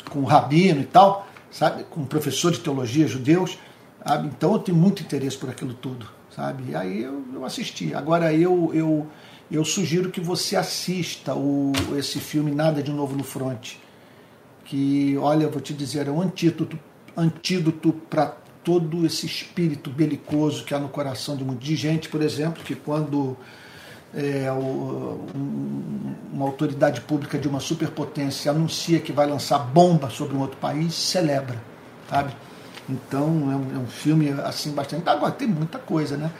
com 0.09 0.19
um 0.19 0.25
rabino 0.25 0.81
e 0.81 0.85
tal, 0.85 1.25
sabe, 1.49 1.85
com 1.85 2.05
professor 2.05 2.51
de 2.51 2.59
teologia 2.59 3.07
judeus. 3.07 3.57
Sabe? 4.05 4.27
Então 4.27 4.53
eu 4.53 4.59
tenho 4.59 4.77
muito 4.77 5.01
interesse 5.01 5.37
por 5.37 5.49
aquilo 5.49 5.73
tudo, 5.73 6.07
sabe? 6.35 6.71
E 6.71 6.75
aí 6.75 7.03
eu, 7.03 7.23
eu 7.33 7.45
assisti. 7.45 7.93
Agora 7.93 8.33
eu, 8.33 8.71
eu, 8.73 9.07
eu 9.51 9.65
sugiro 9.65 10.11
que 10.11 10.21
você 10.21 10.55
assista 10.55 11.33
o, 11.33 11.71
esse 11.97 12.19
filme 12.19 12.51
Nada 12.51 12.83
de 12.83 12.91
Novo 12.91 13.15
no 13.15 13.23
Front. 13.23 13.73
Que, 14.65 15.17
olha, 15.17 15.47
vou 15.47 15.59
te 15.59 15.73
dizer, 15.73 16.07
é 16.07 16.11
um 16.11 16.21
antídoto, 16.21 16.77
antídoto 17.17 17.91
para 17.91 18.37
todo 18.63 19.05
esse 19.05 19.25
espírito 19.25 19.89
belicoso 19.89 20.63
que 20.63 20.73
há 20.75 20.79
no 20.79 20.89
coração 20.89 21.35
de, 21.35 21.43
de 21.43 21.75
gente, 21.75 22.07
por 22.09 22.21
exemplo, 22.21 22.63
que 22.63 22.75
quando 22.75 23.35
é, 24.13 24.51
o, 24.51 25.25
um, 25.35 26.15
uma 26.33 26.45
autoridade 26.45 27.01
pública 27.01 27.37
de 27.37 27.47
uma 27.47 27.59
superpotência 27.59 28.51
anuncia 28.51 28.99
que 28.99 29.11
vai 29.11 29.25
lançar 29.25 29.59
bomba 29.59 30.09
sobre 30.09 30.35
um 30.35 30.41
outro 30.41 30.57
país, 30.57 30.93
celebra, 30.93 31.59
sabe? 32.07 32.31
Então 32.87 33.51
é 33.51 33.55
um, 33.55 33.75
é 33.75 33.79
um 33.79 33.87
filme 33.87 34.29
assim 34.43 34.71
bastante. 34.71 35.07
Agora 35.07 35.31
tem 35.31 35.47
muita 35.47 35.77
coisa, 35.77 36.17
né? 36.17 36.31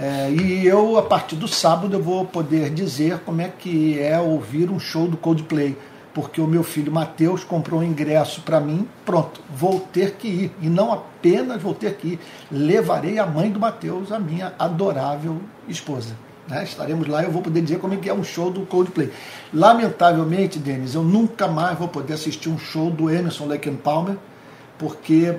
É, 0.00 0.30
e 0.30 0.66
eu, 0.66 0.96
a 0.96 1.02
partir 1.02 1.36
do 1.36 1.46
sábado, 1.46 1.94
eu 1.94 2.02
vou 2.02 2.24
poder 2.24 2.70
dizer 2.70 3.18
como 3.18 3.42
é 3.42 3.48
que 3.48 4.00
é 4.00 4.18
ouvir 4.18 4.70
um 4.70 4.80
show 4.80 5.06
do 5.06 5.18
Coldplay. 5.18 5.76
Porque 6.14 6.40
o 6.40 6.46
meu 6.46 6.64
filho 6.64 6.90
Matheus 6.90 7.44
comprou 7.44 7.80
um 7.80 7.84
ingresso 7.84 8.40
para 8.40 8.58
mim, 8.58 8.88
pronto, 9.04 9.40
vou 9.54 9.78
ter 9.78 10.12
que 10.12 10.26
ir. 10.26 10.52
E 10.60 10.68
não 10.68 10.90
apenas 10.90 11.62
vou 11.62 11.74
ter 11.74 11.94
que 11.94 12.08
ir, 12.14 12.20
levarei 12.50 13.18
a 13.18 13.26
mãe 13.26 13.50
do 13.50 13.60
Matheus, 13.60 14.10
a 14.10 14.18
minha 14.18 14.54
adorável 14.58 15.36
esposa. 15.68 16.16
Né? 16.48 16.64
Estaremos 16.64 17.06
lá 17.06 17.22
e 17.22 17.26
eu 17.26 17.30
vou 17.30 17.42
poder 17.42 17.60
dizer 17.60 17.78
como 17.78 17.94
é 17.94 17.96
que 17.98 18.08
é 18.08 18.14
um 18.14 18.24
show 18.24 18.50
do 18.50 18.62
Coldplay. 18.62 19.12
Lamentavelmente, 19.52 20.58
Denis, 20.58 20.94
eu 20.94 21.04
nunca 21.04 21.46
mais 21.46 21.78
vou 21.78 21.86
poder 21.88 22.14
assistir 22.14 22.48
um 22.48 22.58
show 22.58 22.90
do 22.90 23.08
Emerson 23.08 23.46
Lake 23.46 23.70
Palmer, 23.70 24.16
porque 24.78 25.36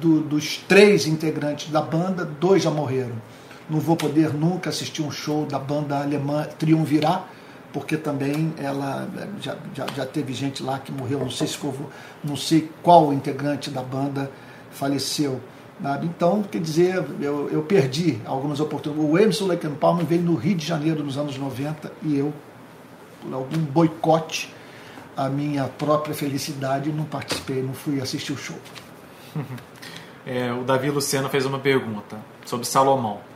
do, 0.00 0.20
dos 0.20 0.58
três 0.58 1.06
integrantes 1.06 1.70
da 1.70 1.80
banda, 1.80 2.24
dois 2.24 2.64
já 2.64 2.70
morreram. 2.70 3.14
Não 3.72 3.80
vou 3.80 3.96
poder 3.96 4.34
nunca 4.34 4.68
assistir 4.68 5.00
um 5.00 5.10
show 5.10 5.46
da 5.46 5.58
banda 5.58 5.98
alemã 5.98 6.46
Triunvirat, 6.58 7.22
porque 7.72 7.96
também 7.96 8.52
ela 8.58 9.08
já, 9.40 9.56
já, 9.74 9.86
já, 9.96 10.04
teve 10.04 10.34
gente 10.34 10.62
lá 10.62 10.78
que 10.78 10.92
morreu, 10.92 11.20
não 11.20 11.30
sei 11.30 11.46
se 11.46 11.56
foi, 11.56 11.72
não 12.22 12.36
sei 12.36 12.70
qual 12.82 13.14
integrante 13.14 13.70
da 13.70 13.82
banda 13.82 14.30
faleceu. 14.70 15.40
Sabe? 15.82 16.04
Então, 16.04 16.42
quer 16.42 16.60
dizer, 16.60 17.02
eu, 17.18 17.48
eu 17.48 17.62
perdi 17.62 18.20
algumas 18.26 18.60
oportunidades. 18.60 19.10
O 19.10 19.18
Emerson 19.18 19.46
Lake 19.46 19.66
Palmer 19.70 20.04
veio 20.04 20.20
no 20.20 20.34
Rio 20.34 20.54
de 20.54 20.66
Janeiro 20.66 21.02
nos 21.02 21.16
anos 21.16 21.38
90 21.38 21.90
e 22.02 22.18
eu, 22.18 22.30
por 23.22 23.32
algum 23.32 23.58
boicote, 23.58 24.54
a 25.16 25.30
minha 25.30 25.64
própria 25.64 26.14
felicidade, 26.14 26.92
não 26.92 27.04
participei, 27.04 27.62
não 27.62 27.72
fui 27.72 28.02
assistir 28.02 28.34
o 28.34 28.36
show. 28.36 28.58
É, 30.24 30.52
o 30.52 30.62
Davi 30.62 30.88
Luceno 30.88 31.28
fez 31.28 31.44
uma 31.44 31.58
pergunta 31.58 32.16
sobre 32.46 32.64
Salomão. 32.64 33.31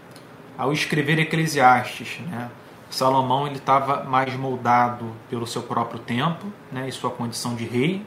Ao 0.57 0.73
escrever 0.73 1.19
Eclesiastes, 1.19 2.19
né, 2.29 2.51
Salomão 2.91 3.47
ele 3.47 3.57
estava 3.57 4.05
mais 4.05 4.35
moldado 4.37 5.13
pelo 5.29 5.47
seu 5.47 5.63
próprio 5.63 5.99
tempo 6.01 6.47
né, 6.73 6.89
e 6.89 6.93
sua 6.93 7.11
condição 7.11 7.55
de 7.55 7.65
rei 7.65 8.05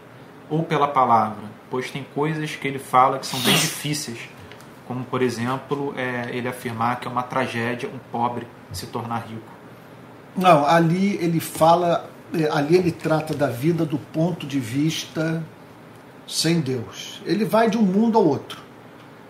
ou 0.50 0.64
pela 0.64 0.88
palavra? 0.88 1.44
Pois 1.70 1.92
tem 1.92 2.06
coisas 2.16 2.56
que 2.56 2.68
ele 2.68 2.80
fala 2.80 3.20
que 3.20 3.28
são 3.28 3.40
bem 3.42 3.54
difíceis, 3.56 4.20
como 4.88 5.04
por 5.04 5.22
exemplo 5.22 5.94
é, 5.96 6.30
ele 6.32 6.48
afirmar 6.48 7.00
que 7.00 7.08
é 7.08 7.12
uma 7.12 7.24
tragédia 7.24 7.90
um 7.90 8.00
pobre 8.12 8.48
se 8.72 8.88
tornar 8.88 9.28
rico. 9.28 9.52
Não, 10.36 10.66
ali 10.66 11.18
ele 11.22 11.40
fala, 11.40 12.10
é, 12.34 12.50
ali 12.50 12.76
ele 12.76 12.92
trata 12.92 13.34
da 13.34 13.48
vida 13.48 13.86
do 13.86 13.98
ponto 13.98 14.48
de 14.48 14.60
vista 14.60 15.44
sem 16.28 16.62
Deus. 16.62 17.22
Ele 17.26 17.44
vai 17.44 17.70
de 17.70 17.78
um 17.78 17.82
mundo 17.82 18.18
ao 18.18 18.26
outro. 18.26 18.69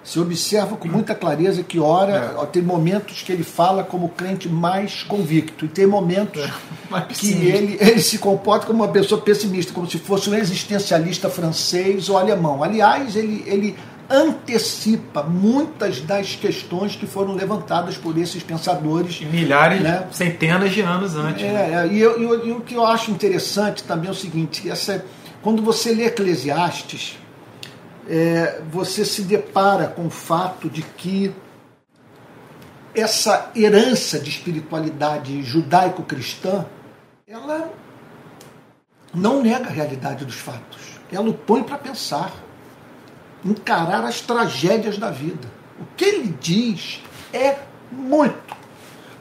Se 0.04 0.20
observa 0.20 0.76
com 0.76 0.88
muita 0.88 1.14
clareza 1.14 1.62
que, 1.62 1.80
ora, 1.80 2.36
é. 2.42 2.46
tem 2.48 2.64
momentos 2.64 3.22
que 3.22 3.32
ele 3.32 3.44
fala 3.44 3.84
como 3.84 4.10
crente 4.10 4.48
mais 4.48 5.04
convicto, 5.04 5.66
e 5.66 5.68
tem 5.68 5.86
momentos 5.86 6.42
é. 6.42 7.02
que 7.14 7.34
ele, 7.34 7.78
ele 7.80 8.02
se 8.02 8.18
comporta 8.18 8.66
como 8.66 8.84
uma 8.84 8.92
pessoa 8.92 9.22
pessimista, 9.22 9.74
como 9.74 9.90
se 9.90 10.00
fosse 10.00 10.30
um 10.30 10.34
existencialista 10.34 11.30
francês 11.30 12.10
ou 12.10 12.18
alemão. 12.18 12.64
Aliás, 12.64 13.16
ele, 13.16 13.44
ele 13.46 13.76
antecipa 14.10 15.22
muitas 15.22 16.02
das 16.02 16.36
questões 16.36 16.96
que 16.96 17.06
foram 17.06 17.36
levantadas 17.36 17.96
por 17.96 18.18
esses 18.18 18.42
pensadores. 18.42 19.20
E 19.22 19.26
milhares, 19.26 19.82
né? 19.82 20.08
centenas 20.12 20.72
de 20.72 20.82
anos 20.82 21.16
antes. 21.16 21.44
É, 21.44 21.52
né? 21.52 21.90
e, 21.92 22.00
eu, 22.00 22.20
eu, 22.20 22.48
e 22.48 22.52
o 22.52 22.62
que 22.62 22.74
eu 22.74 22.86
acho 22.86 23.12
interessante 23.12 23.84
também 23.84 24.08
é 24.08 24.12
o 24.12 24.16
seguinte: 24.16 24.68
essa, 24.70 25.06
quando 25.44 25.62
você 25.62 25.94
lê 25.94 26.06
Eclesiastes 26.06 27.20
é, 28.10 28.60
você 28.72 29.06
se 29.06 29.22
depara 29.22 29.88
com 29.88 30.08
o 30.08 30.10
fato 30.10 30.68
de 30.68 30.82
que 30.82 31.32
essa 32.96 33.52
herança 33.56 34.20
de 34.20 34.32
espiritualidade 34.32 35.44
judaico-cristã, 35.44 36.66
ela 37.28 37.72
não 39.14 39.44
nega 39.44 39.68
a 39.68 39.72
realidade 39.72 40.26
dos 40.26 40.36
fatos. 40.36 41.00
Ela 41.12 41.30
o 41.30 41.34
põe 41.34 41.62
para 41.62 41.78
pensar, 41.78 42.34
encarar 43.46 44.04
as 44.04 44.22
tragédias 44.22 44.98
da 44.98 45.12
vida. 45.12 45.48
O 45.80 45.86
que 45.96 46.06
ele 46.06 46.36
diz 46.42 47.02
é 47.32 47.60
muito, 47.92 48.58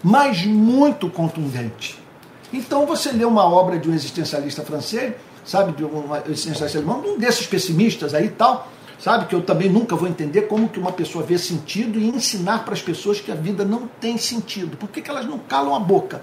mas 0.03 0.47
muito 0.47 1.11
contundente. 1.11 2.03
Então 2.51 2.87
você 2.87 3.13
lê 3.13 3.25
uma 3.25 3.45
obra 3.45 3.79
de 3.79 3.91
um 3.91 3.95
existencialista 3.95 4.63
francês, 4.63 5.15
sabe, 5.45 5.73
de 5.73 5.85
um 5.85 6.05
existencialista 6.27 6.79
alemão, 6.79 7.03
um 7.07 7.19
desses 7.19 7.47
pessimistas 7.47 8.15
aí 8.15 8.27
e 8.27 8.31
tal, 8.31 8.69
sabe? 8.99 9.27
Que 9.27 9.35
eu 9.35 9.43
também 9.43 9.69
nunca 9.69 9.95
vou 9.95 10.09
entender 10.09 10.43
como 10.43 10.69
que 10.69 10.79
uma 10.79 10.93
pessoa 10.93 11.25
vê 11.25 11.39
sentido 11.39 11.99
e 11.99 12.09
ensinar 12.09 12.65
para 12.65 12.75
as 12.75 12.83
pessoas 12.83 13.21
que 13.21 13.31
a 13.31 13.35
vida 13.35 13.65
não 13.65 13.87
tem 14.01 14.19
sentido. 14.19 14.77
Por 14.77 14.89
que, 14.89 15.01
que 15.01 15.11
elas 15.11 15.27
não 15.27 15.39
calam 15.39 15.75
a 15.75 15.81
boca? 15.81 16.23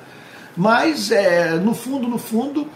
Mas, 0.55 1.11
é, 1.11 1.55
no 1.55 1.73
fundo, 1.73 2.07
no 2.07 2.17
fundo, 2.17 2.67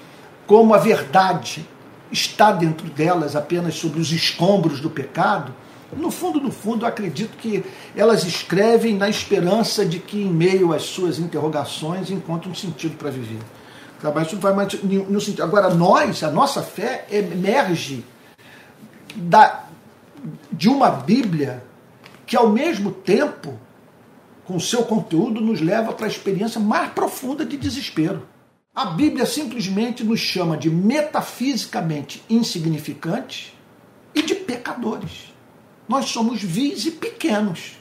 como 0.48 0.74
a 0.74 0.78
verdade 0.78 1.68
está 2.12 2.52
dentro 2.52 2.88
delas 2.90 3.36
apenas 3.36 3.76
sobre 3.76 4.00
os 4.00 4.12
escombros 4.12 4.82
do 4.82 4.90
pecado, 4.90 5.54
no 5.96 6.12
fundo, 6.12 6.40
no 6.40 6.52
fundo, 6.52 6.86
eu 6.86 6.90
acredito 6.90 7.36
que 7.38 7.64
elas 7.96 8.24
escrevem 8.24 8.96
na 8.96 9.10
esperança 9.10 9.84
de 9.86 9.98
que, 10.00 10.22
em 10.22 10.30
meio 10.30 10.72
às 10.72 10.84
suas 10.84 11.18
interrogações, 11.18 12.12
encontrem 12.12 12.52
um 12.52 12.56
sentido 12.56 12.96
para 12.96 13.10
viver. 13.10 13.40
Mas 14.14 14.28
isso 14.28 14.38
vai 14.38 14.54
no 14.54 15.20
sentido. 15.20 15.44
Agora, 15.44 15.74
nós, 15.74 16.24
a 16.24 16.30
nossa 16.30 16.62
fé 16.62 17.06
emerge 17.12 18.06
da 19.16 19.64
de 20.52 20.70
uma 20.70 20.90
Bíblia 20.90 21.64
que, 22.26 22.36
ao 22.36 22.50
mesmo 22.50 22.92
tempo, 22.92 23.60
com 24.46 24.60
seu 24.60 24.84
conteúdo, 24.84 25.42
nos 25.42 25.62
leva 25.62 25.94
para 25.94 26.06
a 26.06 26.10
experiência 26.10 26.60
mais 26.60 26.92
profunda 26.92 27.46
de 27.46 27.58
desespero. 27.58 28.28
A 28.74 28.86
Bíblia 28.86 29.26
simplesmente 29.26 30.04
nos 30.04 30.20
chama 30.20 30.58
de 30.58 30.70
metafisicamente 30.70 32.24
insignificantes 32.30 33.54
e 34.14 34.22
de 34.22 34.36
pecadores. 34.36 35.34
Nós 35.88 36.06
somos 36.06 36.42
vis 36.42 36.86
e 36.86 36.92
pequenos. 36.92 37.78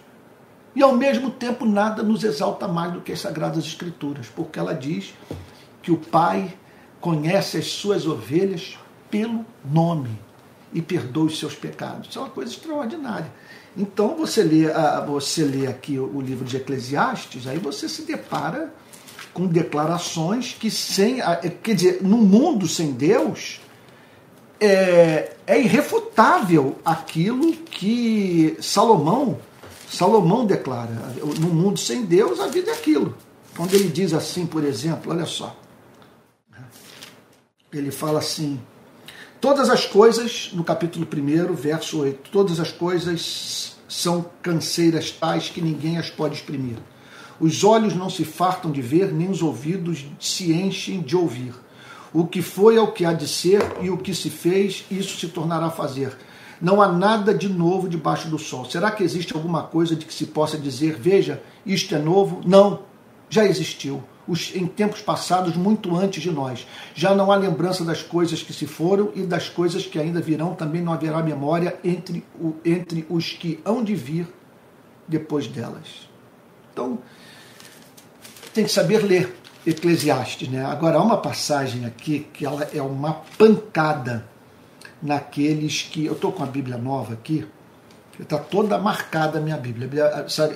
E 0.74 0.82
ao 0.82 0.96
mesmo 0.96 1.30
tempo 1.30 1.64
nada 1.64 2.02
nos 2.02 2.24
exalta 2.24 2.68
mais 2.68 2.92
do 2.92 3.00
que 3.00 3.12
as 3.12 3.20
Sagradas 3.20 3.64
Escrituras, 3.64 4.28
porque 4.34 4.58
ela 4.58 4.74
diz 4.74 5.14
que 5.82 5.90
o 5.90 5.98
Pai 5.98 6.54
conhece 7.00 7.58
as 7.58 7.66
suas 7.66 8.06
ovelhas 8.06 8.78
pelo 9.10 9.44
nome 9.64 10.27
e 10.72 10.82
perdoa 10.82 11.24
os 11.24 11.38
seus 11.38 11.54
pecados. 11.54 12.08
Isso 12.08 12.18
é 12.18 12.22
uma 12.22 12.30
coisa 12.30 12.52
extraordinária. 12.52 13.30
Então 13.76 14.16
você 14.16 14.42
lê, 14.42 14.64
você 15.06 15.44
lê 15.44 15.66
aqui 15.66 15.98
o 15.98 16.20
livro 16.20 16.44
de 16.44 16.56
Eclesiastes, 16.56 17.46
aí 17.46 17.58
você 17.58 17.88
se 17.88 18.02
depara 18.02 18.72
com 19.32 19.46
declarações 19.46 20.56
que 20.58 20.70
sem. 20.70 21.18
Quer 21.62 21.74
dizer, 21.74 22.02
no 22.02 22.16
mundo 22.16 22.66
sem 22.66 22.92
Deus, 22.92 23.60
é, 24.60 25.36
é 25.46 25.60
irrefutável 25.60 26.76
aquilo 26.84 27.52
que 27.52 28.56
Salomão, 28.60 29.38
Salomão 29.88 30.44
declara. 30.44 31.14
No 31.38 31.48
mundo 31.48 31.78
sem 31.78 32.04
Deus, 32.04 32.40
a 32.40 32.48
vida 32.48 32.70
é 32.70 32.74
aquilo. 32.74 33.16
Quando 33.56 33.74
ele 33.74 33.88
diz 33.88 34.12
assim, 34.12 34.46
por 34.46 34.64
exemplo, 34.64 35.12
olha 35.12 35.26
só. 35.26 35.56
Ele 37.72 37.90
fala 37.90 38.18
assim: 38.18 38.60
Todas 39.40 39.70
as 39.70 39.86
coisas, 39.86 40.50
no 40.52 40.64
capítulo 40.64 41.06
1, 41.06 41.54
verso 41.54 42.00
8, 42.00 42.28
todas 42.30 42.58
as 42.58 42.72
coisas 42.72 43.76
são 43.88 44.26
canseiras 44.42 45.12
tais 45.12 45.48
que 45.48 45.60
ninguém 45.60 45.96
as 45.96 46.10
pode 46.10 46.34
exprimir. 46.34 46.76
Os 47.38 47.62
olhos 47.62 47.94
não 47.94 48.10
se 48.10 48.24
fartam 48.24 48.72
de 48.72 48.82
ver, 48.82 49.12
nem 49.12 49.30
os 49.30 49.40
ouvidos 49.40 50.04
se 50.18 50.52
enchem 50.52 51.00
de 51.00 51.14
ouvir. 51.14 51.54
O 52.12 52.26
que 52.26 52.42
foi 52.42 52.76
é 52.76 52.80
o 52.80 52.90
que 52.90 53.04
há 53.04 53.12
de 53.12 53.28
ser, 53.28 53.62
e 53.80 53.90
o 53.90 53.96
que 53.96 54.12
se 54.12 54.28
fez, 54.28 54.84
isso 54.90 55.16
se 55.16 55.28
tornará 55.28 55.70
fazer. 55.70 56.18
Não 56.60 56.82
há 56.82 56.88
nada 56.88 57.32
de 57.32 57.48
novo 57.48 57.88
debaixo 57.88 58.28
do 58.28 58.40
sol. 58.40 58.64
Será 58.64 58.90
que 58.90 59.04
existe 59.04 59.36
alguma 59.36 59.62
coisa 59.62 59.94
de 59.94 60.04
que 60.04 60.12
se 60.12 60.26
possa 60.26 60.58
dizer, 60.58 60.96
veja, 60.98 61.40
isto 61.64 61.94
é 61.94 61.98
novo? 62.00 62.40
Não, 62.44 62.80
já 63.30 63.44
existiu. 63.44 64.02
Os, 64.28 64.54
em 64.54 64.66
tempos 64.66 65.00
passados, 65.00 65.56
muito 65.56 65.96
antes 65.96 66.22
de 66.22 66.30
nós. 66.30 66.66
Já 66.94 67.14
não 67.14 67.32
há 67.32 67.36
lembrança 67.36 67.84
das 67.84 68.02
coisas 68.02 68.42
que 68.42 68.52
se 68.52 68.66
foram 68.66 69.10
e 69.14 69.22
das 69.22 69.48
coisas 69.48 69.86
que 69.86 69.98
ainda 69.98 70.20
virão, 70.20 70.54
também 70.54 70.82
não 70.82 70.92
haverá 70.92 71.22
memória 71.22 71.76
entre, 71.82 72.22
o, 72.38 72.54
entre 72.64 73.06
os 73.08 73.30
que 73.30 73.58
hão 73.64 73.82
de 73.82 73.94
vir 73.94 74.28
depois 75.08 75.46
delas. 75.46 76.08
Então, 76.72 76.98
tem 78.52 78.64
que 78.64 78.70
saber 78.70 79.02
ler 79.04 79.34
Eclesiastes. 79.66 80.48
Né? 80.48 80.64
Agora, 80.64 80.98
há 80.98 81.02
uma 81.02 81.16
passagem 81.16 81.84
aqui 81.84 82.26
que 82.32 82.44
ela 82.44 82.68
é 82.72 82.82
uma 82.82 83.14
pancada 83.36 84.24
naqueles 85.02 85.82
que. 85.82 86.04
Eu 86.04 86.12
estou 86.12 86.32
com 86.32 86.42
a 86.42 86.46
Bíblia 86.46 86.76
nova 86.76 87.14
aqui, 87.14 87.46
está 88.22 88.38
toda 88.38 88.78
marcada 88.78 89.38
a 89.38 89.40
minha 89.40 89.56
Bíblia, 89.56 89.88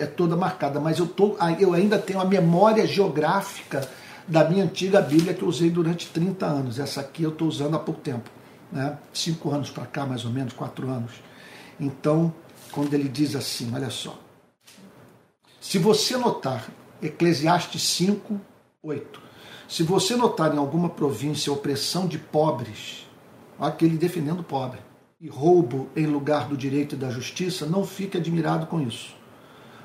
é 0.01 0.07
toda 0.07 0.37
marcada, 0.37 0.81
mas 0.81 0.99
eu, 0.99 1.07
tô, 1.07 1.37
eu 1.61 1.73
ainda 1.73 1.99
tenho 1.99 2.21
a 2.21 2.25
memória 2.25 2.87
geográfica 2.87 3.89
da 4.27 4.49
minha 4.49 4.65
antiga 4.65 5.01
Bíblia 5.01 5.35
que 5.35 5.43
eu 5.43 5.49
usei 5.49 5.71
durante 5.71 6.09
30 6.09 6.47
anos. 6.47 6.79
Essa 6.79 7.01
aqui 7.01 7.23
eu 7.23 7.31
estou 7.31 7.49
usando 7.49 7.77
há 7.77 7.79
pouco 7.79 8.01
tempo, 8.01 8.31
né? 8.71 8.99
cinco 9.13 9.51
anos 9.51 9.71
para 9.71 9.87
cá, 9.87 10.07
mais 10.07 10.25
ou 10.25 10.31
menos, 10.31 10.53
quatro 10.53 10.89
anos. 10.89 11.13
Então, 11.79 12.33
quando 12.71 12.95
ele 12.95 13.09
diz 13.09 13.37
assim, 13.37 13.73
olha 13.75 13.91
só. 13.91 14.19
Se 15.61 15.79
você 15.79 16.17
notar, 16.17 16.69
Eclesiastes 17.01 17.83
5, 17.83 18.41
8. 18.83 19.23
Se 19.69 19.83
você 19.83 20.17
notar 20.17 20.55
em 20.55 20.59
alguma 20.59 20.89
província 20.89 21.53
opressão 21.53 22.07
de 22.07 22.19
pobres, 22.19 23.07
aquele 23.59 23.97
defendendo 23.97 24.41
o 24.41 24.45
pobre, 24.45 24.81
e 25.23 25.29
roubo 25.29 25.89
em 25.95 26.05
lugar 26.05 26.49
do 26.49 26.57
direito 26.57 26.97
e 26.97 26.99
da 26.99 27.09
justiça, 27.09 27.65
não 27.65 27.87
fique 27.87 28.19
admirado 28.19 28.67
com 28.67 28.81
isso. 28.81 29.15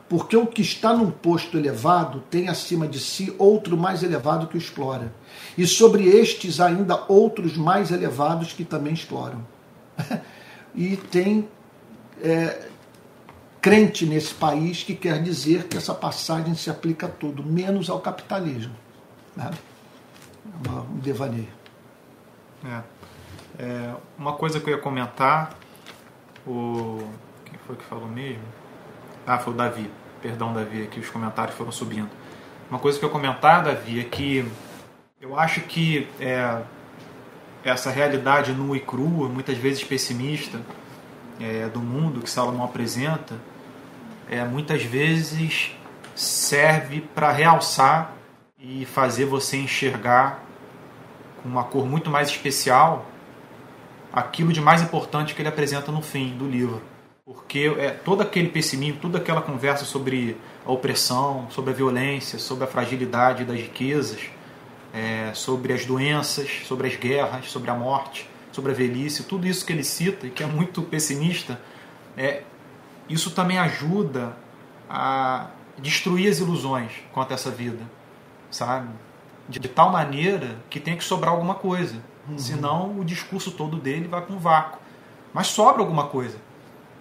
Porque 0.09 0.35
o 0.35 0.47
que 0.47 0.63
está 0.63 0.91
num 0.91 1.11
posto 1.11 1.59
elevado 1.59 2.23
tem 2.27 2.49
acima 2.49 2.87
de 2.87 2.99
si 2.99 3.31
outro 3.37 3.77
mais 3.77 4.01
elevado 4.01 4.47
que 4.47 4.55
o 4.55 4.57
explora, 4.57 5.13
e 5.55 5.67
sobre 5.67 6.05
estes 6.07 6.59
ainda 6.59 7.05
outros 7.07 7.55
mais 7.55 7.91
elevados 7.91 8.51
que 8.51 8.65
também 8.65 8.93
exploram. 8.93 9.45
e 10.73 10.97
tem 10.97 11.47
é, 12.23 12.69
crente 13.61 14.07
nesse 14.07 14.33
país 14.33 14.81
que 14.81 14.95
quer 14.95 15.21
dizer 15.21 15.67
que 15.67 15.77
essa 15.77 15.93
passagem 15.93 16.55
se 16.55 16.71
aplica 16.71 17.05
a 17.05 17.09
tudo, 17.09 17.43
menos 17.43 17.91
ao 17.91 17.99
capitalismo. 17.99 18.73
Né? 19.35 19.51
Um 20.65 20.97
devaneio. 20.97 21.49
É. 22.65 22.96
É, 23.59 23.93
uma 24.17 24.33
coisa 24.33 24.59
que 24.59 24.69
eu 24.69 24.75
ia 24.75 24.81
comentar, 24.81 25.51
o. 26.45 27.09
Quem 27.43 27.57
foi 27.65 27.75
que 27.75 27.83
falou 27.83 28.07
mesmo? 28.07 28.43
Ah, 29.25 29.39
foi 29.39 29.53
o 29.53 29.55
Davi. 29.55 29.89
Perdão, 30.21 30.53
Davi, 30.53 30.83
aqui 30.83 30.99
os 30.99 31.09
comentários 31.09 31.55
foram 31.55 31.71
subindo. 31.71 32.09
Uma 32.69 32.79
coisa 32.79 32.99
que 32.99 33.05
eu 33.05 33.09
ia 33.09 33.13
comentar, 33.13 33.63
Davi, 33.63 33.99
é 33.99 34.03
que 34.03 34.47
eu 35.19 35.37
acho 35.39 35.61
que 35.61 36.07
é, 36.19 36.61
essa 37.63 37.89
realidade 37.89 38.53
nua 38.53 38.77
e 38.77 38.79
crua, 38.79 39.27
muitas 39.27 39.57
vezes 39.57 39.83
pessimista, 39.83 40.61
é, 41.39 41.67
do 41.67 41.79
mundo 41.79 42.21
que 42.21 42.29
Salomão 42.29 42.63
apresenta, 42.63 43.35
é, 44.29 44.43
muitas 44.43 44.83
vezes 44.83 45.71
serve 46.15 47.01
para 47.01 47.31
realçar 47.31 48.13
e 48.59 48.85
fazer 48.85 49.25
você 49.25 49.57
enxergar 49.57 50.43
com 51.41 51.49
uma 51.49 51.63
cor 51.63 51.85
muito 51.85 52.09
mais 52.09 52.29
especial 52.29 53.05
aquilo 54.11 54.51
de 54.53 54.61
mais 54.61 54.81
importante 54.81 55.33
que 55.33 55.41
ele 55.41 55.49
apresenta 55.49 55.91
no 55.91 56.01
fim 56.01 56.37
do 56.37 56.47
livro. 56.47 56.81
Porque 57.25 57.73
é, 57.77 57.91
todo 57.91 58.21
aquele 58.21 58.47
pessimismo, 58.47 58.99
toda 59.01 59.17
aquela 59.17 59.41
conversa 59.41 59.83
sobre 59.83 60.37
a 60.65 60.71
opressão, 60.71 61.47
sobre 61.49 61.71
a 61.71 61.73
violência, 61.73 62.39
sobre 62.39 62.63
a 62.63 62.67
fragilidade 62.67 63.43
das 63.43 63.57
riquezas, 63.57 64.29
é, 64.93 65.33
sobre 65.33 65.73
as 65.73 65.85
doenças, 65.85 66.61
sobre 66.65 66.87
as 66.87 66.95
guerras, 66.95 67.49
sobre 67.51 67.69
a 67.69 67.73
morte, 67.73 68.29
sobre 68.51 68.71
a 68.71 68.73
velhice, 68.73 69.23
tudo 69.23 69.45
isso 69.45 69.65
que 69.65 69.73
ele 69.73 69.83
cita 69.83 70.25
e 70.25 70.29
que 70.29 70.41
é 70.41 70.47
muito 70.47 70.81
pessimista, 70.81 71.59
é, 72.15 72.43
isso 73.09 73.31
também 73.31 73.59
ajuda 73.59 74.35
a 74.89 75.47
destruir 75.77 76.29
as 76.29 76.39
ilusões 76.39 76.91
quanto 77.13 77.31
a 77.31 77.35
essa 77.35 77.51
vida, 77.51 77.83
sabe? 78.49 78.89
De, 79.47 79.59
de 79.59 79.67
tal 79.67 79.91
maneira 79.91 80.57
que 80.69 80.79
tem 80.79 80.97
que 80.97 81.03
sobrar 81.03 81.33
alguma 81.33 81.55
coisa. 81.55 81.95
Uhum. 82.29 82.37
Senão 82.37 82.99
o 82.99 83.05
discurso 83.05 83.51
todo 83.51 83.77
dele 83.77 84.07
vai 84.07 84.21
para 84.21 84.35
um 84.35 84.39
vácuo. 84.39 84.79
Mas 85.33 85.47
sobra 85.47 85.81
alguma 85.81 86.07
coisa. 86.07 86.37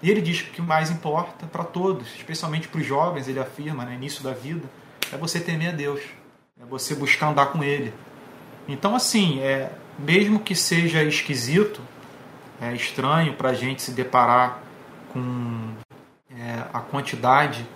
E 0.02 0.10
ele 0.10 0.20
diz 0.20 0.42
que 0.42 0.60
o 0.60 0.64
mais 0.64 0.90
importa 0.90 1.46
para 1.46 1.64
todos, 1.64 2.14
especialmente 2.14 2.68
para 2.68 2.80
os 2.80 2.86
jovens, 2.86 3.28
ele 3.28 3.40
afirma, 3.40 3.84
no 3.84 3.90
né, 3.90 3.96
início 3.96 4.22
da 4.22 4.32
vida, 4.32 4.68
é 5.12 5.16
você 5.16 5.40
temer 5.40 5.70
a 5.70 5.72
Deus. 5.72 6.00
É 6.60 6.64
você 6.64 6.94
buscar 6.94 7.28
andar 7.28 7.46
com 7.46 7.62
Ele. 7.62 7.92
Então, 8.66 8.94
assim, 8.94 9.40
é, 9.40 9.70
mesmo 9.98 10.40
que 10.40 10.54
seja 10.54 11.02
esquisito, 11.02 11.80
é 12.60 12.74
estranho 12.74 13.34
para 13.34 13.50
a 13.50 13.54
gente 13.54 13.82
se 13.82 13.90
deparar 13.90 14.62
com 15.12 15.74
é, 16.30 16.62
a 16.72 16.80
quantidade 16.80 17.66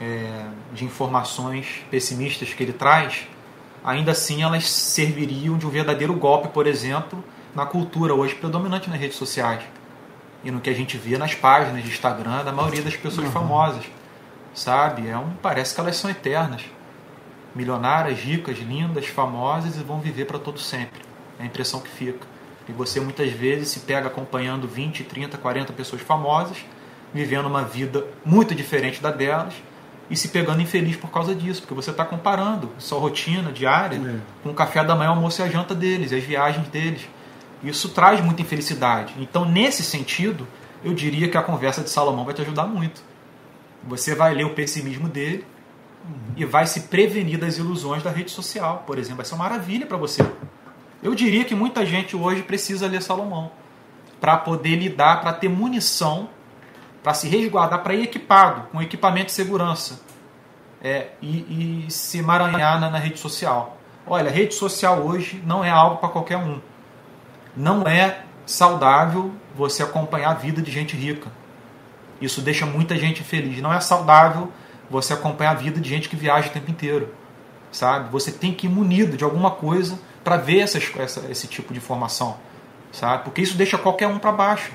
é, 0.00 0.46
de 0.72 0.84
informações 0.84 1.84
pessimistas 1.90 2.54
que 2.54 2.62
ele 2.62 2.72
traz, 2.72 3.26
ainda 3.84 4.12
assim 4.12 4.42
elas 4.42 4.68
serviriam 4.68 5.58
de 5.58 5.66
um 5.66 5.70
verdadeiro 5.70 6.14
golpe, 6.14 6.48
por 6.48 6.66
exemplo, 6.66 7.22
na 7.54 7.66
cultura 7.66 8.14
hoje 8.14 8.34
predominante 8.34 8.88
nas 8.88 8.98
redes 8.98 9.18
sociais 9.18 9.62
e 10.42 10.50
no 10.50 10.60
que 10.60 10.70
a 10.70 10.74
gente 10.74 10.96
vê 10.96 11.18
nas 11.18 11.34
páginas 11.34 11.82
de 11.82 11.90
Instagram 11.90 12.44
da 12.44 12.52
maioria 12.52 12.82
das 12.82 12.96
pessoas 12.96 13.26
uhum. 13.26 13.32
famosas, 13.32 13.84
sabe? 14.54 15.08
É 15.08 15.16
um, 15.16 15.30
parece 15.42 15.74
que 15.74 15.80
elas 15.80 15.96
são 15.96 16.10
eternas, 16.10 16.62
milionárias, 17.54 18.18
ricas, 18.18 18.58
lindas, 18.58 19.06
famosas 19.06 19.76
e 19.76 19.82
vão 19.82 20.00
viver 20.00 20.24
para 20.24 20.38
todo 20.38 20.58
sempre. 20.58 21.02
É 21.38 21.42
a 21.42 21.46
impressão 21.46 21.80
que 21.80 21.88
fica. 21.88 22.26
E 22.68 22.72
você 22.72 23.00
muitas 23.00 23.30
vezes 23.30 23.68
se 23.68 23.80
pega 23.80 24.08
acompanhando 24.08 24.66
20, 24.66 25.04
30, 25.04 25.36
40 25.38 25.72
pessoas 25.72 26.02
famosas, 26.02 26.58
vivendo 27.12 27.46
uma 27.46 27.62
vida 27.62 28.04
muito 28.24 28.54
diferente 28.54 29.00
da 29.00 29.10
delas 29.10 29.54
e 30.10 30.16
se 30.16 30.28
pegando 30.28 30.60
infeliz 30.60 30.96
por 30.96 31.10
causa 31.10 31.34
disso, 31.34 31.62
porque 31.62 31.74
você 31.74 31.90
está 31.90 32.04
comparando 32.04 32.70
sua 32.78 32.98
rotina 32.98 33.50
diária 33.50 33.96
é. 33.96 34.20
com 34.42 34.50
o 34.50 34.54
café 34.54 34.84
da 34.84 34.94
manhã, 34.94 35.10
almoço 35.10 35.40
e 35.40 35.44
a 35.44 35.48
janta 35.48 35.74
deles, 35.74 36.12
as 36.12 36.22
viagens 36.22 36.68
deles. 36.68 37.08
Isso 37.62 37.88
traz 37.88 38.20
muita 38.20 38.42
infelicidade. 38.42 39.14
Então, 39.18 39.46
nesse 39.46 39.82
sentido, 39.82 40.46
eu 40.84 40.92
diria 40.92 41.28
que 41.28 41.38
a 41.38 41.42
conversa 41.42 41.82
de 41.82 41.88
Salomão 41.88 42.24
vai 42.24 42.34
te 42.34 42.42
ajudar 42.42 42.66
muito. 42.66 43.02
Você 43.84 44.14
vai 44.14 44.34
ler 44.34 44.44
o 44.44 44.50
pessimismo 44.50 45.08
dele 45.08 45.44
uhum. 46.04 46.34
e 46.36 46.44
vai 46.44 46.66
se 46.66 46.82
prevenir 46.82 47.38
das 47.38 47.56
ilusões 47.56 48.02
da 48.02 48.10
rede 48.10 48.30
social, 48.30 48.84
por 48.86 48.98
exemplo. 48.98 49.18
Vai 49.18 49.26
ser 49.26 49.34
uma 49.34 49.44
maravilha 49.44 49.86
para 49.86 49.96
você. 49.96 50.22
Eu 51.02 51.14
diria 51.14 51.44
que 51.44 51.54
muita 51.54 51.84
gente 51.86 52.14
hoje 52.14 52.42
precisa 52.42 52.86
ler 52.86 53.02
Salomão 53.02 53.50
para 54.20 54.36
poder 54.36 54.76
lidar, 54.76 55.20
para 55.20 55.32
ter 55.32 55.48
munição 55.48 56.28
para 57.04 57.12
se 57.12 57.28
resguardar, 57.28 57.82
para 57.82 57.94
ir 57.94 58.04
equipado, 58.04 58.62
com 58.72 58.80
equipamento 58.80 59.26
de 59.26 59.32
segurança 59.32 60.00
é, 60.82 61.08
e, 61.20 61.84
e 61.86 61.90
se 61.90 62.16
emaranhar 62.18 62.80
na, 62.80 62.88
na 62.88 62.98
rede 62.98 63.20
social. 63.20 63.76
Olha, 64.06 64.30
rede 64.30 64.54
social 64.54 65.00
hoje 65.00 65.42
não 65.44 65.62
é 65.62 65.68
algo 65.68 65.98
para 65.98 66.08
qualquer 66.08 66.38
um. 66.38 66.62
Não 67.54 67.82
é 67.82 68.22
saudável 68.46 69.32
você 69.54 69.82
acompanhar 69.82 70.30
a 70.30 70.34
vida 70.34 70.62
de 70.62 70.70
gente 70.70 70.96
rica. 70.96 71.30
Isso 72.22 72.40
deixa 72.40 72.64
muita 72.64 72.96
gente 72.96 73.22
feliz. 73.22 73.60
Não 73.60 73.72
é 73.72 73.80
saudável 73.80 74.50
você 74.88 75.12
acompanhar 75.12 75.50
a 75.50 75.54
vida 75.54 75.78
de 75.78 75.88
gente 75.88 76.08
que 76.08 76.16
viaja 76.16 76.48
o 76.48 76.52
tempo 76.52 76.70
inteiro. 76.70 77.14
Sabe? 77.70 78.10
Você 78.10 78.32
tem 78.32 78.54
que 78.54 78.66
ir 78.66 78.70
munido 78.70 79.14
de 79.14 79.24
alguma 79.24 79.50
coisa 79.50 79.98
para 80.22 80.38
ver 80.38 80.60
essas, 80.60 80.90
essa, 80.96 81.30
esse 81.30 81.46
tipo 81.48 81.70
de 81.74 81.78
informação. 81.78 82.38
Sabe? 82.90 83.24
Porque 83.24 83.42
isso 83.42 83.58
deixa 83.58 83.76
qualquer 83.76 84.08
um 84.08 84.18
para 84.18 84.32
baixo. 84.32 84.72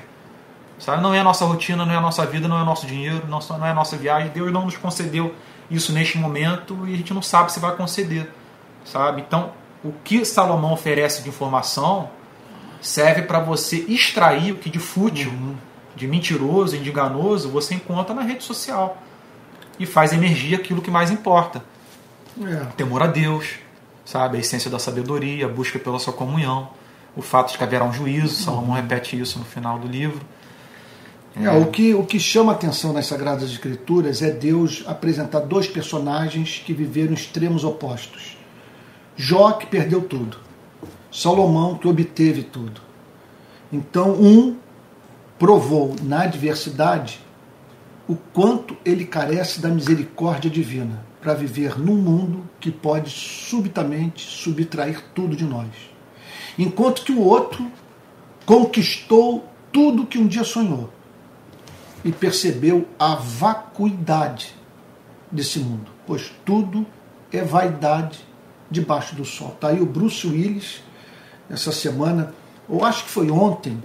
Sabe? 0.80 1.02
Não 1.02 1.14
é 1.14 1.20
a 1.20 1.24
nossa 1.24 1.44
rotina, 1.44 1.84
não 1.84 1.92
é 1.92 1.96
a 1.96 2.00
nossa 2.00 2.24
vida, 2.24 2.48
não 2.48 2.58
é 2.58 2.62
o 2.62 2.64
nosso 2.64 2.86
dinheiro, 2.86 3.22
não 3.28 3.66
é 3.66 3.70
a 3.70 3.74
nossa 3.74 3.96
viagem. 3.96 4.30
Deus 4.30 4.50
não 4.50 4.64
nos 4.64 4.76
concedeu 4.76 5.34
isso 5.70 5.92
neste 5.92 6.18
momento 6.18 6.86
e 6.88 6.94
a 6.94 6.96
gente 6.96 7.12
não 7.12 7.22
sabe 7.22 7.52
se 7.52 7.60
vai 7.60 7.76
conceder. 7.76 8.28
Sabe? 8.84 9.20
Então, 9.20 9.52
o 9.84 9.92
que 9.92 10.24
Salomão 10.24 10.72
oferece 10.72 11.22
de 11.22 11.28
informação 11.28 12.10
serve 12.80 13.22
para 13.22 13.40
você 13.40 13.84
extrair 13.88 14.52
o 14.52 14.56
que 14.56 14.70
de 14.70 14.78
fútil, 14.78 15.30
uhum. 15.30 15.54
de 15.94 16.08
mentiroso, 16.08 16.78
de 16.78 16.88
enganoso 16.88 17.50
você 17.50 17.74
encontra 17.74 18.14
na 18.14 18.22
rede 18.22 18.42
social. 18.42 18.96
E 19.78 19.84
faz 19.84 20.14
emergir 20.14 20.54
aquilo 20.54 20.80
que 20.80 20.90
mais 20.90 21.10
importa. 21.10 21.62
É. 22.42 22.64
Temor 22.76 23.02
a 23.02 23.06
Deus, 23.06 23.56
sabe? 24.04 24.38
A 24.38 24.40
essência 24.40 24.70
da 24.70 24.78
sabedoria, 24.78 25.44
a 25.44 25.48
busca 25.48 25.78
pela 25.78 25.98
sua 25.98 26.12
comunhão, 26.12 26.70
o 27.14 27.20
fato 27.20 27.52
de 27.52 27.58
que 27.58 27.64
haverá 27.64 27.84
um 27.84 27.92
juízo, 27.92 28.42
Salomão 28.42 28.74
repete 28.74 29.18
isso 29.18 29.38
no 29.38 29.44
final 29.44 29.78
do 29.78 29.86
livro. 29.86 30.20
É, 31.36 31.48
o, 31.50 31.66
que, 31.66 31.94
o 31.94 32.04
que 32.04 32.18
chama 32.18 32.52
atenção 32.52 32.92
nas 32.92 33.06
Sagradas 33.06 33.50
Escrituras 33.50 34.20
é 34.20 34.30
Deus 34.30 34.82
apresentar 34.86 35.40
dois 35.40 35.68
personagens 35.68 36.60
que 36.64 36.72
viveram 36.72 37.14
extremos 37.14 37.62
opostos. 37.62 38.36
Jó, 39.16 39.52
que 39.52 39.66
perdeu 39.66 40.02
tudo. 40.02 40.38
Salomão, 41.10 41.76
que 41.76 41.86
obteve 41.86 42.42
tudo. 42.42 42.80
Então, 43.72 44.10
um 44.12 44.56
provou 45.38 45.94
na 46.02 46.22
adversidade 46.22 47.20
o 48.08 48.16
quanto 48.16 48.76
ele 48.84 49.04
carece 49.04 49.60
da 49.60 49.68
misericórdia 49.68 50.50
divina. 50.50 51.08
para 51.20 51.34
viver 51.34 51.78
num 51.78 51.96
mundo 51.96 52.48
que 52.58 52.70
pode 52.70 53.10
subitamente 53.10 54.24
subtrair 54.24 55.04
tudo 55.14 55.36
de 55.36 55.44
nós. 55.44 55.68
Enquanto 56.58 57.04
que 57.04 57.12
o 57.12 57.20
outro 57.20 57.70
conquistou 58.46 59.46
tudo 59.70 60.06
que 60.06 60.16
um 60.16 60.26
dia 60.26 60.44
sonhou 60.44 60.88
e 62.04 62.12
percebeu 62.12 62.88
a 62.98 63.14
vacuidade 63.14 64.54
desse 65.30 65.58
mundo, 65.58 65.90
pois 66.06 66.32
tudo 66.44 66.86
é 67.32 67.42
vaidade 67.42 68.18
debaixo 68.70 69.14
do 69.14 69.24
sol. 69.24 69.48
Está 69.48 69.68
aí 69.68 69.80
o 69.80 69.86
Bruce 69.86 70.26
Willis, 70.26 70.82
essa 71.48 71.72
semana, 71.72 72.34
ou 72.68 72.84
acho 72.84 73.04
que 73.04 73.10
foi 73.10 73.30
ontem, 73.30 73.82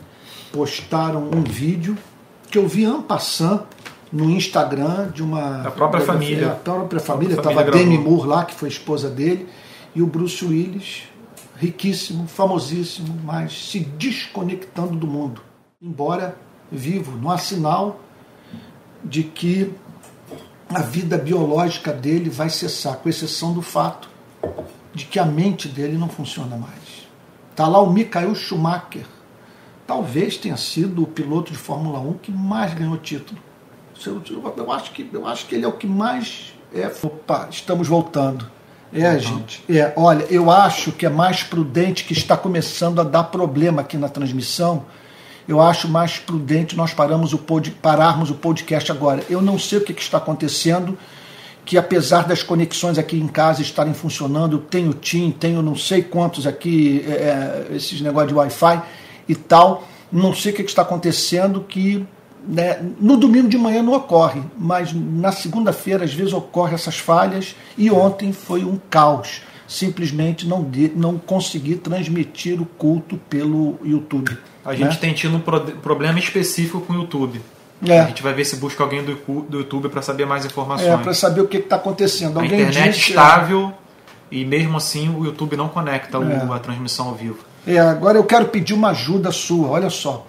postaram 0.51 1.30
um 1.34 1.43
vídeo 1.43 1.97
que 2.49 2.57
eu 2.57 2.68
vi 2.68 2.86
en 2.86 3.01
passant 3.01 3.63
no 4.11 4.30
Instagram 4.30 5.09
de 5.11 5.22
uma. 5.22 5.63
Da 5.63 5.72
própria 5.72 6.05
família. 6.05 6.51
A 6.51 6.55
própria 6.55 7.01
família, 7.01 7.36
estava 7.36 7.63
Demi 7.63 7.97
Moore 7.97 8.28
lá, 8.28 8.45
que 8.45 8.53
foi 8.53 8.70
esposa 8.70 9.09
dele, 9.09 9.47
e 9.93 10.01
o 10.01 10.07
Bruce 10.07 10.45
Willis, 10.45 11.03
riquíssimo, 11.57 12.28
famosíssimo, 12.28 13.20
mas 13.24 13.70
se 13.70 13.80
desconectando 13.80 14.95
do 14.95 15.07
mundo. 15.07 15.41
Embora 15.82 16.38
vivo, 16.72 17.18
não 17.18 17.32
há 17.32 17.38
sinal 17.38 17.99
de 19.06 19.24
que 19.24 19.72
a 20.70 20.82
vida 20.82 21.18
biológica 21.18 21.93
dele 21.93 22.30
vai 22.30 22.49
cessar, 22.49 22.97
com 22.97 23.08
exceção 23.08 23.53
do 23.53 23.62
fato 23.62 24.10
de 24.93 25.06
que 25.06 25.20
a 25.20 25.26
mente 25.26 25.68
dele 25.68 25.97
não 25.97 26.10
funciona 26.10 26.58
mais. 26.58 27.06
Está 27.51 27.68
lá 27.68 27.80
o 27.80 27.91
Michael 27.91 28.34
Schumacher, 28.34 29.06
talvez 29.86 30.38
tenha 30.38 30.58
sido 30.58 31.03
o 31.03 31.08
piloto 31.08 31.51
de 31.51 31.58
Fórmula 31.58 31.99
1 31.99 32.14
que 32.16 32.32
mais 32.32 32.74
ganhou 32.74 32.97
título. 32.97 33.39
Eu 34.58 34.72
acho 34.72 34.91
que, 34.91 35.10
eu 35.14 35.28
acho 35.28 35.45
que 35.45 35.56
ele 35.56 35.66
é 35.66 35.68
o 35.68 35.74
que 35.74 35.88
mais. 35.88 36.53
É, 36.74 36.91
opa, 37.03 37.47
estamos 37.49 37.88
voltando. 37.88 38.49
É, 38.91 39.12
uhum. 39.12 39.20
gente. 39.20 39.64
É, 39.70 39.93
olha, 39.95 40.24
eu 40.30 40.51
acho 40.51 40.91
que 40.91 41.06
é 41.06 41.10
mais 41.10 41.43
prudente 41.43 42.03
que 42.03 42.14
está 42.14 42.36
começando 42.36 42.99
a 42.99 43.03
dar 43.03 43.26
problema 43.26 43.82
aqui 43.82 43.97
na 43.97 44.10
transmissão. 44.10 44.86
Eu 45.48 45.62
acho 45.62 45.88
mais 45.88 46.18
prudente 46.18 46.76
nós 46.76 46.93
paramos 46.93 47.34
o 47.34 47.38
pod, 47.38 47.70
pararmos 47.72 48.32
o 48.32 48.36
podcast 48.36 48.91
agora. 48.91 49.24
Eu 49.30 49.41
não 49.41 49.60
sei 49.60 49.78
o 49.78 49.82
que, 49.82 49.93
que 49.93 50.02
está 50.02 50.18
acontecendo, 50.18 50.98
que 51.64 51.78
apesar 51.78 52.28
das 52.28 52.41
conexões 52.41 52.98
aqui 52.98 53.18
em 53.18 53.28
casa 53.28 53.62
estarem 53.62 53.93
funcionando, 53.93 54.58
tenho 54.58 54.93
TIM, 54.93 55.32
tenho 55.32 55.62
não 55.62 55.76
sei 55.76 56.02
quantos 56.02 56.48
aqui, 56.48 57.04
é, 57.08 57.68
é 57.72 57.76
esses 57.76 58.02
negócios 58.02 58.30
de 58.30 58.36
Wi-Fi 58.36 58.82
e 59.30 59.36
tal. 59.36 59.88
Não 60.12 60.34
sei 60.34 60.52
o 60.52 60.56
que 60.56 60.62
está 60.64 60.82
acontecendo 60.82 61.62
que 61.62 62.06
né, 62.48 62.80
no 63.00 63.18
domingo 63.18 63.48
de 63.48 63.58
manhã 63.58 63.82
não 63.82 63.93
ocorre, 63.93 64.41
mas 64.58 64.93
na 64.93 65.32
segunda-feira 65.32 66.04
às 66.04 66.14
vezes 66.14 66.34
ocorrem 66.34 66.76
essas 66.76 66.98
falhas 66.98 67.56
e 67.78 67.89
ontem 67.89 68.32
foi 68.32 68.64
um 68.64 68.80
caos. 68.89 69.41
Simplesmente 69.68 70.47
não, 70.47 70.63
de, 70.63 70.91
não 70.95 71.18
consegui 71.18 71.76
transmitir 71.76 72.61
o 72.61 72.66
culto 72.66 73.18
pelo 73.30 73.80
YouTube. 73.84 74.38
A 74.63 74.74
gente 74.74 74.89
né? 74.89 74.97
tem 74.99 75.13
tido 75.13 75.38
um 75.38 75.39
pro, 75.39 75.59
problema 75.59 76.20
específico 76.20 76.82
com 76.82 76.93
o 76.93 76.95
YouTube. 76.97 77.41
É. 77.86 77.99
A 77.99 78.05
gente 78.05 78.24
vai 78.24 78.34
ver 78.34 78.45
se 78.45 78.55
busca 78.55 78.84
alguém 78.84 79.03
do, 79.03 79.16
do 79.41 79.57
YouTube 79.57 79.89
para 79.89 80.01
saber 80.01 80.26
mais 80.26 80.45
informações. 80.45 80.88
É, 80.88 80.97
para 80.97 81.13
saber 81.13 81.41
o 81.41 81.47
que 81.47 81.57
está 81.57 81.76
acontecendo. 81.76 82.39
A 82.39 82.43
alguém 82.43 82.61
internet 82.61 82.93
disse, 82.93 83.09
estável 83.09 83.74
é... 84.32 84.36
e 84.36 84.45
mesmo 84.45 84.78
assim 84.78 85.09
o 85.09 85.26
YouTube 85.26 85.55
não 85.57 85.68
conecta 85.68 86.18
é. 86.18 86.53
a 86.53 86.59
transmissão 86.59 87.07
ao 87.09 87.16
vivo. 87.16 87.39
É, 87.68 87.80
agora 87.80 88.18
eu 88.18 88.24
quero 88.24 88.45
pedir 88.45 88.74
uma 88.74 88.89
ajuda 88.89 89.32
sua, 89.32 89.70
olha 89.70 89.89
só. 89.89 90.26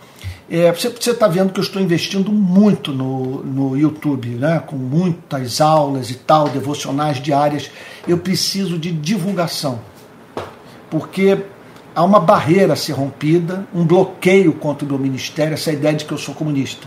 É, 0.48 0.70
você 0.72 0.88
está 0.88 1.26
vendo 1.26 1.52
que 1.52 1.58
eu 1.58 1.64
estou 1.64 1.82
investindo 1.82 2.30
muito 2.30 2.92
no, 2.92 3.42
no 3.42 3.76
YouTube, 3.76 4.28
né? 4.28 4.62
com 4.64 4.76
muitas 4.76 5.60
aulas 5.60 6.08
e 6.10 6.14
tal, 6.14 6.48
devocionais 6.48 7.20
diárias. 7.20 7.68
Eu 8.06 8.18
preciso 8.18 8.78
de 8.78 8.92
divulgação, 8.92 9.80
porque 10.88 11.38
há 11.96 12.04
uma 12.04 12.20
barreira 12.20 12.74
a 12.74 12.76
ser 12.76 12.92
rompida, 12.92 13.66
um 13.74 13.84
bloqueio 13.84 14.52
contra 14.52 14.86
o 14.86 14.88
meu 14.88 14.98
ministério, 15.00 15.54
essa 15.54 15.72
ideia 15.72 15.94
de 15.94 16.04
que 16.04 16.12
eu 16.12 16.18
sou 16.18 16.32
comunista. 16.32 16.86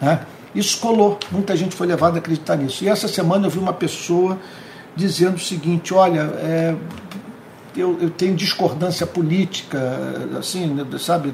Né? 0.00 0.20
Isso 0.54 0.78
colou, 0.78 1.18
muita 1.32 1.56
gente 1.56 1.74
foi 1.74 1.88
levada 1.88 2.16
a 2.16 2.20
acreditar 2.20 2.54
nisso. 2.54 2.84
E 2.84 2.88
essa 2.88 3.08
semana 3.08 3.46
eu 3.46 3.50
vi 3.50 3.58
uma 3.58 3.72
pessoa 3.72 4.38
dizendo 4.94 5.34
o 5.34 5.40
seguinte: 5.40 5.92
olha, 5.92 6.20
é, 6.20 6.76
eu, 7.76 7.98
eu 8.00 8.10
tenho 8.10 8.36
discordância 8.36 9.06
política, 9.06 9.78
assim, 10.38 10.76
sabe? 10.98 11.32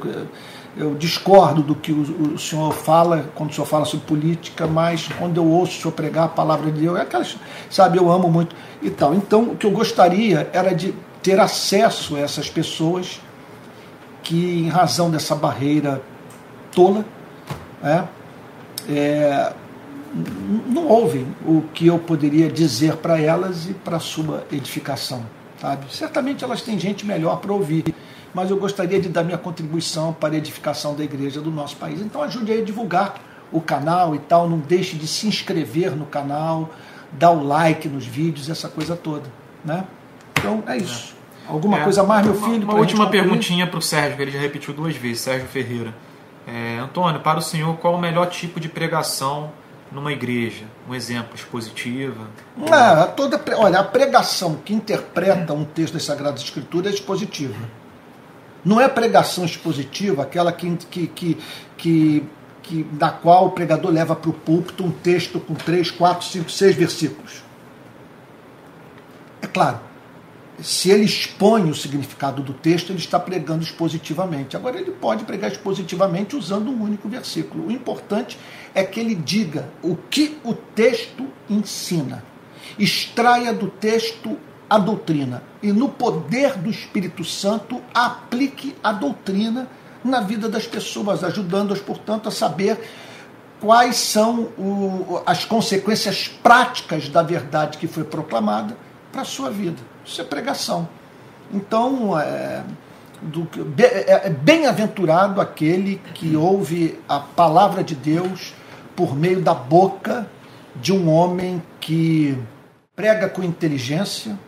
Eu 0.77 0.95
discordo 0.95 1.63
do 1.63 1.75
que 1.75 1.91
o, 1.91 2.35
o, 2.35 2.39
senhor 2.39 2.73
fala 2.73 3.31
quando 3.35 3.51
o 3.51 3.55
senhor 3.55 3.67
fala 3.67 3.85
sobre 3.87 4.07
política, 4.07 4.67
mas 4.67 5.09
quando 5.19 5.39
eu 5.39 5.47
ouço 5.47 5.79
o 5.79 5.83
senhor 5.83 5.93
pregar 5.93 6.25
a 6.25 6.29
palavra 6.29 6.71
de 6.71 6.81
Deus, 6.81 6.99
é 6.99 7.03
aquelas, 7.03 7.37
sabe, 7.71 7.97
eu 7.97 8.11
amo 8.11 8.29
muito 8.29 8.55
e 8.83 8.91
tal. 8.91 9.15
Então, 9.15 9.45
o 9.45 9.57
que 9.57 9.67
eu 9.67 9.71
gostaria 9.71 10.51
era 10.53 10.75
de 10.75 10.95
ter 11.23 11.41
acesso 11.41 12.17
a 12.17 12.21
essas 12.21 12.51
pessoas 12.51 13.21
que, 14.23 14.65
em 14.65 14.69
razão 14.69 15.11
dessa 15.11 15.35
barreira 15.35 16.03
tola, 16.73 17.05
é, 17.83 18.05
é, 18.89 19.53
não 20.69 20.87
ouvem 20.89 21.27
o 21.47 21.63
que 21.73 21.87
eu 21.87 21.99
poderia 21.99 22.51
dizer 22.51 22.97
para 22.97 23.19
elas 23.19 23.67
e 23.67 23.73
para 23.73 23.99
sua 23.99 24.45
edificação 24.53 25.25
sabe? 25.61 25.87
Certamente 25.91 26.45
elas 26.45 26.63
têm 26.63 26.79
gente 26.79 27.07
melhor 27.07 27.41
para 27.41 27.53
ouvir, 27.53 27.95
mas 28.37 28.51
eu 28.51 28.59
gostaria 28.59 29.01
de 29.01 29.09
dar 29.09 29.25
minha 29.25 29.39
contribuição 29.39 30.13
para 30.13 30.35
a 30.35 30.37
edificação 30.37 30.95
da 30.95 31.03
igreja 31.03 31.41
do 31.41 31.51
nosso 31.51 31.75
país. 31.77 32.03
Então 32.03 32.23
ajude 32.23 32.53
aí 32.53 32.61
a 32.61 32.65
divulgar 32.65 33.15
o 33.51 33.63
canal 33.63 34.15
e 34.15 34.19
tal, 34.19 34.47
não 34.47 34.59
deixe 34.59 34.95
de 34.95 35.07
se 35.07 35.27
inscrever 35.27 35.97
no 35.97 36.05
canal, 36.05 36.69
dar 37.13 37.31
o 37.31 37.43
like 37.43 37.89
nos 37.89 38.05
vídeos, 38.05 38.51
essa 38.51 38.69
coisa 38.69 38.95
toda, 38.95 39.25
né? 39.65 39.87
Então 40.39 40.63
é 40.67 40.77
isso. 40.77 41.17
É. 41.49 41.51
Alguma 41.51 41.79
é. 41.79 41.85
coisa 41.85 42.03
mais, 42.03 42.27
meu 42.27 42.35
filho? 42.35 42.65
Uma, 42.65 42.75
uma 42.75 42.81
última 42.81 43.09
perguntinha 43.09 43.67
para 43.67 43.79
o 43.79 43.83
Sérgio, 43.83 44.17
que 44.19 44.23
ele 44.25 44.33
já 44.33 44.39
repetiu 44.39 44.75
duas 44.75 44.95
vezes, 44.95 45.23
Sérgio 45.23 45.49
Ferreira. 45.49 45.95
É, 46.47 46.79
Antônio, 46.79 47.23
para 47.23 47.39
o 47.39 47.43
senhor, 47.43 47.75
qual 47.79 47.95
o 47.95 47.99
melhor 47.99 48.27
tipo 48.27 48.61
de 48.61 48.69
pregação 48.69 49.51
numa 49.91 50.13
igreja? 50.13 50.67
Um 50.87 50.95
exemplo, 50.95 51.35
expositiva? 51.35 52.27
Não, 52.55 53.11
toda, 53.13 53.41
olha, 53.57 53.79
a 53.79 53.85
pregação 53.85 54.57
que 54.63 54.75
interpreta 54.75 55.55
um 55.55 55.65
texto 55.65 55.95
das 55.95 56.05
Sagradas 56.05 56.43
Escrituras 56.43 56.93
é 56.93 56.95
expositiva. 56.95 57.86
Não 58.67 58.81
é 58.81 58.89
pregação 58.89 59.45
expositiva 59.45 60.25
aquela 60.25 60.51
que, 60.51 60.77
que, 60.91 61.07
que, 61.07 61.39
que, 61.77 62.25
que 62.65 62.83
da 62.83 63.11
qual 63.11 63.47
o 63.47 63.51
pregador 63.53 63.93
leva 63.93 64.17
para 64.17 64.29
o 64.29 64.33
púlpito 64.33 64.85
um 64.85 64.91
texto 64.91 65.39
com 65.39 65.55
três, 65.55 65.89
quatro, 65.89 66.27
cinco, 66.27 66.51
seis 66.51 66.75
versículos. 66.75 67.45
É 69.41 69.47
claro, 69.47 69.79
se 70.61 70.91
ele 70.91 71.05
expõe 71.05 71.71
o 71.71 71.77
significado 71.77 72.43
do 72.43 72.53
texto, 72.53 72.91
ele 72.91 72.99
está 72.99 73.21
pregando 73.21 73.63
expositivamente. 73.63 74.57
Agora, 74.57 74.81
ele 74.81 74.91
pode 74.91 75.23
pregar 75.23 75.53
expositivamente 75.53 76.35
usando 76.35 76.69
um 76.69 76.83
único 76.83 77.09
versículo. 77.09 77.69
O 77.69 77.71
importante 77.71 78.37
é 78.75 78.83
que 78.83 78.99
ele 78.99 79.15
diga 79.15 79.69
o 79.81 79.95
que 79.95 80.39
o 80.43 80.53
texto 80.53 81.25
ensina. 81.49 82.25
Extraia 82.77 83.53
do 83.53 83.69
texto 83.69 84.37
a 84.69 84.79
doutrina 84.79 85.43
e, 85.63 85.73
no 85.73 85.89
poder 85.89 86.57
do 86.59 86.69
Espírito 86.69 87.25
Santo, 87.25 87.81
aplique 87.95 88.75
a 88.83 88.93
doutrina 88.93 89.69
na 90.05 90.21
vida 90.21 90.49
das 90.49 90.67
pessoas, 90.67 91.25
ajudando-as, 91.25 91.81
portanto, 91.81 92.29
a 92.29 92.33
saber 92.33 92.79
quais 93.61 93.97
são 93.97 94.49
o, 94.59 95.21
as 95.25 95.45
consequências 95.45 96.29
práticas 96.29 97.09
da 97.09 97.23
verdade 97.23 97.79
que 97.79 97.87
foi 97.87 98.05
proclamada 98.05 98.77
para 99.11 99.23
a 99.23 99.25
sua 99.25 99.51
vida. 99.51 99.79
Isso 100.05 100.21
é 100.21 100.25
pregação. 100.25 100.89
Então, 101.53 102.19
é, 102.19 102.63
é, 103.79 104.27
é 104.27 104.31
bem-aventurado 104.31 105.41
aquele 105.41 106.01
que 106.15 106.37
ouve 106.37 106.99
a 107.09 107.19
palavra 107.19 107.83
de 107.83 107.95
Deus 107.95 108.53
por 108.95 109.17
meio 109.17 109.41
da 109.41 109.55
boca 109.55 110.29
de 110.77 110.93
um 110.93 111.11
homem 111.11 111.63
que 111.81 112.37
prega 112.95 113.29
com 113.29 113.43
inteligência, 113.43 114.39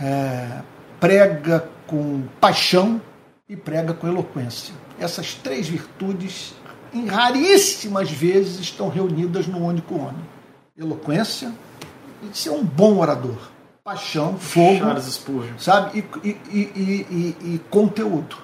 é, 0.00 0.62
prega 0.98 1.68
com 1.86 2.22
paixão 2.40 3.00
e 3.48 3.56
prega 3.56 3.92
com 3.92 4.06
eloquência. 4.06 4.74
Essas 4.98 5.34
três 5.34 5.68
virtudes, 5.68 6.54
em 6.92 7.06
raríssimas 7.06 8.10
vezes, 8.10 8.60
estão 8.60 8.88
reunidas 8.88 9.46
num 9.46 9.64
único 9.64 9.96
homem: 9.96 10.24
eloquência 10.76 11.52
e 12.22 12.36
ser 12.36 12.50
um 12.50 12.64
bom 12.64 12.98
orador 12.98 13.50
paixão, 13.90 14.36
fogo, 14.38 14.84
sabe? 15.58 16.04
E, 16.22 16.28
e, 16.28 16.58
e, 16.58 17.54
e, 17.54 17.60
conteúdo. 17.70 18.36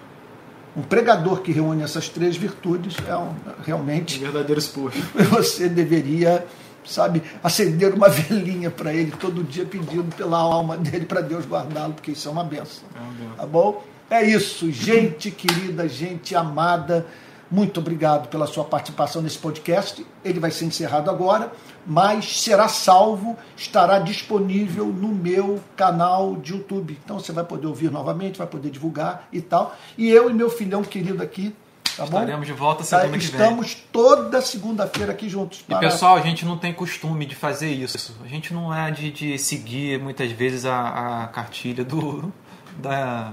Um 0.77 0.83
pregador 0.83 1.41
que 1.41 1.53
reúne 1.53 1.83
essas 1.83 2.09
três 2.09 2.37
virtudes 2.37 2.97
é 3.07 3.17
um, 3.17 3.35
realmente. 3.65 4.19
Um 4.19 4.23
verdadeiro 4.23 4.61
Spurgeon. 4.61 5.03
Você 5.31 5.69
deveria, 5.69 6.47
sabe, 6.87 7.23
acender 7.43 7.93
uma 7.93 8.09
velhinha 8.11 8.71
para 8.71 8.93
ele 8.95 9.13
todo 9.13 9.43
dia 9.43 9.65
pedindo 9.65 10.15
pela 10.15 10.39
alma 10.39 10.77
dele 10.77 11.05
para 11.05 11.21
Deus 11.21 11.45
guardá-lo, 11.45 11.95
porque 11.95 12.13
isso 12.13 12.29
é 12.29 12.33
uma 12.33 12.45
benção. 12.45 12.85
É 12.95 12.99
uma 13.01 13.13
benção. 13.13 13.37
Tá 13.37 13.47
bom? 13.47 13.85
É 14.09 14.23
isso, 14.23 14.71
gente 14.71 15.31
querida, 15.33 15.89
gente 15.89 16.35
amada. 16.37 17.05
muito 17.51 17.81
obrigado 17.81 18.29
pela 18.29 18.47
sua 18.47 18.65
participação 18.65 19.21
nesse 19.21 19.39
podcast. 19.39 20.07
Ele 20.25 20.39
vai 20.39 20.53
ser 20.53 20.65
encerrado 20.65 21.11
agora, 21.11 21.53
mas 21.85 22.41
será 22.41 22.69
salvo, 22.69 23.37
estará 23.57 23.99
disponível 23.99 24.87
no 24.87 25.09
meu 25.09 25.61
canal 25.77 26.37
de 26.37 26.53
YouTube. 26.53 26.97
Então 27.05 27.19
você 27.19 27.33
vai 27.33 27.45
poder 27.45 27.67
ouvir 27.67 27.91
novamente, 27.91 28.39
vai 28.39 28.47
poder 28.47 28.71
divulgar 28.71 29.29
e 29.33 29.41
tal. 29.41 29.77
E 29.99 30.09
eu 30.09 30.31
e 30.31 30.35
meu 30.35 30.51
filhão 30.51 30.83
querido 30.83 31.21
aqui, 31.23 31.55
tá? 31.97 32.05
Estaremos 32.05 32.47
de 32.47 32.53
volta 32.53 32.85
semana 32.85 33.09
Tá, 33.09 33.19
que 33.19 33.27
vem. 33.27 33.41
Estamos 33.41 33.75
toda 33.93 34.41
segunda-feira 34.41 35.13
aqui 35.13 35.29
juntos. 35.29 35.65
E 35.69 35.75
pessoal, 35.77 36.17
a 36.17 36.21
gente 36.21 36.45
não 36.45 36.57
tem 36.59 36.73
costume 36.73 37.27
de 37.27 37.35
fazer 37.35 37.71
isso. 37.71 38.17
A 38.25 38.29
gente 38.29 38.53
não 38.53 38.75
é 38.75 38.91
de, 38.91 39.11
de 39.11 39.39
seguir 39.39 40.01
muitas 40.01 40.31
vezes 40.33 40.65
a, 40.65 41.25
a 41.25 41.29
cartilha 41.29 41.85
do, 41.85 42.33
da, 42.77 43.33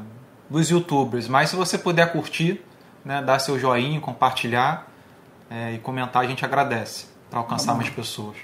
dos 0.50 0.70
youtubers. 0.70 1.28
Mas 1.28 1.50
se 1.50 1.56
você 1.56 1.78
puder 1.78 2.12
curtir, 2.12 2.64
né, 3.04 3.22
dar 3.22 3.40
seu 3.40 3.60
joinha, 3.60 4.00
compartilhar 4.00 4.88
é, 5.50 5.74
e 5.74 5.80
comentar, 5.80 6.24
a 6.24 6.28
gente 6.28 6.44
agradece 6.46 7.06
para 7.30 7.40
alcançar 7.40 7.76
mais 7.76 7.90
pessoas. 7.90 8.38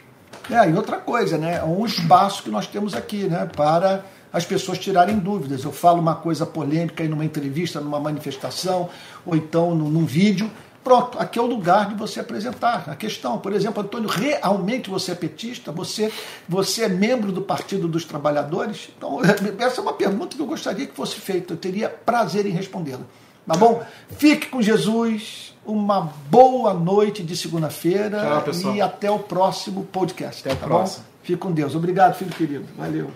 É, 0.50 0.70
e 0.70 0.74
outra 0.74 0.98
coisa, 0.98 1.38
né? 1.38 1.58
É 1.58 1.64
um 1.64 1.86
espaço 1.86 2.44
que 2.44 2.50
nós 2.50 2.66
temos 2.66 2.94
aqui, 2.96 3.26
né? 3.26 3.48
Para 3.56 4.04
as 4.32 4.46
pessoas 4.46 4.78
tirarem 4.78 5.18
dúvidas. 5.18 5.64
Eu 5.64 5.72
falo 5.72 6.00
uma 6.00 6.16
coisa 6.16 6.46
polêmica 6.46 7.04
em 7.04 7.08
numa 7.08 7.26
entrevista, 7.26 7.80
numa 7.80 8.00
manifestação, 8.00 8.90
ou 9.26 9.36
então 9.36 9.76
num, 9.76 9.90
num 9.90 10.06
vídeo. 10.06 10.50
Pronto, 10.84 11.20
aqui 11.20 11.38
é 11.38 11.42
o 11.42 11.46
lugar 11.46 11.90
de 11.90 11.96
você 11.96 12.20
apresentar 12.20 12.86
a 12.88 12.96
questão. 12.96 13.38
Por 13.38 13.54
exemplo, 13.54 13.84
Antônio, 13.84 14.10
realmente 14.10 14.90
você 14.90 15.12
é 15.12 15.16
petista? 15.16 15.72
Você, 15.72 16.12
você 16.48 16.84
é 16.84 16.90
membro 16.90 17.32
do 17.32 17.42
Partido 17.42 17.88
dos 17.88 18.06
Trabalhadores? 18.06 18.90
Então, 18.98 19.20
essa 19.60 19.82
é 19.82 19.84
uma 19.84 19.94
pergunta 19.94 20.36
que 20.36 20.42
eu 20.42 20.48
gostaria 20.48 20.88
que 20.88 20.96
fosse 20.96 21.16
feita. 21.16 21.54
Eu 21.54 21.58
teria 21.58 21.90
prazer 21.90 22.46
em 22.46 22.52
respondê-la. 22.52 23.04
Tá 23.46 23.56
bom? 23.58 23.84
Fique 24.18 24.48
com 24.48 24.62
Jesus. 24.62 25.56
Uma 25.66 26.14
boa 26.30 26.74
noite 26.74 27.22
de 27.24 27.36
segunda-feira 27.36 28.44
e 28.74 28.82
até 28.82 29.12
o 29.12 29.20
próximo 29.20 29.84
podcast. 29.86 30.48
Até 30.48 30.56
tá 30.56 30.66
próximo. 30.66 31.04
bom? 31.04 31.10
Fique 31.24 31.38
com 31.38 31.52
Deus. 31.52 31.76
Obrigado, 31.76 32.16
filho 32.16 32.32
querido. 32.32 32.66
Valeu. 32.78 33.12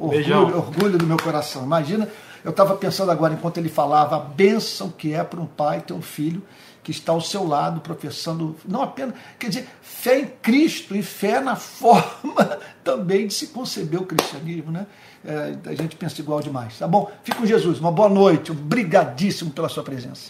Orgulho, 0.00 0.56
orgulho 0.56 0.98
do 0.98 1.06
meu 1.06 1.18
coração. 1.18 1.62
Imagina, 1.62 2.08
eu 2.42 2.50
estava 2.50 2.74
pensando 2.74 3.10
agora, 3.10 3.34
enquanto 3.34 3.58
ele 3.58 3.68
falava, 3.68 4.16
a 4.16 4.20
bênção 4.20 4.90
que 4.90 5.12
é 5.12 5.22
para 5.22 5.40
um 5.40 5.46
pai 5.46 5.80
ter 5.80 5.92
um 5.92 6.02
filho 6.02 6.42
que 6.82 6.90
está 6.90 7.12
ao 7.12 7.20
seu 7.20 7.46
lado, 7.46 7.80
professando, 7.80 8.56
não 8.66 8.82
apenas, 8.82 9.14
quer 9.38 9.48
dizer, 9.48 9.68
fé 9.82 10.20
em 10.20 10.26
Cristo 10.26 10.96
e 10.96 11.02
fé 11.02 11.40
na 11.40 11.54
forma 11.56 12.58
também 12.82 13.26
de 13.26 13.34
se 13.34 13.48
conceber 13.48 14.00
o 14.00 14.06
cristianismo, 14.06 14.72
né? 14.72 14.86
É, 15.22 15.54
a 15.66 15.74
gente 15.74 15.96
pensa 15.96 16.18
igual 16.20 16.40
demais, 16.40 16.78
tá 16.78 16.88
bom? 16.88 17.10
Fique 17.22 17.36
com 17.36 17.44
Jesus, 17.44 17.78
uma 17.78 17.92
boa 17.92 18.08
noite, 18.08 18.50
obrigadíssimo 18.50 19.50
pela 19.50 19.68
sua 19.68 19.82
presença. 19.82 20.28